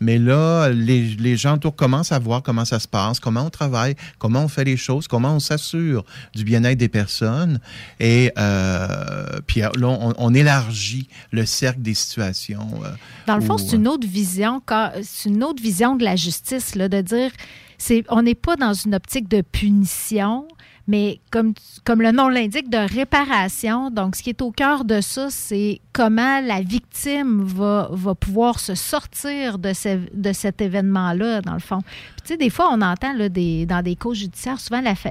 [0.00, 3.50] mais là, les, les gens autour commencent à voir comment ça se passe, comment on
[3.50, 6.04] travaille, comment on fait les choses, comment on s'assure
[6.34, 7.60] du bien-être des personnes.
[8.00, 12.68] Et euh, puis là, on, on élargit le cercle des situations.
[12.84, 12.90] euh,
[13.26, 14.60] Dans le fond, c'est une autre vision,
[15.02, 17.30] c'est une autre vision de la justice, là, de dire,
[17.78, 20.46] c'est, on n'est pas dans une optique de punition,
[20.88, 21.52] mais comme,
[21.84, 23.90] comme le nom l'indique, de réparation.
[23.90, 28.60] Donc, ce qui est au cœur de ça, c'est comment la victime va, va pouvoir
[28.60, 31.80] se sortir de, ce- de cet événement-là, dans le fond.
[31.80, 34.94] Puis, tu sais, des fois, on entend là, des, dans des causes judiciaires, souvent la,
[34.94, 35.10] fa-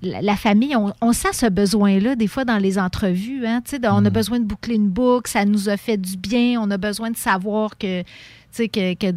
[0.00, 3.46] la, la famille, on, on sent ce besoin-là, des fois, dans les entrevues.
[3.46, 5.96] Hein, tu sais, de- on a besoin de boucler une boucle, ça nous a fait
[5.98, 8.06] du bien, on a besoin de savoir que, tu
[8.50, 9.14] sais, que, que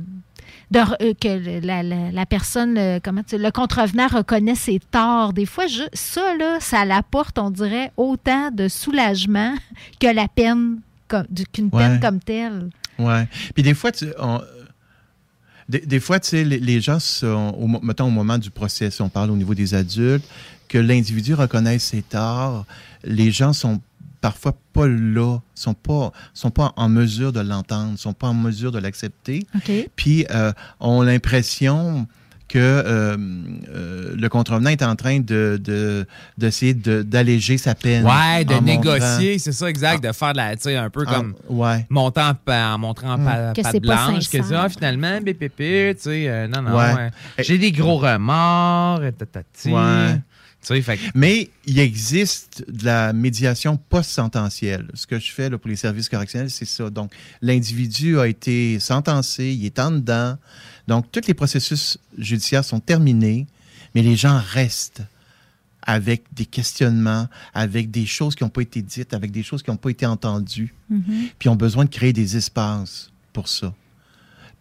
[0.76, 5.34] de euh, que la, la- la personne, le, comment tu- le contrevenant reconnaît ses torts.
[5.34, 9.54] Des fois, je- ça, là, ça l'apporte, on dirait, autant de soulagement
[10.00, 10.80] que la peine,
[11.54, 11.82] qu'une Ouais.
[11.88, 12.70] peine comme telle.
[13.00, 13.28] Ouais.
[13.54, 14.42] Puis des fois, tu, on-
[15.68, 18.92] des, des fois, tu sais, les, les gens sont, au, mettons au moment du procès,
[18.92, 20.26] si on parle au niveau des adultes,
[20.68, 22.66] que l'individu reconnaisse ses torts,
[23.04, 23.80] les gens sont
[24.26, 28.72] parfois pas là, sont pas, sont pas en mesure de l'entendre, sont pas en mesure
[28.72, 29.46] de l'accepter.
[29.96, 32.08] Puis euh, ont l'impression
[32.48, 33.18] que euh,
[33.70, 36.08] euh, le contrevenant est en train de de-
[36.40, 38.04] d'essayer de, d'alléger sa peine.
[38.06, 41.14] Ouais, de négocier, c'est ça, exact, de faire de la, tu sais, un peu Ah,
[41.16, 41.86] comme ouais.
[41.90, 43.18] montant en, montrant
[43.72, 46.94] c'est pas blanche, que finalement, bépépé, tu sais, euh, non, non, Ouais.
[46.96, 47.12] ouais.
[47.40, 49.72] j'ai des gros remords, et tatati.
[49.72, 50.20] Ouais.
[50.82, 54.88] Fait que- Mais il existe de la médiation post-sententielle.
[54.94, 56.90] Ce que je fais là, pour les services correctionnels, c'est ça.
[56.90, 57.12] Donc,
[57.42, 60.38] l'individu a été sentencé, il est en dedans.
[60.88, 63.48] Donc, tous les processus judiciaires sont terminés,
[63.94, 65.02] mais les gens restent
[65.88, 69.70] avec des questionnements, avec des choses qui n'ont pas été dites, avec des choses qui
[69.70, 71.28] n'ont pas été entendues, Mhm.
[71.38, 73.72] puis ont besoin de créer des espaces pour ça.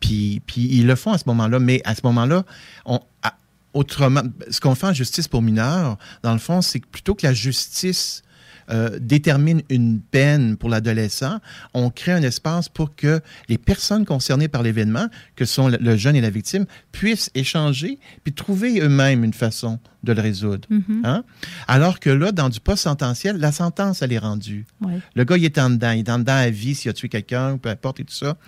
[0.01, 2.45] Puis, puis ils le font à ce moment-là, mais à ce moment-là,
[2.85, 3.39] on, à-
[3.75, 7.27] autrement, ce qu'on fait en justice pour mineurs, dans le fond, c'est que plutôt que
[7.27, 8.23] la justice
[8.71, 11.39] euh, détermine une peine pour l'adolescent,
[11.75, 13.21] on crée un espace pour que
[13.51, 15.07] les personnes concernées par l'événement,
[15.37, 20.15] que sont le- jeune et la victime, puissent échanger puis trouver eux-mêmes une façon de
[20.15, 20.67] le résoudre.
[20.71, 21.03] Mhm.
[21.05, 21.25] Hein?
[21.69, 24.65] Alors que là, dans du post-sententiel, la sentence, elle est rendue.
[24.81, 24.99] Ouais.
[25.15, 25.91] Le gars, il est en dedans.
[25.91, 28.39] Il est en dedans à vie s'il a tué quelqu'un, peu importe et tout ça.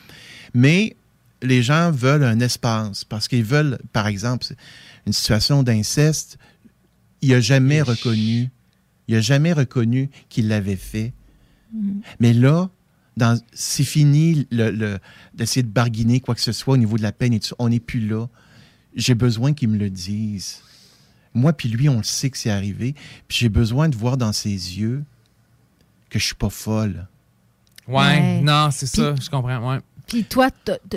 [0.55, 0.97] Mais
[1.43, 4.47] les gens veulent un espace parce qu'ils veulent, par exemple,
[5.07, 6.39] une situation d'inceste.
[7.23, 8.51] Il n'a jamais reconnu.
[9.09, 11.13] Il n'a jamais reconnu qu'il l'avait fait.
[11.73, 12.01] Mhm.
[12.21, 12.69] Mais là,
[13.17, 14.99] dans- c'est fini le, le-
[15.35, 17.57] d'essayer de barguiner quoi que ce soit au niveau de la peine et tout ça.
[17.59, 18.27] On n'est plus là.
[18.95, 20.61] J'ai besoin qu'ils me le disent.
[21.35, 22.95] Moi puis lui, on le sait que c'est arrivé.
[23.29, 25.05] Puis j'ai besoin de voir dans ses yeux
[26.11, 27.07] que je suis pas folle.
[27.89, 28.41] Ouais, Ouais.
[28.43, 29.81] non, c'est ça, je comprends, ouais.
[30.07, 30.49] Puis toi,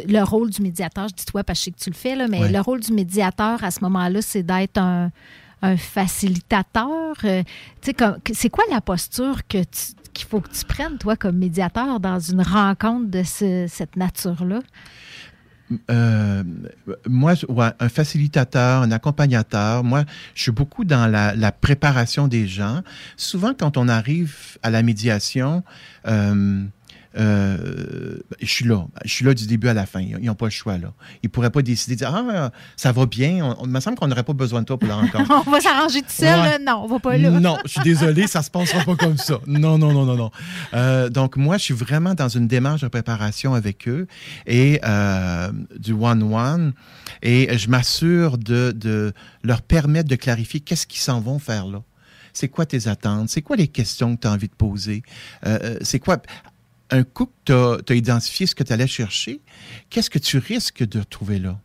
[0.07, 2.15] le rôle du médiateur, je dis toi parce que je sais que tu le fais,
[2.15, 2.51] là, mais Ouais.
[2.51, 5.11] le rôle du médiateur à ce moment-là, c'est d'être un,
[5.61, 7.15] un facilitateur.
[7.25, 7.43] Euh,
[7.81, 12.19] c'est quoi la posture que tu- qu'il faut que tu prennes, toi, comme médiateur, dans
[12.19, 14.59] une rencontre de ce- cette nature-là?
[15.91, 16.43] Euh,
[17.07, 19.83] moi, ouais, un facilitateur, un accompagnateur.
[19.83, 20.03] Moi,
[20.33, 22.81] je suis beaucoup dans la, la préparation des gens.
[23.17, 25.63] Souvent, quand on arrive à la médiation,
[26.07, 26.63] euh,
[27.17, 28.85] euh, je suis là.
[29.05, 29.99] Je suis là du début à la fin.
[30.01, 30.93] Ils n'ont pas le choix, là.
[31.23, 33.43] Ils ne pourraient pas décider de dire Ah, ça va bien.
[33.59, 35.43] On- il me semble qu'on n'aurait pas besoin de toi pour la rencontre.
[35.47, 36.59] on va s'arranger tout seul, Ouais.
[36.59, 37.29] Non, on va pas là.
[37.31, 39.39] Non, je suis désolé, ça se passera pas comme ça.
[39.47, 40.31] Non, non, non, non, non.
[40.73, 44.07] Euh, donc, moi, je suis vraiment dans une démarche de préparation avec eux
[44.45, 46.73] et euh, du one-one.
[47.23, 49.13] Et je m'assure de, de
[49.43, 51.81] leur permettre de clarifier qu'est-ce qu'ils s'en vont faire là.
[52.31, 53.29] C'est quoi tes attentes?
[53.29, 55.01] C'est quoi les questions que tu as envie de poser?
[55.45, 56.17] Euh, c'est quoi?
[56.91, 59.41] Un coup que tu as, identifié ce que tu allais chercher,
[59.89, 61.59] qu'est-ce que tu risques de trouver là?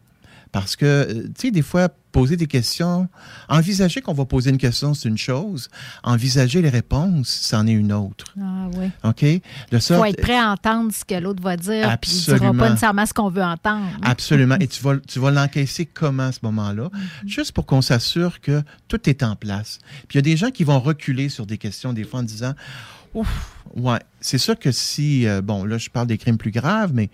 [0.54, 3.08] Parce que, euh, tu sais, des fois, poser des questions,
[3.48, 5.68] envisager qu'on va poser une question, c'est une chose.
[6.04, 8.26] Envisager les réponses, c'en est une autre.
[8.40, 8.86] Ah oui.
[9.02, 9.22] OK?
[9.22, 12.22] Il sorte, faut être prêt à entendre ce que l'autre va dire, puis il ne
[12.22, 12.54] dira Absolument.
[12.54, 13.84] pas nécessairement ce qu'on veut entendre.
[14.02, 14.54] Absolument.
[14.60, 16.88] Et tu vas, tu vas l'encaisser comment à ce moment-là?
[17.26, 19.80] Juste pour qu'on s'assure que tout est en place.
[20.06, 22.22] Puis il y a des gens qui vont reculer sur des questions, des fois en
[22.22, 22.54] disant
[23.14, 26.92] Ouf, ouais, c'est sûr que si, euh, bon, là, je parle des crimes plus graves,
[26.92, 27.10] mais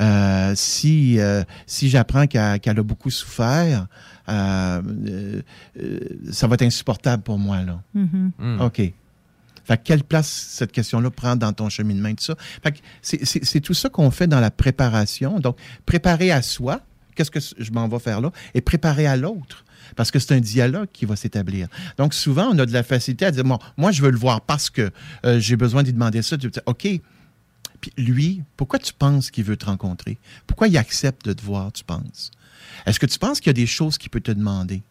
[0.00, 3.86] euh, si, euh, si j'apprends qu'elle a beaucoup souffert,
[4.28, 5.42] euh, euh,
[5.80, 5.98] euh,
[6.32, 7.80] ça va être insupportable pour moi, là.
[7.94, 8.32] Mhm.
[8.38, 8.60] Hmm.
[8.60, 8.76] OK.
[9.66, 12.34] Fait que quelle place cette question-là prend dans ton cheminement et tout ça?
[12.62, 15.40] Fait que c'est tout ça qu'on fait dans la préparation.
[15.40, 15.56] Donc,
[15.86, 16.80] préparer à soi,
[17.14, 19.63] qu'est-ce que je m'en vais faire là, et préparer à l'autre.
[19.96, 21.68] Parce que c'est un dialogue qui va s'établir.
[21.98, 24.70] Donc, souvent, on a de la facilité à dire, moi, je veux le voir parce
[24.70, 24.90] que
[25.24, 26.36] euh, j'ai besoin d'y demander ça.
[26.36, 26.88] Tu dire, OK.
[27.80, 30.18] Puis lui, pourquoi tu penses qu'il veut te rencontrer?
[30.46, 32.30] Pourquoi il accepte de te voir, tu penses?
[32.86, 34.82] Est-ce que tu penses qu'il y a des choses qu'il peut te demander?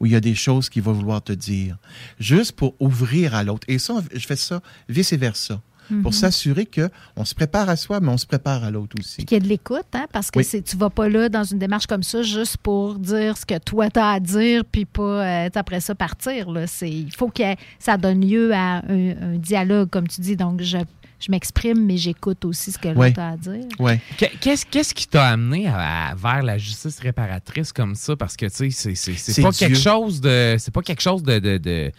[0.00, 1.76] Ou il y a des choses qu'il va vouloir te dire?
[2.18, 3.66] Juste pour ouvrir à l'autre.
[3.68, 5.60] Et ça, je fais ça vice-versa.
[5.88, 6.12] Pour Mhm.
[6.12, 9.24] s'assurer qu'on se prépare à soi, mais on se prépare à l'autre aussi.
[9.24, 10.62] Qu'il y ait de l'écoute, hein, parce que Oui.
[10.62, 13.88] tu vas pas là dans une démarche comme ça juste pour dire ce que toi
[13.90, 16.50] tu as à dire, puis pas euh, après ça partir.
[16.50, 16.66] Là.
[16.66, 17.42] C'est, il faut que
[17.78, 20.36] ça donne lieu à un, un dialogue, comme tu dis.
[20.36, 20.76] Donc, je,
[21.20, 23.08] je m'exprime, mais j'écoute aussi ce que Ouais.
[23.08, 23.64] l'autre a à dire.
[23.78, 24.00] Ouais.
[24.18, 28.14] Qu'est- Qu'est-ce qu'est-ce qui t'a amené à- à- vers la justice réparatrice comme ça?
[28.14, 30.56] Parce que, tu sais, c'est- pas quelque chose de...
[30.58, 31.38] C'est pas quelque chose de...
[31.38, 31.92] de, de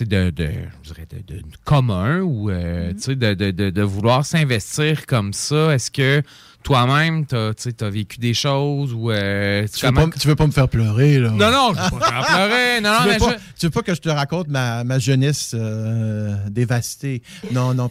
[0.00, 0.48] de, de,
[0.82, 5.06] je dirais de, de commun ou euh, tu sais, de, de, de, de vouloir s'investir
[5.06, 5.74] comme ça.
[5.74, 6.22] Est-ce que
[6.62, 10.52] toi-même, tu as, vécu des choses ou euh, Tu veux, pas, tu veux pas me
[10.52, 11.30] faire pleurer, là?
[11.30, 12.80] Non, non, je veux pas te faire pleurer.
[12.80, 14.84] Non, non, tu, veux mais pas, je- tu veux pas que je te raconte ma,
[14.84, 17.22] ma jeunesse euh, dévastée?
[17.50, 17.90] Non, non,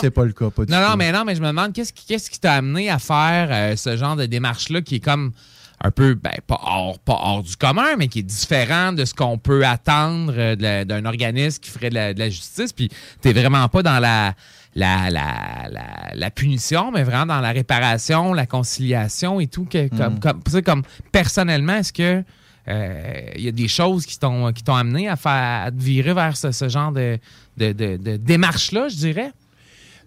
[0.00, 0.50] c'est pas le cas.
[0.50, 2.54] Pas du Non, non, mais non, mais je me demande qu'est-ce qui qu'est-ce qui t'a
[2.54, 5.32] amené à faire euh, ce genre de démarche-là qui est comme
[5.86, 9.12] un peu, ben, pas hors, pas hors du commun, mais qui est différent de ce
[9.12, 12.72] qu'on peut attendre euh, d'un organisme qui ferait de la, de la justice.
[12.72, 12.88] Puis
[13.20, 14.34] t'es vraiment pas dans la,
[14.74, 15.84] la, la, la,
[16.14, 19.66] la punition, mais vraiment dans la réparation, la conciliation et tout.
[19.66, 20.20] Que, comme, Mm.
[20.20, 20.82] comme, tu sais, comme
[21.12, 22.24] personnellement, est-ce que
[22.66, 25.76] euh, il y a des choses qui t'ont qui t'ont amené à faire à te
[25.82, 27.18] virer vers ce, ce genre de,
[27.58, 29.32] de, de, de démarche-là, je dirais?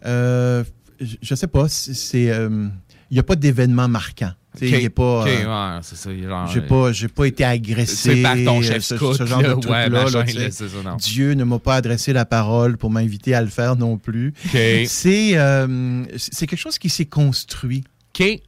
[0.08, 0.64] Euh,
[1.00, 1.68] je, sais pas.
[1.70, 2.68] c'est- euh,
[3.12, 4.32] il n'y a pas d'événement marquant.
[4.58, 4.82] Tu sais, Ok.
[4.84, 5.26] il pas.
[5.28, 7.96] Euh, ouais, c'est ça, genre, J'ai euh, pas, j'ai pas été agressé.
[8.16, 10.66] c'est par ton chef euh, ce, scout, ce genre là, de ouais, là, là, ça,
[10.84, 10.96] non.
[10.98, 14.34] Dieu ne m'a pas adressé la parole pour m'inviter à le faire non plus.
[14.52, 17.84] C'est, euh, c'est quelque chose qui s'est construit.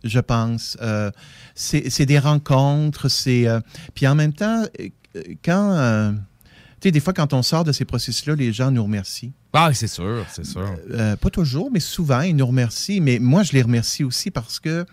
[0.03, 0.77] Je pense.
[0.81, 1.11] Euh,
[1.55, 3.09] c'est des rencontres.
[3.09, 3.59] C'est euh,
[3.93, 6.11] puis en même temps, euh, quand euh,
[6.81, 9.31] Tu sais, des fois, quand on sort de ces processus-là, les gens nous remercient.
[9.53, 10.65] Ah, c'est sûr, c'est sûr.
[10.91, 13.01] Euh, pas toujours, mais souvent, ils nous remercient.
[13.01, 14.85] Mais moi, je les remercie aussi parce que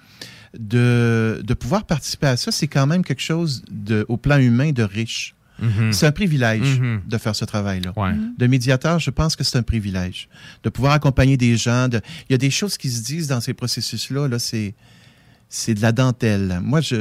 [0.58, 4.72] de, de pouvoir participer à ça, c'est quand même quelque chose de, au plan humain
[4.72, 5.34] de riche.
[5.58, 5.90] Mhm.
[5.92, 7.00] C'est un privilège Mhm.
[7.08, 7.92] de faire ce travail-là.
[7.96, 8.12] Ouais.
[8.36, 10.28] De médiateur, je pense que c'est un privilège.
[10.62, 11.88] De pouvoir accompagner des gens.
[11.88, 14.28] de- Il y a des choses qui se disent dans ces processus-là.
[14.28, 14.74] Là, c'est.
[15.48, 16.58] C'est de la dentelle.
[16.62, 16.96] Moi, je.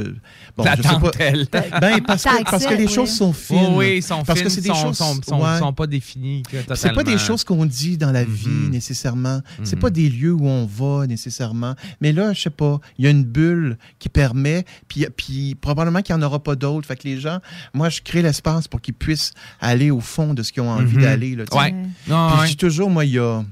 [0.56, 1.48] Bon, La je sais pas- dentelle.
[1.80, 2.92] Ben, parce, T'as que, parce que les oui.
[2.92, 3.74] choses sont fines.
[3.74, 4.96] Oui, ils sont parce que c'est des sont, choses.
[4.96, 5.58] sont, sont, ouais.
[5.58, 6.74] sont pas totalement.
[6.76, 8.70] C'est pas des choses qu'on dit dans la vie Mhm.
[8.70, 9.40] nécessairement.
[9.64, 9.82] C'est Mhm.
[9.82, 11.74] pas des lieux où on va nécessairement.
[12.00, 16.00] Mais là, je sais pas, il y a une bulle qui permet, puis, puis probablement
[16.02, 16.86] qu'il n'y en aura pas d'autres.
[16.86, 17.40] Fait que les gens,
[17.74, 20.96] moi, je crée l'espace pour qu'ils puissent aller au fond de ce qu'ils ont envie
[20.96, 21.02] Mhm.
[21.02, 21.36] d'aller.
[21.52, 21.72] Ouais.
[22.06, 22.44] Non, Puis ouais.
[22.44, 23.42] je dis toujours, moi, il y a,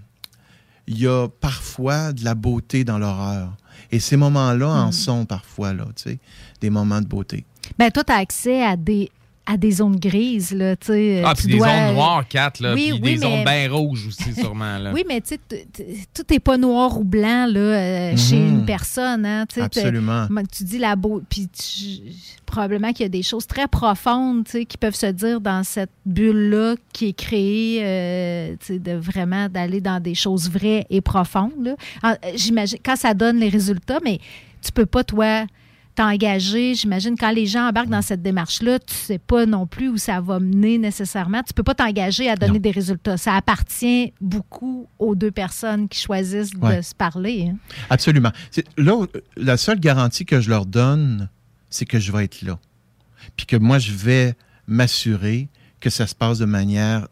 [0.87, 3.53] il y a parfois de la beauté dans l'horreur.
[3.93, 4.93] Et ces moments-là en Mhm.
[4.93, 6.19] sont parfois, là, tu sais,
[6.61, 7.45] des moments de beauté.
[7.79, 9.11] Ben, toi, tu as accès à des,
[9.47, 11.23] à des zones grises, là, tu sais.
[11.25, 12.73] Ah, tu puis des dois- zones noires, quatre, là.
[12.75, 14.91] Oui, puis oui, des zones mais- bien rouges aussi, sûrement, là.
[14.95, 15.37] Oui, mais tu
[16.15, 18.49] tout n'est pas noir ou blanc là, euh, chez Mhm.
[18.61, 19.27] une personne.
[19.27, 20.27] Hein, tu sais, t'as- Absolument.
[20.51, 21.21] Tu dis la beau.
[21.29, 22.13] Puis tu-
[22.47, 25.63] probablement qu'il y a des choses très profondes tu sais, qui peuvent se dire dans
[25.65, 30.87] cette bulle-là qui est créée, euh, tu sais, de vraiment d'aller dans des choses vraies
[30.89, 31.53] et profondes.
[32.03, 32.17] là.
[32.35, 34.21] J'imagine, quand ça donne les résultats, mais
[34.63, 35.45] tu peux pas, toi,
[35.95, 36.75] t'engager.
[36.75, 40.21] J'imagine quand les gens embarquent dans cette démarche-là, tu sais pas non plus où ça
[40.21, 41.43] va mener nécessairement.
[41.43, 43.17] Tu peux pas t'engager à donner des résultats.
[43.17, 47.51] Ça appartient beaucoup aux deux personnes qui choisissent de se parler.
[47.53, 47.57] hein.
[47.91, 48.33] Absolument.
[48.77, 49.07] Là, où-
[49.37, 51.29] la seule garantie que je leur donne,
[51.71, 52.59] c'est que je vais être là.
[53.37, 54.35] Puis que moi, je vais
[54.67, 55.49] m'assurer
[55.81, 57.07] que ça se passe de manière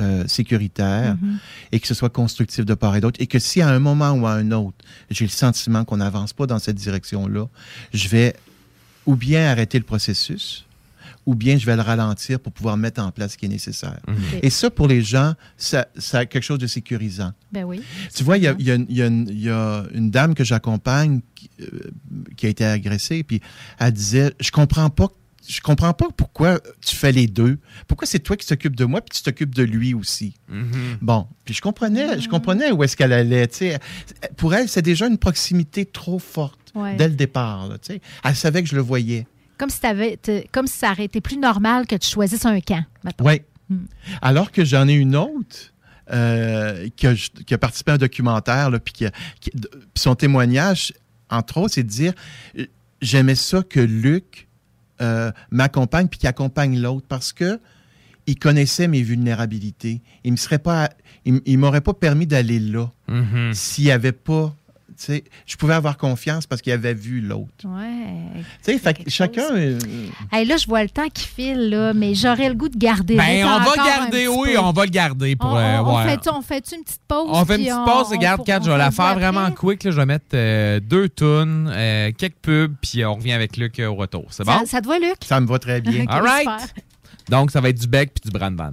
[0.00, 1.38] euh, sécuritaire Mhm.
[1.72, 3.20] et que ce soit constructif de part et d'autre.
[3.20, 4.76] Et que si à un moment ou à un autre,
[5.10, 7.46] j'ai le sentiment qu'on n'avance pas dans cette direction-là,
[7.92, 8.34] je vais
[9.06, 10.64] ou bien arrêter le processus,
[11.26, 13.98] ou bien je vais le ralentir pour pouvoir mettre en place ce qui est nécessaire.
[14.06, 14.14] Ok.
[14.42, 17.32] Et ça, pour les gens, ça, ça a quelque chose de sécurisant.
[17.52, 17.82] Ben oui.
[18.14, 19.50] Tu vois, il y a, il y a une- il y a une- il y
[19.50, 21.66] a une dame que j'accompagne qui, euh,
[22.36, 23.40] qui a été agressée, puis
[23.78, 25.08] elle disait, je comprends pas,
[25.48, 27.58] je comprends pas pourquoi tu fais les deux.
[27.88, 30.34] Pourquoi c'est toi qui t'occupes de moi, puis tu t'occupes de lui aussi?
[30.48, 30.98] Mhm.
[31.00, 33.46] Bon, puis je comprenais, je comprenais où est-ce qu'elle allait.
[33.48, 33.78] tu sais.
[34.36, 36.94] Pour elle, c'est déjà une proximité trop forte Ouais.
[36.96, 37.68] dès le départ.
[37.68, 38.00] là, tu sais.
[38.24, 39.26] elle savait que je le voyais.
[39.58, 39.78] Comme si,
[40.52, 42.84] comme si ça aurait été plus normal que tu choisisses un camp.
[43.20, 43.40] Oui.
[43.70, 43.86] Hmm.
[44.22, 45.72] Alors que j'en ai une autre
[46.12, 49.50] euh, qui, a, qui a participé à un documentaire, là, puis qui a- qui-
[49.96, 50.92] son témoignage,
[51.30, 52.12] entre autres, c'est de dire
[52.58, 52.66] euh,
[53.02, 54.45] j'aimais ça que Luc
[55.00, 57.60] euh, m'accompagne puis qu'il accompagne l'autre parce que
[58.26, 60.00] il connaissait mes vulnérabilités.
[60.24, 60.90] Il me serait pas,
[61.24, 63.52] il, il m'aurait pas permis d'aller là Mhm.
[63.54, 64.54] s'il n'y avait pas.
[64.98, 67.48] Tu sais, je pouvais avoir confiance parce qu'il avait vu l'autre.
[67.64, 68.42] Ouais.
[68.64, 69.44] Tu sais, fait chacun.
[69.52, 69.78] euh,
[70.32, 73.16] Hey, là, je vois le temps qui file, là, mais j'aurais le goût de garder.
[73.16, 74.58] Ben, on va garder, oui, peu.
[74.58, 75.50] on va le garder pour.
[75.50, 76.18] On, euh, on- ouais.
[76.42, 77.28] fait une petite pause?
[77.30, 78.06] On fait une petite pause.
[78.08, 79.84] on- Regarde, on- Kat, je on vais la faire vraiment quick.
[79.84, 79.90] là.
[79.90, 83.88] Je vais mettre euh, deux tunes, euh, quelques pubs, puis on revient avec Luc euh,
[83.88, 84.26] au retour.
[84.30, 84.58] C'est bon?
[84.60, 85.16] Ça, ça te va, Luc?
[85.24, 86.04] Ça me va très bien.
[86.08, 86.40] All right.
[86.60, 86.66] super.
[87.28, 88.72] Donc, ça va être du bec puis du brandvan.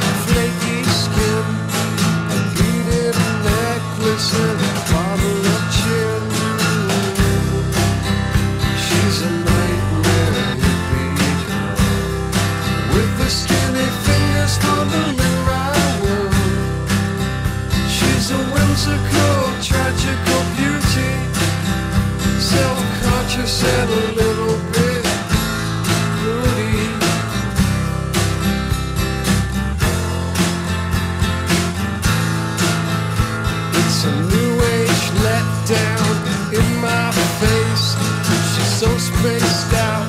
[18.81, 21.11] Whimsical, tragical beauty,
[22.39, 25.05] self-conscious and a little bit
[26.23, 26.89] moody.
[33.77, 36.13] It's a new age letdown
[36.53, 37.87] in my face.
[38.55, 40.00] She's so spaced out,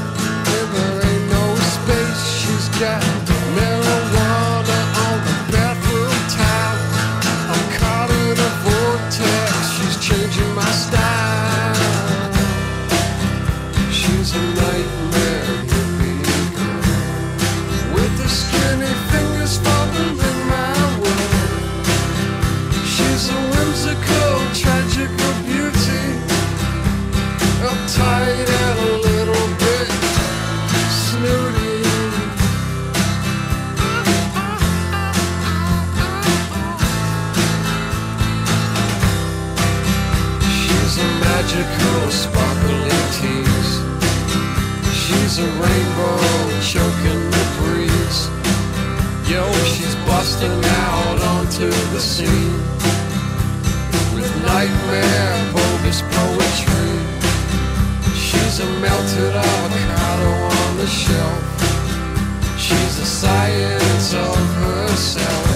[51.52, 52.52] onto the scene
[54.14, 56.92] with nightmare bogus poetry.
[58.14, 61.42] She's a melted avocado on the shelf.
[62.58, 65.46] She's the science of herself.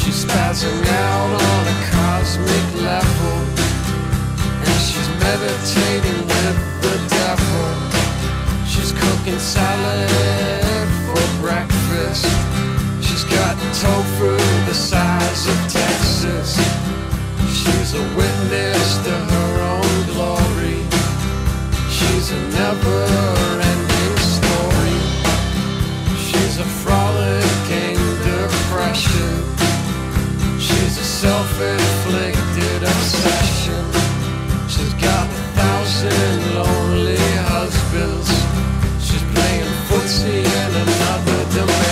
[0.00, 3.34] She's spazzing out on a cosmic level.
[4.64, 7.68] And she's meditating with the devil.
[8.66, 12.51] She's cooking salad for breakfast.
[13.32, 14.36] She's got tofu
[14.66, 16.56] the size of Texas.
[17.48, 20.84] She's a witness to her own glory.
[21.88, 24.98] She's a never-ending story.
[26.20, 29.32] She's a frolicking depression.
[30.60, 33.84] She's a self-inflicted obsession.
[34.68, 37.16] She's got a thousand lonely
[37.48, 38.28] husbands.
[39.00, 41.91] She's playing footsie in another dimension.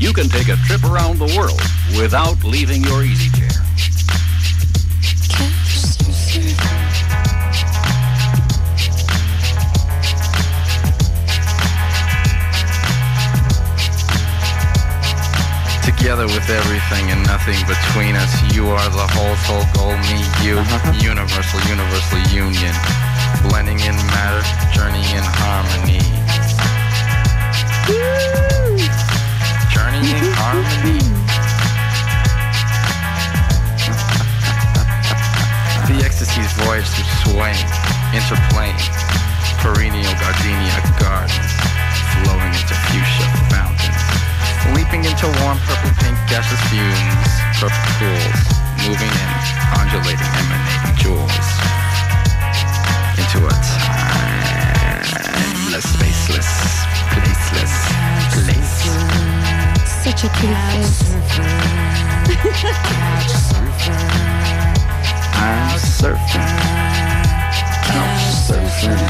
[0.00, 1.60] you can take a trip around the world
[2.00, 3.48] without leaving your easy chair.
[15.84, 18.54] Together together with everything and nothing between us.
[18.54, 20.58] You are the whole soul goal, me, you.
[20.58, 20.92] Uh-huh.
[21.02, 22.74] Universal, universal union.
[23.48, 24.42] Blending in matter,
[24.74, 26.00] journey in harmony.
[38.20, 38.76] Interplaying,
[39.64, 41.52] perennial gardenia gardens,
[42.12, 44.04] flowing into fuchsia fountains,
[44.76, 48.40] leaping into warm purple pink gaseous fumes, purple pools,
[48.84, 49.30] moving in,
[49.80, 51.48] undulating, emanating jewels,
[53.16, 53.54] into a
[54.12, 54.68] timeless,
[55.88, 56.50] spaceless,
[57.16, 57.74] placeless
[58.36, 58.84] place.
[60.04, 61.00] Such a cute face.
[65.42, 67.09] I'm surfing.
[67.92, 69.02] I'm surfing.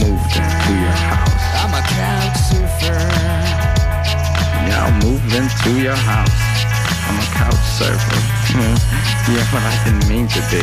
[0.00, 1.44] Moved into your house.
[1.60, 2.98] I'm a couch surfer.
[4.68, 6.42] Now move into your house.
[7.08, 8.20] I'm a couch surfer.
[9.32, 10.62] yeah, but I didn't mean to be.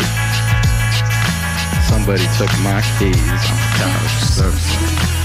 [1.89, 3.15] Somebody took my keys.
[3.17, 5.18] I'm a couch surfer.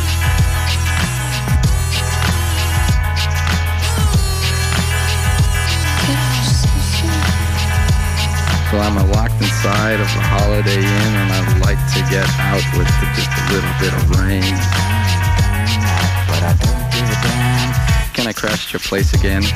[8.75, 12.91] So I'm locked inside of a Holiday Inn and I'd like to get out with
[13.15, 14.43] just a little bit of rain.
[16.27, 17.71] But I don't give a damn.
[18.19, 19.47] Can I crash your place again?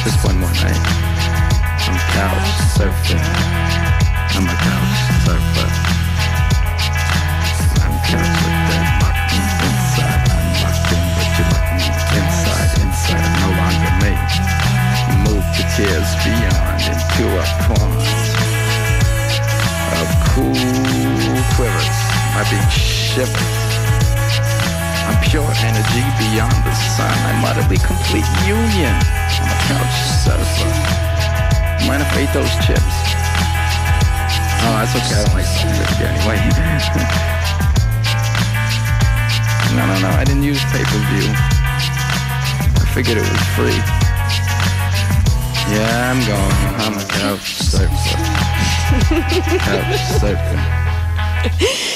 [0.00, 0.80] Just one more night.
[1.84, 3.20] I'm couch surfing.
[4.32, 4.96] I'm a couch
[5.28, 5.68] surfer.
[7.84, 10.24] I'm couch with mucking inside.
[10.24, 11.84] I'm mucking, but you lock me
[12.16, 13.28] inside, inside.
[13.28, 14.16] I'm no longer me.
[15.28, 16.55] Move to tears beyond
[17.24, 17.96] a pond
[19.96, 20.52] of cool
[21.56, 21.96] quivers.
[22.36, 23.40] My being shivers.
[25.08, 27.16] I'm pure energy beyond the sun.
[27.24, 28.92] I'm utterly complete union.
[28.92, 30.68] I'm a couch surfer.
[31.88, 32.84] Mind if I eat those chips?
[34.68, 35.16] Oh, that's okay.
[35.16, 36.36] I don't like chips anyway.
[39.72, 40.12] no, no, no.
[40.12, 41.32] I didn't use pay-per-view.
[42.76, 43.95] I figured it was free.
[45.68, 46.56] Yeah, I'm going.
[46.80, 47.90] I'm a couch surfer.
[49.58, 50.82] couch surfer.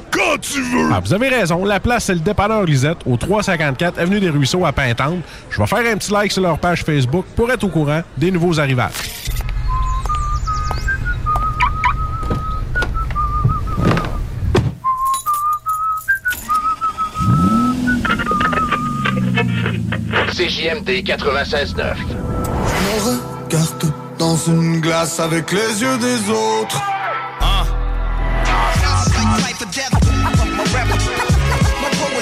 [0.11, 0.89] quand tu veux.
[0.93, 1.65] Ah, vous avez raison.
[1.65, 5.19] La place, c'est le dépanneur Lisette, au 354 Avenue des Ruisseaux à Pintante.
[5.49, 8.31] Je vais faire un petit like sur leur page Facebook pour être au courant des
[8.31, 8.91] nouveaux arrivages.
[20.31, 21.95] CJMD 96.9
[22.77, 26.81] Me regarde dans une glace avec les yeux des autres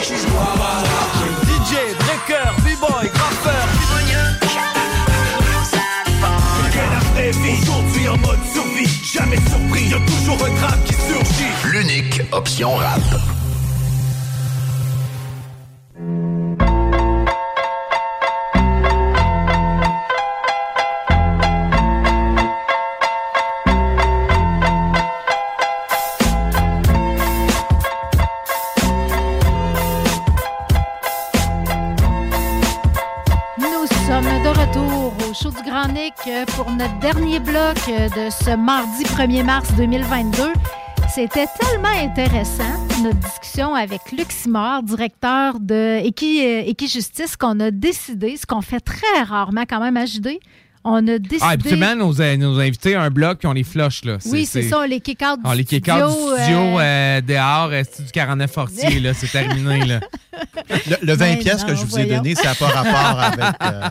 [0.10, 3.66] DJ, breaker, b-boy, graffeur.
[6.72, 8.90] Que la vraie vie, aujourd'hui en mode survie.
[9.04, 11.72] Jamais surpris, y'a toujours un drame qui surgit.
[11.72, 13.39] L'unique option rap.
[36.58, 40.52] Pour notre dernier bloc euh, de ce mardi 1er mars 2022.
[41.14, 47.72] C'était tellement intéressant, notre discussion avec Luc Simard, directeur de Équi, euh, Équijustice, qu'on a
[47.72, 50.40] décidé, ce qu'on fait très rarement quand même à JD,
[50.84, 51.38] on a décidé...
[51.42, 54.04] Ah, habituellement, nos, nos invités un bloc puis on les flush.
[54.06, 54.18] Là.
[54.26, 57.22] oui, c'est ça, on les kick-out du les kick out studio, du studio euh, euh,
[57.22, 59.86] dehors, euh, c'est du 49 fortier, là, c'est terminé.
[59.86, 60.00] Là.
[60.70, 62.18] Le, le 20 Mais pièces que je vous ai voyons.
[62.24, 63.56] donné, ça n'a pas rapport avec...
[63.62, 63.90] euh,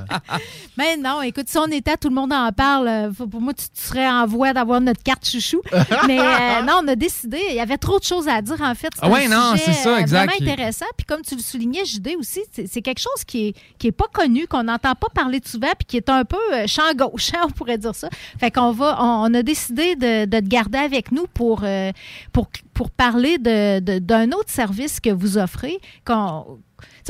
[0.78, 2.88] Mais non, écoute, si on était, tout le monde en parle.
[2.88, 5.60] euh, faut- Pour moi, tu, tu serais en voie d'avoir notre carte chouchou.
[6.06, 7.38] Mais euh, non, on a décidé.
[7.50, 8.88] Il y avait trop de choses à dire, en fait.
[9.02, 10.30] Ah ouais, un non, c'est ça, euh, exact.
[10.32, 10.86] Vraiment intéressant.
[10.96, 14.06] Puis comme tu le soulignais, JD aussi, c'est quelque chose qui est, qui est pas
[14.12, 17.30] connu, qu'on n'entend pas parler de souvent, puis qui est un peu euh, champ gauche,
[17.34, 18.08] hein, on pourrait dire ça.
[18.38, 21.90] Fait qu'on va, on, a décidé de, de te garder avec nous pour, euh,
[22.32, 25.78] pour, pour parler de- de- d'un autre service que vous offrez.
[26.06, 26.58] qu'on-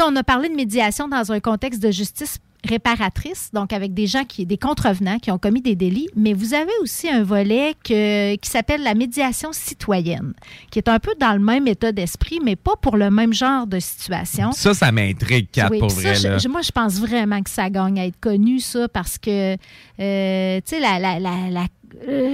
[0.01, 4.25] on a parlé de médiation dans un contexte de justice réparatrice, donc avec des gens
[4.25, 8.35] qui, des contrevenants qui ont commis des délits, mais vous avez aussi un volet que-
[8.37, 10.35] qui s'appelle la médiation citoyenne,
[10.71, 13.67] qui est un peu dans le même état d'esprit, mais pas pour le même genre
[13.67, 14.53] de situation.
[14.53, 16.15] Ça, ça m'intrigue, Kat, Oui, pour ça, vrai.
[16.15, 16.39] je- là.
[16.39, 19.55] je- moi, je pense vraiment que ça gagne à être connu, ça, parce que,
[20.01, 21.67] euh, tu sais, la, la, la, la-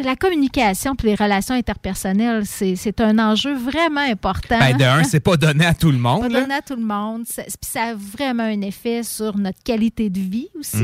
[0.04, 4.58] la communication puis les relations interpersonnelles, c'est un enjeu vraiment important.
[4.58, 6.30] Ben, de un, c'est pas donné à tout le pas monde.
[6.32, 6.40] là.
[6.42, 7.24] donné à tout le monde.
[7.26, 10.78] Ça- Puis ça a vraiment un effet sur notre qualité de vie aussi.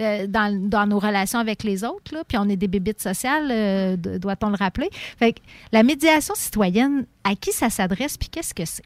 [0.00, 2.14] Euh, dans, dans nos relations avec les autres.
[2.14, 4.88] Là, puis on est des bébites sociales, euh, doit-on le rappeler.
[5.18, 5.40] Fait que
[5.72, 8.82] la médiation citoyenne, à qui ça s'adresse puis qu'est-ce que c'est?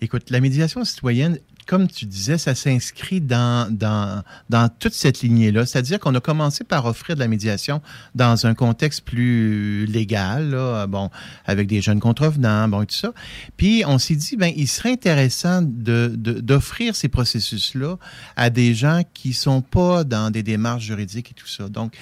[0.00, 5.66] Écoute, la médiation citoyenne, comme tu disais, ça s'inscrit dans, dans, dans toute cette lignée-là.
[5.66, 7.82] C'est-à-dire qu'on a commencé par offrir de la médiation
[8.14, 11.10] dans un contexte plus légal, là, bon,
[11.44, 13.12] avec des jeunes contrevenants, bon, et tout ça.
[13.56, 17.96] Puis on s'est dit, ben, il serait intéressant de, de- d'offrir ces processus-là
[18.36, 21.68] à des gens qui sont pas dans des démarches juridiques et tout ça.
[21.68, 21.94] Donc,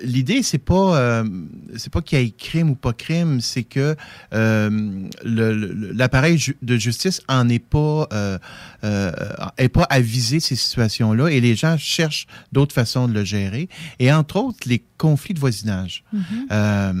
[0.00, 1.24] l'idée, c'est pas, euh,
[1.76, 3.96] c'est pas qu'il y ait crime ou pas crime, c'est que
[4.32, 8.38] euh, l'appareil ju- de justice en est pas, euh,
[9.58, 13.68] est pas avisé de ces situations-là et les gens cherchent d'autres façons de le gérer.
[13.98, 16.04] Et entre autres, les conflits de voisinage.
[16.50, 16.92] Euh,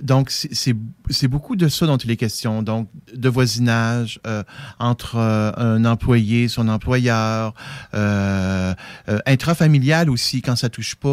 [0.00, 0.74] donc, c'est-
[1.10, 2.62] c'est beaucoup de ça dont il est question.
[2.62, 4.42] Donc, de voisinage euh,
[4.78, 7.54] entre euh, un employé, son employeur,
[7.94, 8.74] euh,
[9.08, 11.08] euh, intrafamilial aussi, quand ça touche pas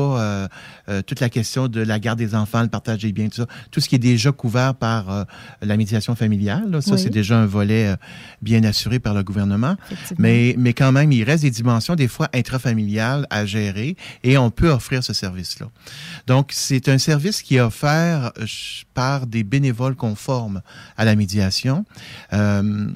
[0.88, 3.48] euh, toute la question de la garde des enfants, le partage des biens, tout ça,
[3.72, 5.26] tout ce qui est déjà couvert par
[5.62, 6.70] la médiation familiale.
[6.70, 6.82] là.
[6.82, 7.00] ça, Oui.
[7.00, 7.96] c'est déjà un volet
[8.42, 9.76] bien assuré par le gouvernement.
[10.18, 14.50] Mais, mais quand même, il reste des dimensions, des fois intrafamiliales à gérer et on
[14.52, 15.68] peut offrir ce service-là.
[16.28, 18.32] Donc, c'est un service qui est offert
[18.94, 20.62] par des bénévoles conformes
[20.98, 21.86] à la médiation.
[22.34, 22.88] Euh,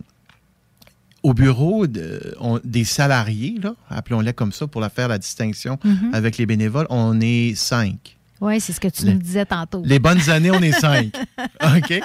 [1.23, 3.59] au bureau de- on- des salariés,
[3.89, 6.11] appelons-les comme ça pour la faire la distinction Mhm.
[6.13, 8.17] avec les bénévoles, on est cinq.
[8.41, 9.81] Oui, c'est ce que tu Les- nous disais tantôt.
[9.85, 11.15] Les bonnes années, on est cinq.
[11.77, 12.01] OK?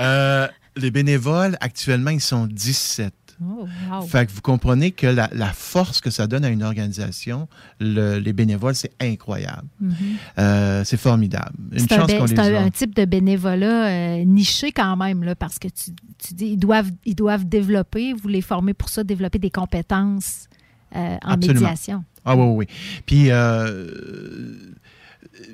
[0.00, 3.12] Euh, les bénévoles, actuellement, ils sont 17.
[3.42, 4.02] Oh, wow.
[4.02, 7.48] Fait que vous comprenez que la, la force que ça donne à une organisation,
[7.80, 9.66] le- les bénévoles, c'est incroyable.
[9.80, 9.94] Mhm.
[10.38, 11.52] Euh, c'est formidable.
[11.72, 15.22] Une C'est un, chance qu'on les c'est un- type de bénévolat euh, niché quand même,
[15.22, 18.88] là, parce que tu, tu dis ils doivent, ils doivent développer, vous les formez pour
[18.88, 20.46] ça, développer des compétences
[20.94, 21.60] euh, en Absolument.
[21.60, 22.04] médiation.
[22.24, 22.66] Ah oui, oui, oui.
[23.06, 23.30] Puis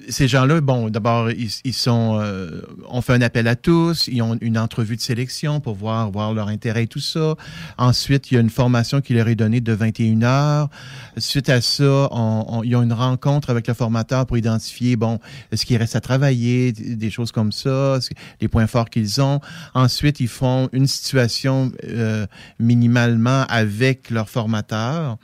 [0.08, 4.20] ces gens-là, bon, d'abord, ils, ils sont, euh, on fait un appel à tous, ils
[4.22, 7.34] ont une entrevue de sélection pour voir, voir leur intérêt et tout ça.
[7.78, 10.68] Ensuite, il y a une formation qui leur est donnée de 21 heures.
[11.16, 15.18] Suite à ça, on, on- ils ont une rencontre avec le formateur pour identifier, bon,
[15.52, 17.98] ce qui reste à travailler, des choses comme ça,
[18.40, 19.40] les points forts qu'ils ont.
[19.74, 22.26] Ensuite, ils font une situation euh,
[22.60, 25.16] minimalement avec leur formateur.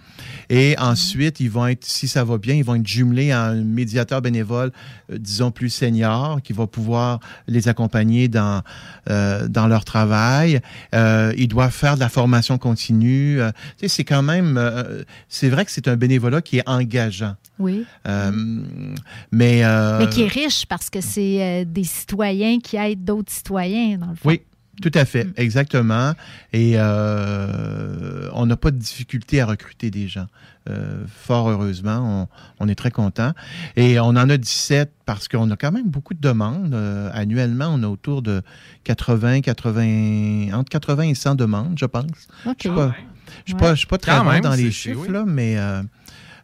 [0.51, 3.63] Et ensuite, ils vont être, si ça va bien, ils vont être jumelés à un
[3.63, 4.73] médiateur bénévole bénévole,
[5.13, 8.63] euh, disons, plus senior, qui va pouvoir les accompagner dans,
[9.11, 10.61] euh, dans leur travail.
[10.95, 13.39] Euh, ils doivent faire de la formation continue.
[13.79, 14.61] Tu sais, c'est quand même...
[15.29, 17.35] c'est vrai que c'est un bénévolat qui est engageant.
[17.59, 17.85] Oui.
[19.31, 19.63] Mais...
[19.63, 24.17] Mais qui est riche parce que c'est des citoyens qui aident d'autres citoyens, dans le
[24.17, 24.29] fond.
[24.29, 24.43] Oui,
[24.81, 26.13] tout à fait, exactement.
[26.53, 30.27] Et euh, on n'a pas de difficulté à recruter des gens.
[30.69, 32.29] Euh, fort heureusement,
[32.61, 33.33] on, on est très content.
[33.77, 36.75] Et on en a 17 parce qu'on a quand même beaucoup de demandes.
[36.75, 38.43] Euh, annuellement, on a autour de
[38.85, 42.05] 80, 80, entre 80 et 100 demandes, je pense.
[42.47, 42.57] OK.
[42.63, 42.95] Je ne suis pas,
[43.45, 43.59] je suis Ouais.
[43.61, 45.13] pas, je suis pas très bon dans les chiffres, oui.
[45.13, 45.57] là, mais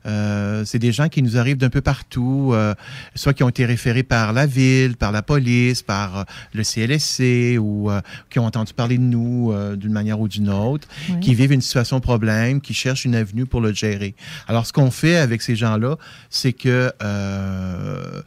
[0.05, 2.75] c'est des gens qui nous arrivent d'un peu partout, euh,
[3.15, 6.23] soit qui ont été référés par la ville, par la police, par euh,
[6.53, 8.01] le CLSC, ou euh,
[8.31, 11.21] qui ont entendu parler de nous euh, d'une manière ou d'une autre, Oui.
[11.21, 14.15] qui vivent une situation problème, qui cherchent une avenue pour le gérer.
[14.49, 15.97] Alors, ce qu'on fait avec ces gens-là,
[16.31, 18.23] c'est que euh,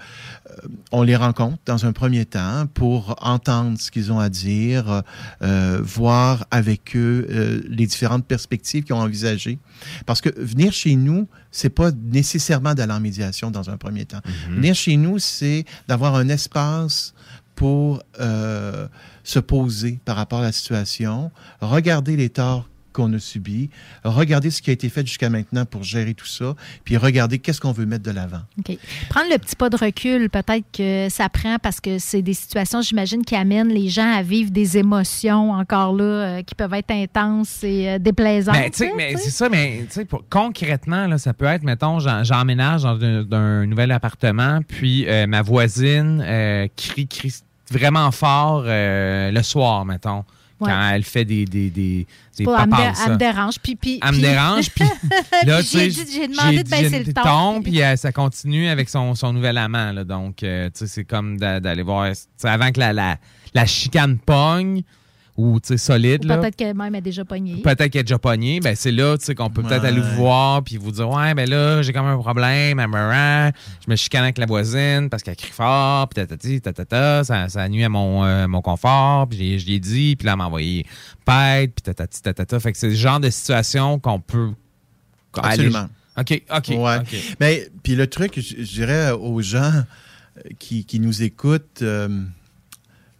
[0.91, 5.03] on les rencontre dans un premier temps pour entendre ce qu'ils ont à dire,
[5.41, 9.59] euh, voir avec eux euh, les différentes perspectives qu'ils ont envisagées.
[10.05, 14.21] Parce que venir chez nous, c'est pas nécessairement d'aller en médiation dans un premier temps.
[14.49, 17.13] Venir chez nous, c'est d'avoir un espace
[17.55, 18.87] pour euh,
[19.23, 23.69] se poser par rapport à la situation, regarder les torts qu'on a subis,
[24.03, 27.61] regarder ce qui a été fait jusqu'à maintenant pour gérer tout ça, puis regarder qu'est-ce
[27.61, 28.41] qu'on veut mettre de l'avant.
[28.57, 28.75] OK.
[29.09, 32.81] Prendre le petit pas de recul, peut-être que ça prend parce que c'est des situations,
[32.81, 36.89] j'imagine, qui amènent les gens à vivre des émotions encore là, euh, qui peuvent être
[36.91, 38.55] intenses et euh, déplaisantes.
[38.55, 42.81] Ben, tu sais, mais c'est ça, mais pour- concrètement, là, ça peut être, mettons, j'emménage
[42.83, 47.33] dans un, nouvel appartement, puis euh, ma voisine euh, crie, crie
[47.69, 50.23] vraiment fort euh, le soir, mettons,
[50.59, 50.71] Ouais.
[50.71, 52.07] quand elle fait des, des, des,
[52.37, 52.75] des Pas, elle, me
[53.05, 53.59] elle me dérange.
[53.59, 54.85] Puis, puis, Elle me dérange, puis
[55.45, 57.61] là, j'ai j'ai demandé de baisser le ton.
[57.61, 61.59] puis euh, ça continue avec son, son nouvel amant, là, donc, euh, c'est comme d'a-
[61.59, 62.11] d'aller voir,
[62.43, 63.17] avant que la, la,
[63.53, 64.81] la chicane pogne,
[65.37, 67.61] ou, tu sais, solide, Ou Peut-être qu'elle même est déjà pognée.
[67.61, 70.15] peut-être qu'elle est déjà pognée, ben c'est là tu sais, qu'on peut peut-être aller vous
[70.15, 73.51] voir puis vous dire ouais ben là j'ai comme un problème, amarrant,
[73.85, 77.69] je me chicane avec la voisine parce qu'elle crie fort, puis tatati, tatata, ça, ça
[77.69, 80.47] nuit à mon, euh, mon confort, puis je lui ai dit, puis là elle m'a
[80.47, 80.85] envoyé
[81.23, 84.49] pète, puis tatati, tatata, fait que c'est le genre de situation qu'on peut
[85.37, 85.89] aller- Absolument.
[86.17, 86.67] OK, OK.
[86.69, 86.97] Ouais.
[86.97, 87.15] OK.
[87.39, 89.83] Mais puis le truc, je, dirais aux gens
[90.57, 92.23] qui, qui nous écoutent, euh,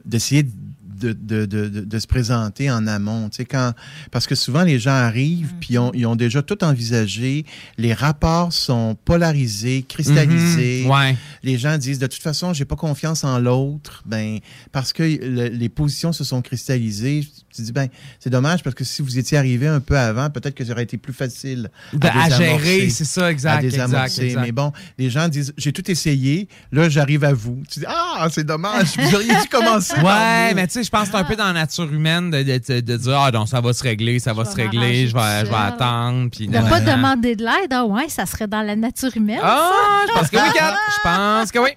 [0.04, 0.50] d'essayer de,
[1.00, 3.30] de, de, de- de se présenter en amont.
[3.30, 3.74] Tu sais, quand,
[4.12, 7.46] parce que souvent, les gens arrivent, puis ils ont, ils ont déjà tout envisagé.
[7.78, 10.84] Les rapports sont polarisés, cristallisés.
[10.86, 11.18] Mhm, ouais.
[11.44, 14.04] Les gens disent, de toute façon, j'ai pas confiance en l'autre.
[14.06, 14.40] Ben,
[14.72, 17.28] parce que le- les positions se sont cristallisées.
[17.58, 17.88] Tu dis, ben,
[18.20, 20.84] c'est dommage parce que si vous étiez arrivé un peu avant, peut-être que ça aurait
[20.84, 24.42] été plus facile De- à gérer, c'est ça, exact, à exact, exact.
[24.42, 27.62] Mais bon, les gens disent, j'ai tout essayé, là, j'arrive à vous.
[27.72, 30.00] Tu dis, ah, c'est dommage, vous auriez dû commencer.
[30.00, 32.44] Ouais, mais tu sais, je pense que c'est un peu dans la nature humaine de,
[32.44, 35.46] de- de dire Ah, non, ça va se régler, ça va se régler, je vais,
[35.46, 36.30] je vais attendre.
[36.32, 39.16] Puis De ne nan, pas demander de l'aide, ah ouais, ça serait dans la nature
[39.16, 39.40] humaine.
[39.42, 40.14] Ah, ça.
[40.14, 40.76] je pense que oui, Kat.
[40.96, 41.70] Je pense que oui.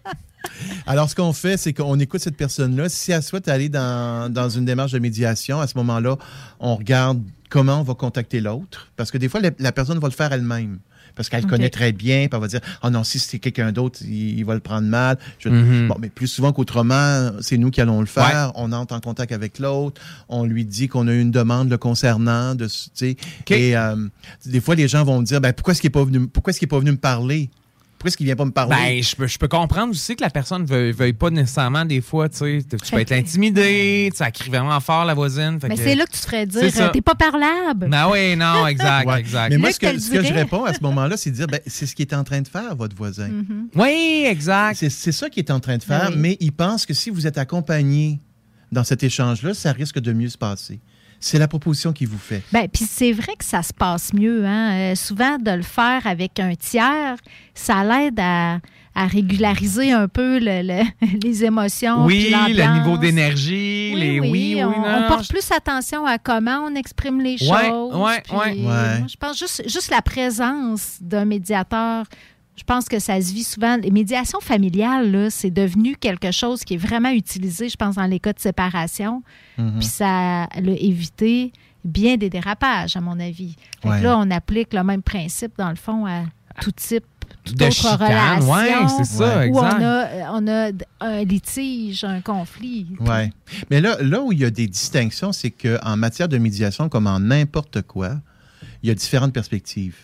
[0.86, 2.88] Alors, ce qu'on fait, c'est qu'on écoute cette personne-là.
[2.88, 6.16] Si elle souhaite aller dans, dans une démarche de médiation, à ce moment-là,
[6.58, 8.88] on regarde comment on va contacter l'autre.
[8.96, 10.78] Parce que des fois, la, la personne va le faire elle-même.
[11.16, 13.98] Parce qu'elle connaît très bien, puis elle va dire Ah non, si c'est quelqu'un d'autre,
[14.02, 15.18] il, il va le prendre mal.
[15.40, 15.88] Je- Mhm.
[15.88, 18.52] Bon, mais plus souvent qu'autrement, c'est nous qui allons le faire.
[18.54, 20.00] On entre en contact avec l'autre.
[20.28, 22.54] On lui dit qu'on a eu une demande le concernant.
[22.54, 22.68] De.
[23.50, 23.96] Et euh,
[24.46, 26.52] des fois, les gens vont me dire ben, Pourquoi est-ce qu'il n'est pas, venu- pourquoi
[26.52, 27.50] est-ce qu'il est pas venu me parler?
[28.00, 30.22] Pourquoi est-ce qu'il vient pas me parler Ben, je peux, je peux comprendre aussi que
[30.22, 34.10] la personne ne veuille, veuille pas nécessairement, des fois, tu sais, tu peux être intimidé,
[34.18, 35.60] elle crie vraiment fort, la voisine.
[35.60, 36.86] fait Mais c'est là que tu te ferais dire, ça.
[36.86, 37.88] euh, t'es pas parlable.
[37.90, 39.20] Ben oui, non, exact, Ouais.
[39.20, 39.50] exact.
[39.50, 41.84] Mais moi, ce que, ce je réponds à ce moment-là, c'est de dire, ben, c'est
[41.84, 43.28] ce qu'il est en train de faire, votre voisin.
[43.28, 43.68] Mhm.
[43.76, 44.76] Oui, exact.
[44.88, 46.18] C'est ça qu'il est en train de faire, Ben oui.
[46.20, 48.18] mais il pense que si vous êtes accompagné
[48.72, 50.80] dans cet échange-là, ça risque de mieux se passer.
[51.20, 52.42] C'est la proposition qu'il vous fait.
[52.52, 54.44] Ben, puis c'est vrai que ça se passe mieux.
[54.46, 54.72] Hein?
[54.72, 57.16] Euh, souvent, de le faire avec un tiers,
[57.54, 58.58] ça l'aide à,
[58.94, 62.04] à régulariser un peu le- le- les émotions.
[62.06, 65.28] Oui, le niveau d'énergie, Oui, les oui, oui, oui, on, non, on non, porte je-
[65.28, 67.50] plus attention à comment on exprime les choses.
[67.94, 68.34] Ouais, puis,
[68.66, 69.04] ouais.
[69.06, 72.06] Je pense juste, juste la présence d'un médiateur.
[72.60, 73.78] Je pense que ça se vit souvent.
[73.78, 78.20] Les médiations familiales, c'est devenu quelque chose qui est vraiment utilisé, je pense, dans les
[78.20, 79.22] cas de séparation.
[79.56, 79.78] Mhm.
[79.78, 81.52] Puis ça a évité
[81.84, 83.56] bien des dérapages, à mon avis.
[83.82, 84.02] Ouais.
[84.02, 86.24] là, on applique le même principe, dans le fond, à
[86.60, 87.04] tout type,
[87.44, 88.52] toute De autre chicane, relation.
[88.52, 89.76] ouais, c'est ça, Où exact.
[89.80, 92.86] on a, on a d- un litige, un conflit.
[93.00, 93.32] Ouais.
[93.70, 97.06] Mais là, là où il y a des distinctions, c'est qu'en matière de médiation, comme
[97.06, 98.16] en n'importe quoi,
[98.82, 99.96] il y a différentes perspectives.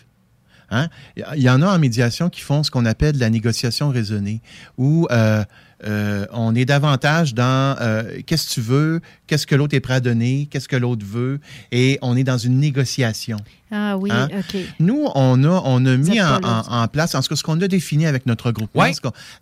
[0.69, 0.89] Hein?
[1.35, 4.41] Il y en a en médiation qui font ce qu'on appelle de la négociation raisonnée,
[4.77, 5.43] où euh,
[5.85, 9.93] euh, on est davantage dans euh, qu'est-ce que tu veux, qu'est-ce que l'autre est prêt
[9.95, 11.39] à donner, qu'est-ce que l'autre veut,
[11.71, 13.37] et on est dans une négociation.
[13.71, 14.27] Ah oui, Hein?
[14.37, 14.57] OK.
[14.79, 18.25] Nous, on a, on a mis en, place, en cas, ce qu'on a défini avec
[18.25, 18.91] notre groupe, Ouais.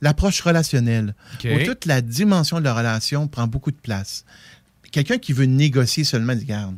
[0.01, 4.25] l'approche relationnelle, où toute la dimension de la relation prend beaucoup de place.
[4.91, 6.75] Quelqu'un qui veut négocier seulement, dit, garde.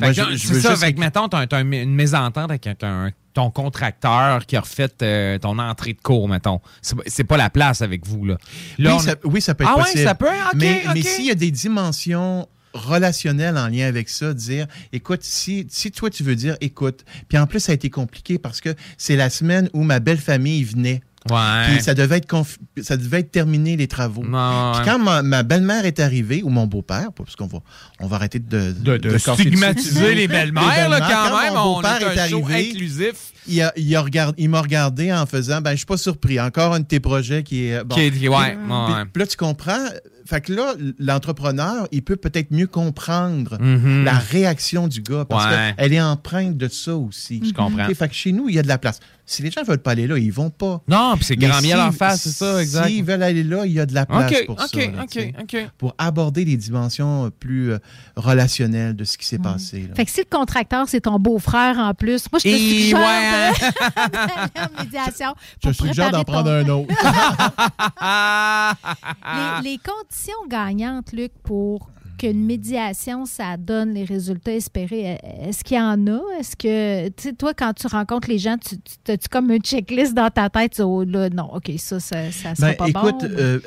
[0.00, 3.50] C'est veux ça, juste fait que, mettons, t'as, t'as une mésentente avec un- un- ton
[3.50, 6.60] contracteur qui a refait euh, ton entrée de cours, mettons.
[7.06, 8.36] C'est, pas la place avec vous, là.
[8.78, 10.04] Là, oui, on- ça, oui, ça peut être Ah ouais, possible.
[10.04, 10.26] ça peut?
[10.26, 10.54] OK,
[10.94, 15.90] mais s'il y a des dimensions relationnelles en lien avec ça, dire, écoute, si, si
[15.90, 19.16] toi tu veux dire, écoute, puis en plus ça a été compliqué parce que c'est
[19.16, 21.00] la semaine où ma belle famille venait.
[21.30, 21.66] Ouais.
[21.74, 24.24] Puis ça devait être conf- ça devait être terminé les travaux.
[24.24, 27.58] Non, Puis quand ma, ma belle-mère est arrivée ou mon beau-père, parce qu'on va
[28.00, 31.74] on va arrêter de De- de casser stigmatiser les belles-mères, quand Quand même, mon on
[31.76, 33.14] beau-père est arrivé, inclusif.
[33.46, 36.38] Il, a- il a regard- il m'a regardé en faisant ben je suis pas surpris,
[36.38, 37.94] encore un de tes projets qui est bon.
[37.96, 39.04] Qui ouais, Puis- ouais.
[39.12, 39.84] puis là tu comprends
[40.26, 44.04] fait que là, l'entrepreneur, il peut peut-être mieux comprendre Mhm.
[44.04, 45.74] la réaction du gars parce Ouais.
[45.78, 47.40] qu'elle est empreinte de ça aussi.
[47.44, 47.86] Je comprends.
[47.88, 49.00] Ok, fait que chez nous, il y a de la place.
[49.30, 50.80] Si les gens veulent pas aller là, ils vont pas.
[50.88, 52.86] Non, puis c'est grand miel si- en face, c'est ça, exact.
[52.88, 54.78] S'ils veulent aller là, il y a de la place pour OK, ça.
[54.80, 55.56] là, OK, tu sais, OK.
[55.76, 57.78] Pour aborder les dimensions euh, plus euh,
[58.16, 59.82] relationnelles de ce qui s'est passé.
[59.88, 59.94] là.
[59.94, 63.00] Fait que si le contracteur, c'est ton beau-frère en plus, moi, je te Et suggère
[63.00, 63.52] ouais.
[63.52, 66.88] de- d'aller en médiation Je pour suggère d'en prendre un autre.
[69.62, 75.78] les, les conditions gagnantes, Luc, pour qu'une médiation, ça donne les résultats espérés, est-ce qu'il
[75.78, 76.20] y en a?
[76.38, 79.62] Est-ce que, tu sais, toi, quand tu rencontres les gens, tu, tu as-tu comme une
[79.62, 80.72] checklist dans ta tête?
[80.72, 83.28] tu dis, Oh, là, non, OK, ça, ça, ça sera Ben, pas écoute, bon.
[83.38, 83.60] euh,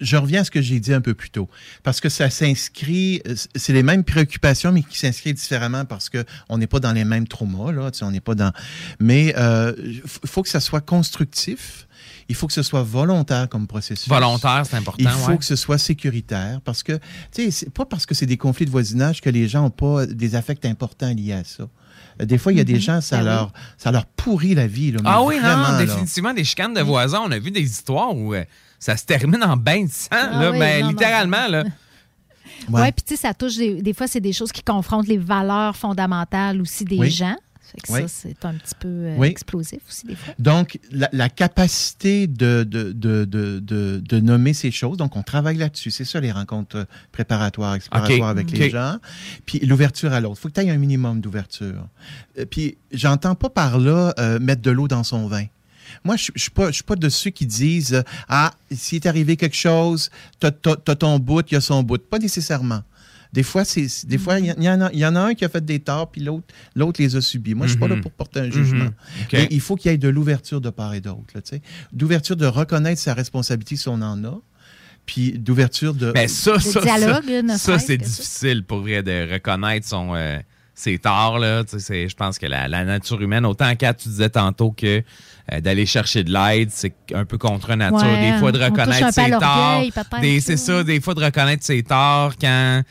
[0.00, 1.48] je reviens à ce que j'ai dit un peu plus tôt.
[1.82, 6.56] Parce que ça s'inscrit, euh, c'est les mêmes préoccupations, mais qui s'inscrivent différemment parce qu'on
[6.58, 7.90] n'est pas dans les mêmes traumas, là.
[7.90, 8.50] tu sais, On n'est pas dans.
[8.98, 9.34] Mais
[9.78, 11.86] il faut que ça soit constructif.
[12.30, 14.08] Il faut que ce soit volontaire comme processus.
[14.08, 15.38] Volontaire, c'est important, Il faut ouais.
[15.38, 16.92] que ce soit sécuritaire parce que,
[17.32, 19.70] tu sais, c'est pas parce que c'est des conflits de voisinage que les gens n'ont
[19.70, 21.64] pas des affects importants liés à ça.
[22.20, 22.80] Euh, Des fois, il y a des Mhm.
[22.80, 23.28] gens, ça, Ben oui.
[23.30, 24.92] leur, ça leur pourrit la vie.
[24.92, 25.84] Là, Ah oui, vraiment, non, là.
[25.84, 27.20] définitivement, des chicanes de voisins.
[27.24, 28.44] On a vu des histoires où euh,
[28.78, 31.48] ça se termine en bain de sang, Ah là, oui, ben, non, non, littéralement.
[31.48, 31.64] Là.
[32.68, 35.16] Oui, puis tu sais, ça touche des, des fois, c'est des choses qui confrontent les
[35.18, 37.10] valeurs fondamentales aussi des Oui.
[37.10, 37.34] gens.
[37.72, 38.00] Fait que Oui.
[38.02, 39.28] ça, c'est un petit peu euh, Oui.
[39.28, 40.34] explosif aussi des fois.
[40.38, 45.56] Donc, la, la capacité de, de, de, de, de- nommer ces choses, donc on travaille
[45.56, 45.90] là-dessus.
[45.90, 48.96] C'est ça, les rencontres euh, préparatoires, exploratoires avec les gens.
[49.46, 50.36] Puis l'ouverture à l'autre.
[50.38, 51.86] Il faut que tu aies un minimum d'ouverture.
[52.38, 55.44] Euh, Puis j'entends pas par là euh, mettre de l'eau dans son vin.
[56.04, 59.06] Moi, je ne suis pas, je suis pas de ceux qui disent Ah, s'il est
[59.06, 60.10] arrivé quelque chose,
[60.40, 60.52] tu as,
[60.96, 61.98] ton bout, il y a son bout.
[61.98, 62.82] Pas nécessairement.
[63.32, 65.34] Des fois, c'est, c'est- des fois, il y, en a- il y en a un
[65.34, 67.54] qui a fait des torts, puis l'autre, l'autre les a subis.
[67.54, 68.00] Moi, je suis pas là Mhm.
[68.02, 68.84] pour porter un jugement.
[68.84, 68.92] Mhm.
[69.32, 71.20] Mais il faut qu'il y ait de l'ouverture de part et d'autre.
[71.34, 71.62] là, tu sais.
[71.92, 74.40] D'ouverture de reconnaître sa responsabilité si on en a,
[75.06, 76.12] puis d'ouverture de...
[76.12, 78.04] Ben, ça, ça, dialogue, ça, ça, c'est ça.
[78.04, 80.38] difficile pour vrai de reconnaître son, euh,
[80.74, 81.38] ses torts.
[81.38, 81.62] Là.
[81.64, 84.70] Tu sais, c'est- Je pense que la, la nature humaine, autant qu'à tu disais tantôt
[84.72, 85.02] que
[85.52, 87.98] euh, d'aller chercher de l'aide, c'est un peu contre nature.
[87.98, 89.82] Ouais, des fois, de reconnaître ses torts.
[90.40, 92.82] C'est ça, des fois, de reconnaître ses torts quand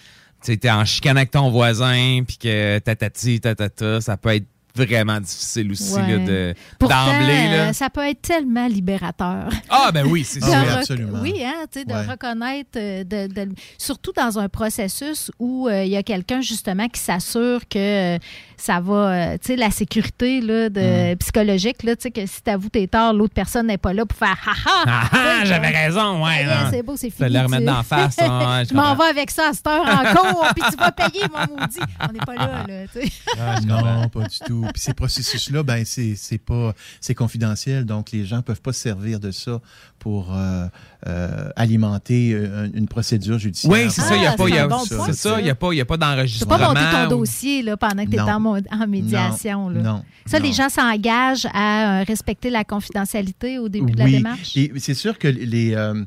[0.44, 4.46] tu es en chicane avec ton voisin, puis que tatati, tatata, ça peut être
[4.76, 6.02] vraiment difficile aussi Ouais.
[6.02, 7.48] là, de- d'emblée.
[7.50, 7.70] là.
[7.70, 9.50] euh, ça peut être tellement libérateur.
[9.70, 10.54] Ah, ben oui, c'est sûr.
[10.54, 11.20] Ah oui, absolument.
[11.22, 12.06] Oui, hein, tu sais, de Ouais.
[12.06, 16.88] reconnaître, euh, de, de- surtout dans un processus où euh, il y a quelqu'un justement
[16.88, 18.18] qui s'assure que euh,
[18.60, 20.74] ça va, euh, tu sais, la sécurité là, Mm.
[20.74, 24.06] de, psychologique, là, tu sais, que si t'avoues tes torts, l'autre personne n'est pas là
[24.06, 24.84] pour faire ha ha.
[24.86, 26.46] Ah, ah, j'avais raison, ouais.
[26.46, 26.52] Non.
[26.70, 27.30] c'est beau, c'est fini.
[27.30, 28.18] le remettre d'en face.
[28.22, 30.92] hein, ouais, je m'en vais avec ça à cette heure en cours, puis tu vas
[30.92, 31.80] payer, mon maudit.
[32.02, 33.66] On n'est pas là, là, tu sais.
[33.66, 34.66] non, pas du tout.
[34.74, 38.82] Puis ces processus-là, ben c'est c'est pas c'est confidentiel, donc les gens peuvent pas se
[38.82, 39.60] servir de ça
[40.00, 40.66] pour euh,
[41.08, 42.32] euh, alimenter
[42.74, 43.72] une procédure judiciaire.
[43.72, 45.30] Oui, c'est ça, il n'y a Ah, pas, c'est il y a- bon point, ça,
[45.32, 46.58] pas, y a pas Tu peux d'enregistrement.
[46.58, 49.70] pas monter ton ou- dossier là, pendant que tu es en, en médiation.
[49.70, 49.82] là.
[49.82, 54.12] non, Ça, les gens s'engagent à euh, respecter la confidentialité au début de la oui.
[54.14, 54.56] démarche?
[54.58, 56.04] Et c'est sûr que les, euh,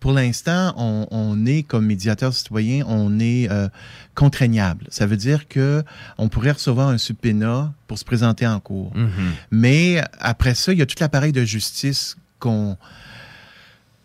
[0.00, 3.68] pour l'instant, on, on est comme médiateur citoyen, on est euh,
[4.14, 4.86] contraignable.
[4.90, 5.82] Ça veut dire que
[6.18, 8.94] on pourrait recevoir un subpoena pour se présenter en cours.
[8.94, 9.10] Mhm.
[9.50, 12.76] Mais après ça, il y a tout l'appareil de justice qu'on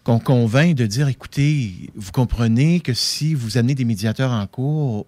[0.07, 5.05] qu'on convainc de dire, écoutez, vous comprenez que si vous amenez des médiateurs en cours,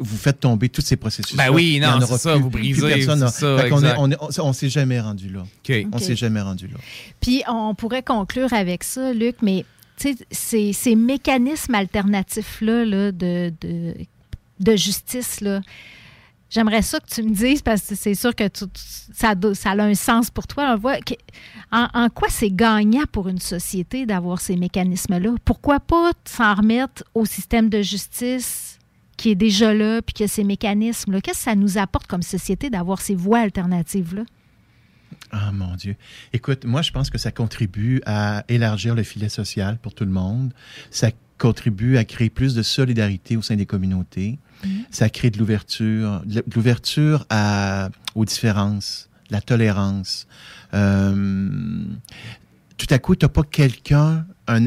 [0.00, 1.36] vous faites tomber tous ces processus.
[1.36, 3.96] Ben oui, non, c'est ça, vous brisez, c'est ça, on exact.
[3.98, 5.40] on est- on s'est jamais rendu là.
[5.42, 5.86] OK.
[5.92, 6.74] On s'est jamais rendu là.
[7.20, 9.64] Puis on pourrait conclure avec ça, Luc, mais
[9.96, 13.94] tu sais, ces, ces mécanismes alternatifs-là là, de, de,
[14.60, 15.60] de justice, là,
[16.48, 18.44] J'aimerais ça que tu me dises, parce que c'est sûr que
[19.12, 20.78] ça, a un sens pour toi.
[21.72, 25.34] En, en quoi c'est gagnant pour une société d'avoir ces mécanismes-là?
[25.44, 28.78] Pourquoi pas s'en remettre au système de justice
[29.16, 32.70] qui est déjà là, puis que ces mécanismes-là, qu'est-ce que ça nous apporte comme société
[32.70, 34.22] d'avoir ces voies alternatives-là?
[35.30, 35.96] Ah mon Dieu.
[36.32, 40.10] Écoute, moi je pense que ça contribue à élargir le filet social pour tout le
[40.10, 40.52] monde.
[40.90, 44.38] Ça contribue à créer plus de solidarité au sein des communautés.
[44.90, 47.26] Ça crée de l'ouverture, de l'ouverture
[48.14, 50.26] aux différences, la tolérance.
[50.74, 51.84] Euh,
[52.76, 54.66] tout à coup, tu n'as pas quelqu'un, un,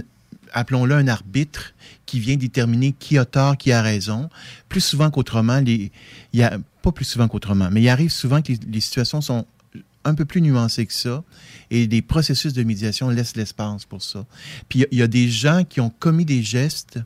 [0.54, 1.74] appelons-le un arbitre,
[2.06, 4.30] qui vient déterminer qui a tort, qui a raison.
[4.68, 5.92] Plus souvent qu'autrement, les,
[6.34, 9.46] y a, pas plus souvent qu'autrement, mais il arrive souvent que les, situations sont
[10.06, 11.24] un peu plus nuancées que ça
[11.70, 14.26] et les processus de médiation laissent l'espace pour ça.
[14.70, 17.00] Puis il y, a des gens qui ont commis des gestes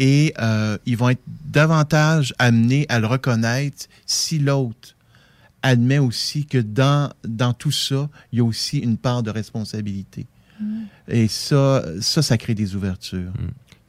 [0.00, 4.96] et euh, ils vont être davantage amenés à le reconnaître si l'autre
[5.62, 10.26] admet aussi que dans, dans tout ça, il y a aussi une part de responsabilité.
[11.06, 13.32] Et ça, ça, ça crée des ouvertures.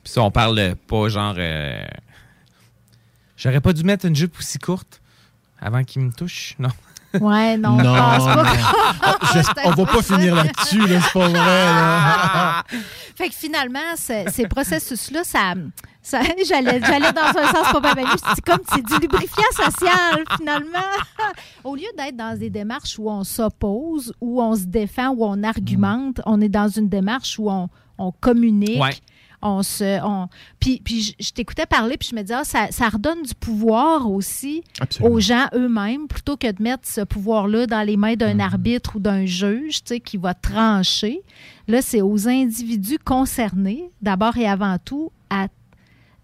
[0.03, 1.35] Puis ça, on parle pas genre.
[1.37, 1.81] euh,
[3.37, 5.01] J'aurais pas dû mettre une jupe aussi courte
[5.59, 6.69] avant qu'il me touche, non?
[7.19, 8.35] Ouais, non, Non, pense pas.
[8.43, 8.49] non.
[9.01, 9.17] Ah,
[9.65, 11.33] on va pas finir là-dessus, là, c'est pas vrai.
[11.33, 12.63] là.
[13.15, 15.53] Fait que finalement, ce- ces processus-là, ça,
[16.01, 18.05] ça- j'allais, j'allais dans un sens pas mal
[18.35, 20.79] C'est comme c'est du lubrifiant social, finalement.
[21.63, 25.43] Au lieu d'être dans des démarches où on s'oppose, où on se défend, où on
[25.43, 27.67] argumente, on est dans une démarche où on,
[27.97, 28.81] on communique.
[28.81, 28.95] Ouais.
[29.41, 30.27] On se, on...
[30.59, 33.33] Puis, puis je, je t'écoutais parler, puis je me disais, ah, ça, ça redonne du
[33.33, 35.15] pouvoir aussi Absolument.
[35.15, 38.99] aux gens eux-mêmes, plutôt que de mettre ce pouvoir-là dans les mains d'un arbitre ou
[38.99, 41.21] d'un juge, tu sais, qui va trancher.
[41.67, 45.47] Là, c'est aux individus concernés, d'abord et avant tout, à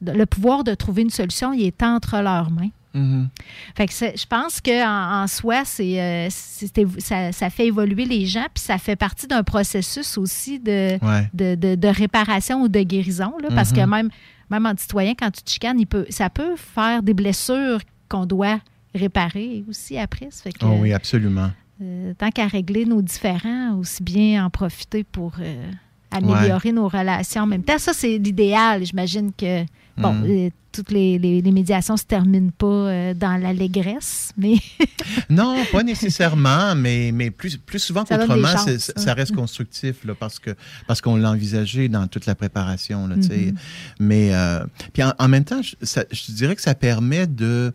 [0.02, 2.70] le pouvoir de trouver une solution, il est entre leurs mains.
[2.94, 3.30] Mhm.
[3.76, 8.26] Fait que je pense qu'en en soi, c'est, euh, c'est- ça, ça fait évoluer les
[8.26, 11.30] gens, puis ça fait partie d'un processus aussi de, Ouais.
[11.34, 13.34] de, de- de réparation ou de guérison.
[13.42, 13.90] là, parce que Mhm.
[13.90, 14.10] même,
[14.50, 18.26] même en citoyen, quand tu te chicanes, il peut, ça peut faire des blessures qu'on
[18.26, 18.60] doit
[18.96, 20.28] réparer aussi après.
[20.32, 21.52] Ça fait que, Oh oui, absolument.
[21.82, 25.70] euh, tant qu'à régler nos différends, aussi bien en profiter pour euh,
[26.10, 27.78] améliorer nos relations en même temps.
[27.78, 28.84] Ça, c'est l'idéal.
[28.86, 29.64] J'imagine que,
[29.98, 30.24] bon, Mm.
[30.28, 34.56] euh, toutes les, les- les médiations ne se terminent pas euh, dans l'allégresse, mais
[35.30, 38.78] Non, pas nécessairement, mais, mais plus, plus souvent qu'autrement, ça, hein.
[38.78, 40.52] ça reste constructif là, parce que
[40.88, 43.08] parce qu'on l'a envisagé dans toute la préparation.
[43.08, 43.16] Là.
[43.16, 43.56] Mhm.
[44.00, 44.64] Mais euh,
[44.94, 47.74] puis en, en même temps, je, ça- je dirais que ça permet de,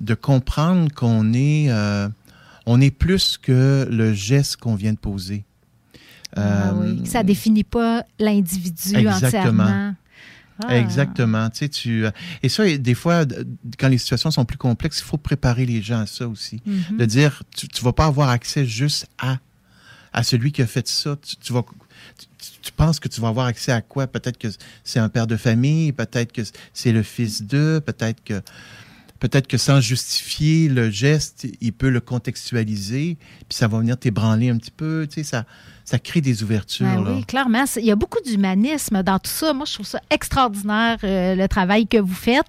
[0.00, 2.08] de comprendre qu'on est, euh,
[2.66, 5.44] on est plus que le geste qu'on vient de poser.
[6.36, 9.94] Ah oui, ça définit pas l'individu entièrement.
[10.62, 10.76] Ah.
[10.76, 11.50] Exactement.
[11.50, 12.10] Tu sais, tu, euh,
[12.42, 13.24] et ça, des fois,
[13.78, 16.62] quand les situations sont plus complexes, il faut préparer les gens à ça aussi.
[16.64, 16.96] Mhm.
[16.98, 19.38] De dire, tu ne vas pas avoir accès juste à,
[20.12, 21.16] à celui qui a fait ça.
[21.20, 21.64] Tu, tu vas,
[22.18, 22.26] tu,
[22.62, 24.06] tu penses que tu vas avoir accès à quoi?
[24.06, 24.48] Peut-être que
[24.84, 28.40] c'est un père de famille, peut-être que c'est le fils d'eux, peut-être que,
[29.18, 33.16] peut-être que sans justifier le geste, il peut le contextualiser,
[33.48, 35.06] puis ça va venir t'ébranler un petit peu.
[35.10, 35.46] Tu sais, ça,
[35.84, 36.86] ça crée des ouvertures.
[36.86, 37.12] Ben là.
[37.14, 37.64] oui, clairement.
[37.76, 39.52] Il y a beaucoup d'humanisme dans tout ça.
[39.52, 42.46] Moi, je trouve ça extraordinaire, euh, le travail que vous faites.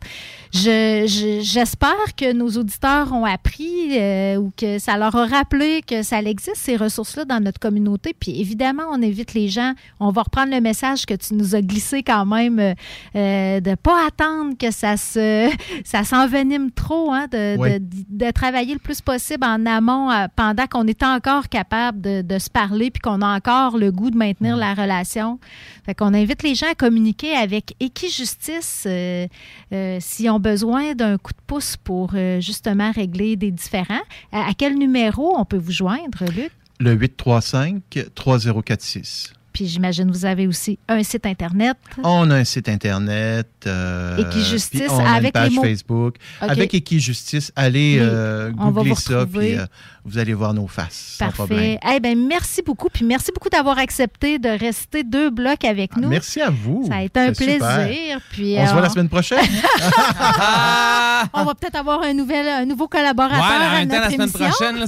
[0.53, 5.81] Je- je- J'espère que nos auditeurs ont appris euh, ou que ça leur a rappelé
[5.85, 8.15] que ça existe, ces ressources-là, dans notre communauté.
[8.17, 9.73] Puis évidemment, on invite les gens.
[9.99, 13.75] On va reprendre le message que tu nous as glissé quand même, euh, de ne
[13.75, 15.49] pas attendre que ça se
[15.83, 17.79] ça s'envenime trop, hein, de, Oui.
[17.79, 22.39] de- de travailler le plus possible en amont pendant qu'on est encore capable de, de
[22.39, 25.39] se parler puis qu'on a encore le goût de maintenir la relation.
[25.85, 29.27] Fait qu'on invite les gens à communiquer avec Equijustice euh,
[29.73, 34.01] euh, s'ils ont besoin d'un coup de pouce pour euh, justement régler des différends.
[34.31, 36.51] À, à quel numéro on peut vous joindre, Luc?
[36.79, 39.34] Le 835-3046.
[39.55, 41.77] Puis j'imagine vous avez aussi un site Internet.
[42.03, 43.47] On a un site Internet.
[43.65, 46.15] euh, Equijustice puis on a avec une page les mots- Facebook.
[46.41, 46.49] OK.
[46.49, 48.05] Avec Equijustice, allez Oui.
[48.05, 49.47] euh, On va googler vous ça, retrouver.
[49.51, 49.65] puis euh,
[50.03, 51.15] vous allez voir nos faces.
[51.17, 51.35] Sans Parfait.
[51.37, 51.77] problème.
[51.95, 52.89] Eh ben, merci beaucoup.
[52.89, 56.09] Puis merci beaucoup d'avoir accepté de rester deux blocs avec nous.
[56.09, 56.85] Merci à vous.
[56.89, 57.57] Ça a été un super.
[57.57, 58.19] plaisir.
[58.31, 59.39] Puis, On se voit euh, la semaine prochaine.
[61.33, 64.05] On va peut-être avoir un, nouvel, un nouveau collaborateur Ouais, en à même temps, notre
[64.05, 64.47] la semaine émission.
[64.47, 64.87] prochaine,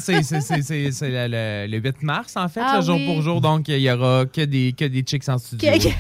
[0.91, 3.06] c'est- le, le- le 8 mars, en fait, Ah jour oui.
[3.06, 3.41] pour jour.
[3.41, 5.71] Donc, il y aura que des, que des chicks en studio.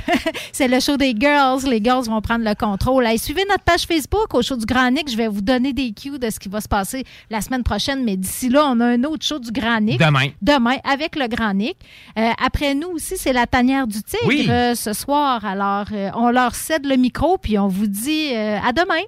[0.51, 1.63] C'est le show des girls.
[1.69, 3.05] Les girls vont prendre le contrôle.
[3.05, 5.09] Allez, suivez notre page Facebook au show du Grand Nick.
[5.11, 8.03] Je vais vous donner des cues de ce qui va se passer la semaine prochaine.
[8.03, 9.99] Mais d'ici là, on a un autre show du Grand Nick.
[9.99, 10.29] Demain.
[10.41, 11.77] Demain, avec le Grand Nick.
[12.17, 14.47] Euh, après nous aussi, c'est la tanière du tigre Oui.
[14.49, 15.43] euh, ce soir.
[15.45, 19.01] Alors, euh, on leur cède le micro puis on vous dit euh, à demain.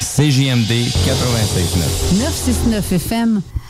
[0.00, 3.63] CJMD 96.9.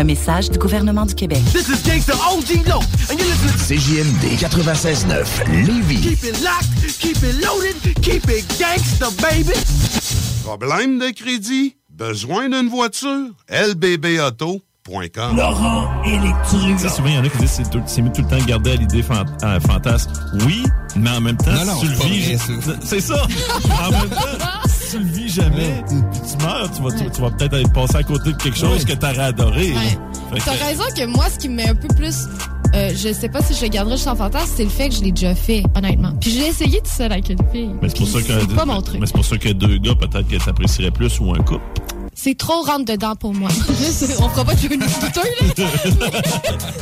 [0.00, 1.42] Un message du gouvernement du Québec.
[1.52, 2.78] This is Gangsta OG Low,
[3.10, 6.00] and you're listening to CJMD 96.9 Lévis.
[6.00, 9.58] Keep it locked, keep it loaded, keep it gangsta, baby.
[10.44, 11.74] Problème de crédit?
[11.90, 13.32] Besoin d'une voiture?
[13.50, 16.76] lbbauto.com Laurent Électrique.
[16.76, 18.28] Tu sais, souvent, il y en a qui disent c'est tout, c'est mieux tout le
[18.28, 20.12] temps garder à l'idée fan- euh, fantasme.
[20.46, 20.62] Oui,
[20.94, 22.38] mais en même temps, Non, si non, tu le vis.
[22.84, 23.16] C'est ça!
[23.84, 24.16] en même temps,
[24.90, 27.96] tu le vis jamais, puis tu meurs, tu vas, tu, tu vas peut-être aller passer
[27.96, 29.72] à côté de quelque chose que t'aurais adoré.
[30.32, 32.26] Fait que- T'as raison que moi, ce qui me met un peu plus.
[32.74, 34.94] euh, je sais pas si je le garderai juste en fantasme, c'est le fait que
[34.96, 36.12] je l'ai déjà fait, honnêtement.
[36.20, 37.70] Puis je l'ai essayé tout seul avec une fille.
[37.80, 39.00] Mais c'est pour ça que C'est pas mon truc.
[39.00, 41.62] mais c'est pour ça que deux gars peut-être que t'apprécierais plus ou un couple.
[42.20, 43.48] C'est trop rentre dedans pour moi.
[44.20, 45.46] On fera pas de une douteux, là.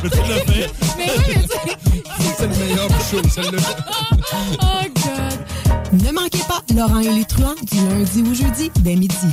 [0.03, 0.71] mais tu l'as fait.
[0.97, 3.61] Mais oui, mais tu C'est le meilleur show, celle-là.
[4.63, 6.01] Oh, God.
[6.01, 9.27] Ne manquez pas Laurent et les truands du lundi au jeudi dès midi.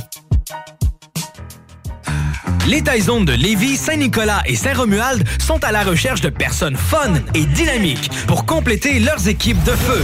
[2.67, 7.45] Les Taizones de Lévis, Saint-Nicolas et Saint-Romuald sont à la recherche de personnes fun et
[7.45, 10.03] dynamiques pour compléter leurs équipes de feu.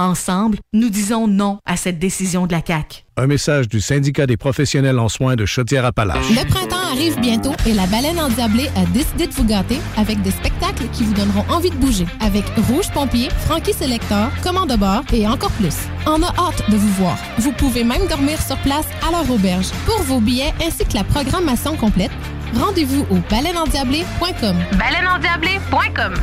[0.00, 3.04] Ensemble, nous disons non à cette décision de la CAQ.
[3.18, 6.30] Un message du syndicat des professionnels en soins de Chaudière-Appalaches.
[6.30, 10.30] Le printemps arrive bientôt et la baleine endiablée a décidé de vous gâter avec des
[10.30, 12.06] spectacles qui vous donneront envie de bouger.
[12.20, 15.76] Avec Rouge Pompier, Frankie Selector, Commande de bord et encore plus.
[16.06, 17.18] On a hâte de vous voir.
[17.36, 19.68] Vous pouvez même dormir sur place à leur auberge.
[19.84, 22.12] Pour vos billets ainsi que la programmation complète,
[22.54, 24.56] rendez-vous au baleineendiablée.com.
[24.78, 26.14] Baleineendiablée.com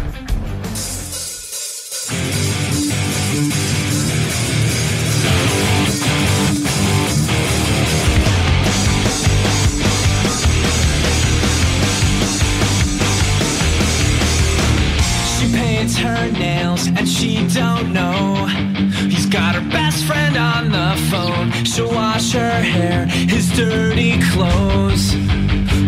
[15.98, 18.46] her nails and she don't know.
[19.10, 21.52] He's got her best friend on the phone.
[21.66, 25.14] She'll wash her hair, his dirty clothes.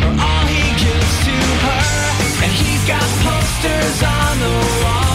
[0.06, 2.44] Or all he gives to her.
[2.44, 5.09] And he's got posters on